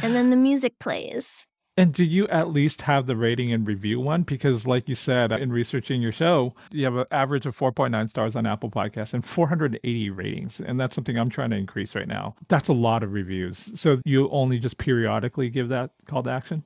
And 0.01 0.13
then 0.13 0.29
the 0.29 0.37
music 0.37 0.77
plays. 0.79 1.47
And 1.77 1.93
do 1.93 2.05
you 2.05 2.27
at 2.29 2.49
least 2.51 2.83
have 2.83 3.05
the 3.05 3.17
rating 3.17 3.51
and 3.51 3.67
review 3.67 3.99
one? 3.99 4.23
Because, 4.23 4.65
like 4.65 4.87
you 4.87 4.95
said, 4.95 5.33
uh, 5.33 5.37
in 5.37 5.51
researching 5.51 6.01
your 6.01 6.13
show, 6.13 6.53
you 6.71 6.85
have 6.85 6.95
an 6.95 7.05
average 7.11 7.45
of 7.45 7.57
4.9 7.57 8.09
stars 8.09 8.35
on 8.35 8.45
Apple 8.45 8.71
Podcasts 8.71 9.13
and 9.13 9.25
480 9.25 10.09
ratings. 10.11 10.61
And 10.61 10.79
that's 10.79 10.95
something 10.95 11.17
I'm 11.17 11.29
trying 11.29 11.49
to 11.49 11.57
increase 11.57 11.93
right 11.93 12.07
now. 12.07 12.35
That's 12.47 12.69
a 12.69 12.73
lot 12.73 13.03
of 13.03 13.11
reviews. 13.11 13.69
So 13.75 13.99
you 14.05 14.29
only 14.29 14.57
just 14.57 14.77
periodically 14.77 15.49
give 15.49 15.67
that 15.69 15.91
call 16.07 16.23
to 16.23 16.29
action? 16.29 16.63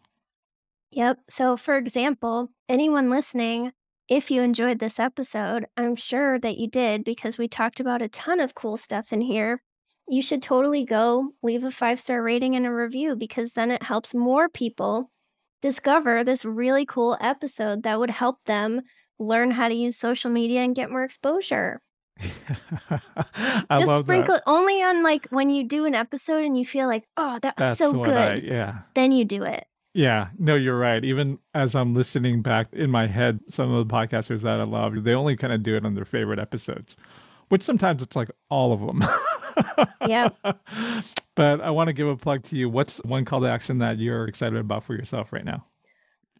Yep. 0.91 1.19
So, 1.29 1.57
for 1.57 1.75
example, 1.75 2.49
anyone 2.67 3.09
listening, 3.09 3.71
if 4.07 4.29
you 4.29 4.43
enjoyed 4.43 4.77
this 4.77 4.99
episode, 4.99 5.65
I'm 5.75 5.95
sure 5.95 6.39
that 6.39 6.57
you 6.57 6.67
did 6.67 7.03
because 7.03 7.37
we 7.37 7.47
talked 7.47 7.79
about 7.79 8.01
a 8.03 8.09
ton 8.09 8.39
of 8.39 8.53
cool 8.53 8.77
stuff 8.77 9.11
in 9.11 9.21
here 9.21 9.61
you 10.09 10.21
should 10.21 10.41
totally 10.41 10.83
go 10.83 11.29
leave 11.43 11.63
a 11.63 11.71
five 11.71 11.99
star 11.99 12.21
rating 12.21 12.55
and 12.55 12.65
a 12.65 12.71
review 12.71 13.15
because 13.15 13.53
then 13.53 13.71
it 13.71 13.83
helps 13.83 14.13
more 14.13 14.49
people 14.49 15.11
discover 15.61 16.23
this 16.23 16.45
really 16.45 16.85
cool 16.85 17.17
episode 17.21 17.83
that 17.83 17.99
would 17.99 18.09
help 18.09 18.37
them 18.45 18.81
learn 19.19 19.51
how 19.51 19.67
to 19.67 19.75
use 19.75 19.97
social 19.97 20.31
media 20.31 20.61
and 20.61 20.75
get 20.75 20.89
more 20.89 21.03
exposure. 21.03 21.81
Just 22.19 23.99
sprinkle 23.99 24.33
that. 24.33 24.37
it 24.37 24.43
only 24.47 24.81
on 24.81 25.03
like 25.03 25.27
when 25.29 25.49
you 25.49 25.63
do 25.63 25.85
an 25.85 25.95
episode 25.95 26.43
and 26.43 26.57
you 26.57 26.65
feel 26.65 26.87
like, 26.87 27.05
oh, 27.17 27.39
that 27.41 27.57
was 27.57 27.77
That's 27.77 27.79
so 27.79 27.91
what 27.91 28.09
I, 28.09 28.35
good. 28.35 28.43
yeah. 28.45 28.79
Then 28.95 29.11
you 29.11 29.25
do 29.25 29.43
it. 29.43 29.65
Yeah, 29.93 30.29
no, 30.37 30.55
you're 30.55 30.77
right. 30.77 31.03
Even 31.03 31.39
as 31.53 31.75
I'm 31.75 31.93
listening 31.93 32.41
back 32.41 32.67
in 32.73 32.91
my 32.91 33.07
head, 33.07 33.39
some 33.49 33.73
of 33.73 33.87
the 33.87 33.93
podcasters 33.93 34.41
that 34.41 34.59
I 34.59 34.63
love, 34.63 35.03
they 35.03 35.13
only 35.13 35.35
kind 35.35 35.51
of 35.51 35.63
do 35.63 35.75
it 35.75 35.85
on 35.85 35.95
their 35.95 36.05
favorite 36.05 36.39
episodes, 36.39 36.95
which 37.49 37.63
sometimes 37.63 38.01
it's 38.01 38.15
like 38.15 38.31
all 38.49 38.73
of 38.73 38.79
them. 38.79 39.03
yeah. 40.07 40.29
but 41.35 41.61
I 41.61 41.69
want 41.71 41.87
to 41.87 41.93
give 41.93 42.07
a 42.07 42.15
plug 42.15 42.43
to 42.43 42.55
you. 42.55 42.69
What's 42.69 42.97
one 42.99 43.25
call 43.25 43.41
to 43.41 43.49
action 43.49 43.79
that 43.79 43.97
you're 43.97 44.25
excited 44.25 44.59
about 44.59 44.83
for 44.83 44.93
yourself 44.93 45.33
right 45.33 45.45
now? 45.45 45.65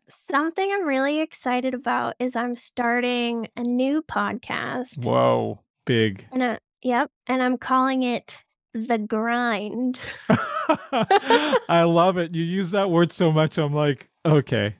Something 0.08 0.72
I'm 0.72 0.88
really 0.88 1.20
excited 1.20 1.74
about 1.74 2.16
is 2.20 2.36
I'm 2.36 2.56
starting 2.56 3.48
a 3.56 3.62
new 3.62 4.02
podcast. 4.02 5.04
Whoa, 5.04 5.60
big. 5.86 6.26
And 6.32 6.44
I, 6.44 6.60
yep. 6.82 7.12
And 7.28 7.44
I'm 7.44 7.58
calling 7.58 8.02
it 8.02 8.40
The 8.74 8.98
Grind. 8.98 10.00
I 11.70 11.84
love 11.84 12.18
it. 12.18 12.34
You 12.34 12.44
use 12.44 12.72
that 12.72 12.90
word 12.90 13.12
so 13.12 13.32
much. 13.32 13.60
I'm 13.60 13.74
like, 13.74 14.10
okay, 14.26 14.78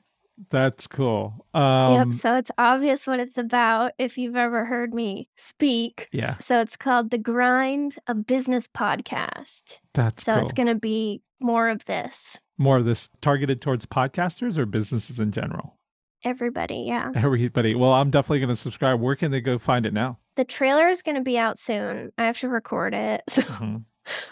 that's 0.50 0.86
cool. 0.86 1.46
Yep. 1.54 1.62
Um, 1.62 2.12
So 2.12 2.36
it's 2.36 2.50
obvious 2.56 3.06
what 3.06 3.20
it's 3.20 3.36
about 3.38 3.92
if 3.98 4.16
you've 4.16 4.36
ever 4.36 4.64
heard 4.64 4.94
me 4.94 5.28
speak. 5.36 6.08
yeah, 6.12 6.38
So 6.38 6.60
it's 6.60 6.76
called 6.76 7.10
The 7.10 7.18
Grind, 7.18 7.96
a 8.06 8.14
business 8.14 8.66
podcast. 8.66 9.78
that's 9.94 10.22
So 10.24 10.34
cool. 10.34 10.42
it's 10.44 10.52
going 10.52 10.68
to 10.68 10.74
be 10.74 11.22
more 11.40 11.68
of 11.68 11.84
this. 11.84 12.40
More 12.58 12.78
of 12.78 12.84
this 12.84 13.08
targeted 13.20 13.60
towards 13.60 13.86
podcasters 13.86 14.58
or 14.58 14.66
businesses 14.66 15.18
in 15.20 15.32
general? 15.32 15.76
Everybody, 16.24 16.84
yeah. 16.86 17.10
Everybody. 17.14 17.74
Well, 17.74 17.92
I'm 17.94 18.10
definitely 18.10 18.40
going 18.40 18.50
to 18.50 18.56
subscribe. 18.56 19.00
Where 19.00 19.16
can 19.16 19.30
they 19.30 19.40
go 19.40 19.58
find 19.58 19.86
it 19.86 19.94
now? 19.94 20.18
The 20.36 20.44
trailer 20.44 20.88
is 20.88 21.00
going 21.02 21.16
to 21.16 21.22
be 21.22 21.38
out 21.38 21.58
soon. 21.58 22.12
I 22.18 22.24
have 22.24 22.38
to 22.40 22.48
record 22.48 22.94
it. 22.94 23.22
So, 23.30 23.42
Mhm. 23.42 23.84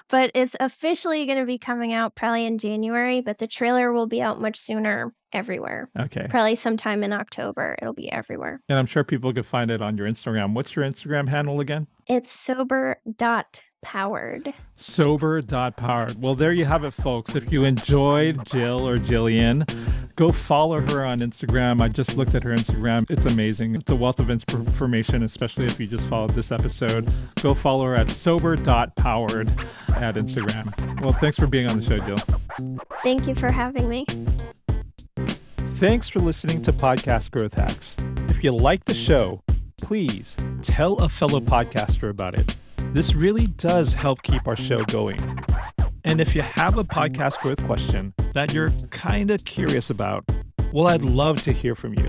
But 0.09 0.31
it's 0.35 0.57
officially 0.61 1.27
going 1.27 1.39
to 1.39 1.47
be 1.47 1.59
coming 1.59 1.93
out 1.93 2.15
probably 2.15 2.45
in 2.45 2.59
January, 2.59 3.21
but 3.21 3.39
the 3.39 3.47
trailer 3.47 3.93
will 3.93 4.07
be 4.07 4.23
out 4.23 4.41
much 4.41 4.59
sooner 4.59 5.15
everywhere. 5.33 5.91
Okay. 5.99 6.27
Probably 6.29 6.57
sometime 6.57 7.05
in 7.05 7.13
October. 7.13 7.77
It'll 7.81 7.95
be 7.95 8.11
everywhere. 8.11 8.61
And 8.69 8.79
I'm 8.79 8.87
sure 8.87 9.05
people 9.05 9.33
could 9.33 9.47
find 9.47 9.71
it 9.71 9.83
on 9.83 9.97
your 9.97 10.09
Instagram. 10.09 10.55
What's 10.55 10.75
your 10.75 10.85
Instagram 10.85 11.29
handle 11.29 11.61
again? 11.61 11.87
It's 12.07 12.33
sober 12.33 13.01
dot 13.17 13.63
powered. 13.83 14.53
Sober.powered. 14.75 16.21
Well, 16.21 16.35
there 16.35 16.53
you 16.53 16.65
have 16.65 16.85
it, 16.85 16.93
folks. 16.93 17.35
If 17.35 17.53
you 17.53 17.65
enjoyed 17.65 18.45
Jill 18.45 18.87
or 18.87 18.99
Gillian, 18.99 19.65
go 20.17 20.31
follow 20.31 20.81
her 20.81 21.05
on 21.05 21.19
Instagram. 21.21 21.81
I 21.81 21.89
just 21.89 22.17
looked 22.17 22.35
at 22.35 22.43
her 22.43 22.55
Instagram. 22.55 23.11
It's 23.11 23.27
amazing. 23.27 23.75
It's 23.75 23.91
a 23.91 23.97
wealth 23.97 24.21
of 24.21 24.31
information, 24.31 25.23
especially 25.23 25.67
if 25.67 25.79
you 25.81 25.87
just 25.87 26.07
followed 26.09 26.31
this 26.31 26.53
episode. 26.53 27.11
Go 27.43 27.55
follow 27.55 27.85
her 27.87 27.95
at 27.95 28.11
sober.powered 28.11 29.49
at 29.97 30.15
Instagram. 30.17 31.01
Well, 31.01 31.13
thanks 31.15 31.39
for 31.39 31.47
being 31.47 31.71
on 31.71 31.79
the 31.79 31.85
show, 31.85 31.99
Jill. 31.99 32.79
Thank 33.03 33.27
you 33.27 33.35
for 33.35 33.51
having 33.51 33.89
me. 33.89 34.07
Thanks 35.79 36.09
for 36.09 36.19
listening 36.19 36.63
to 36.63 36.73
Podcast 36.73 37.31
Growth 37.31 37.55
Hacks. 37.55 37.97
If 38.29 38.43
you 38.43 38.53
like 38.53 38.85
the 38.87 38.95
show, 38.95 39.43
please 39.81 40.37
tell 40.63 40.99
a 40.99 41.09
fellow 41.09 41.41
podcaster 41.41 42.11
about 42.11 42.35
it. 42.39 42.57
This 42.93 43.15
really 43.15 43.47
does 43.47 43.93
help 43.93 44.23
keep 44.23 44.49
our 44.49 44.57
show 44.57 44.83
going. 44.85 45.21
And 46.05 46.21
if 46.21 46.35
you 46.35 46.43
have 46.43 46.77
a 46.79 46.85
podcast 46.85 47.39
growth 47.41 47.65
question 47.67 48.15
that 48.33 48.55
you're 48.55 48.71
kind 48.91 49.31
of 49.31 49.45
curious 49.45 49.91
about, 49.91 50.25
well, 50.73 50.87
I'd 50.87 51.05
love 51.05 51.43
to 51.43 51.53
hear 51.53 51.75
from 51.75 51.93
you. 51.95 52.07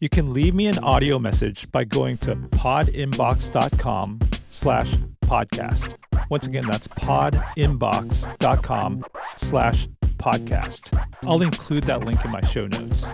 You 0.00 0.08
can 0.08 0.32
leave 0.32 0.54
me 0.54 0.66
an 0.66 0.78
audio 0.78 1.18
message 1.18 1.70
by 1.70 1.84
going 1.84 2.16
to 2.18 2.34
podinbox.com 2.34 4.20
slash 4.50 4.94
podcast. 5.20 5.96
Once 6.30 6.46
again, 6.46 6.64
that's 6.66 6.88
podinbox.com 6.88 9.04
slash 9.36 9.86
podcast. 10.16 11.06
I'll 11.24 11.42
include 11.42 11.84
that 11.84 12.04
link 12.04 12.24
in 12.24 12.30
my 12.30 12.40
show 12.46 12.66
notes. 12.66 13.06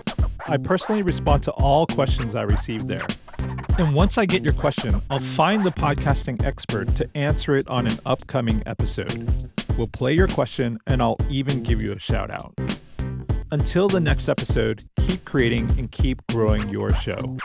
I 0.50 0.56
personally 0.56 1.02
respond 1.02 1.42
to 1.42 1.50
all 1.52 1.86
questions 1.86 2.34
I 2.34 2.42
receive 2.42 2.86
there. 2.86 3.06
And 3.76 3.94
once 3.94 4.16
I 4.16 4.24
get 4.24 4.42
your 4.42 4.54
question, 4.54 5.02
I'll 5.10 5.20
find 5.20 5.62
the 5.62 5.70
podcasting 5.70 6.42
expert 6.42 6.96
to 6.96 7.08
answer 7.14 7.54
it 7.54 7.68
on 7.68 7.86
an 7.86 7.98
upcoming 8.06 8.62
episode. 8.64 9.52
We'll 9.76 9.88
play 9.88 10.14
your 10.14 10.26
question 10.26 10.78
and 10.86 11.02
I'll 11.02 11.18
even 11.28 11.62
give 11.62 11.82
you 11.82 11.92
a 11.92 11.98
shout 11.98 12.30
out. 12.30 12.58
Until 13.52 13.88
the 13.88 14.00
next 14.00 14.30
episode, 14.30 14.84
keep 14.96 15.26
creating 15.26 15.70
and 15.78 15.90
keep 15.90 16.26
growing 16.28 16.70
your 16.70 16.94
show. 16.94 17.36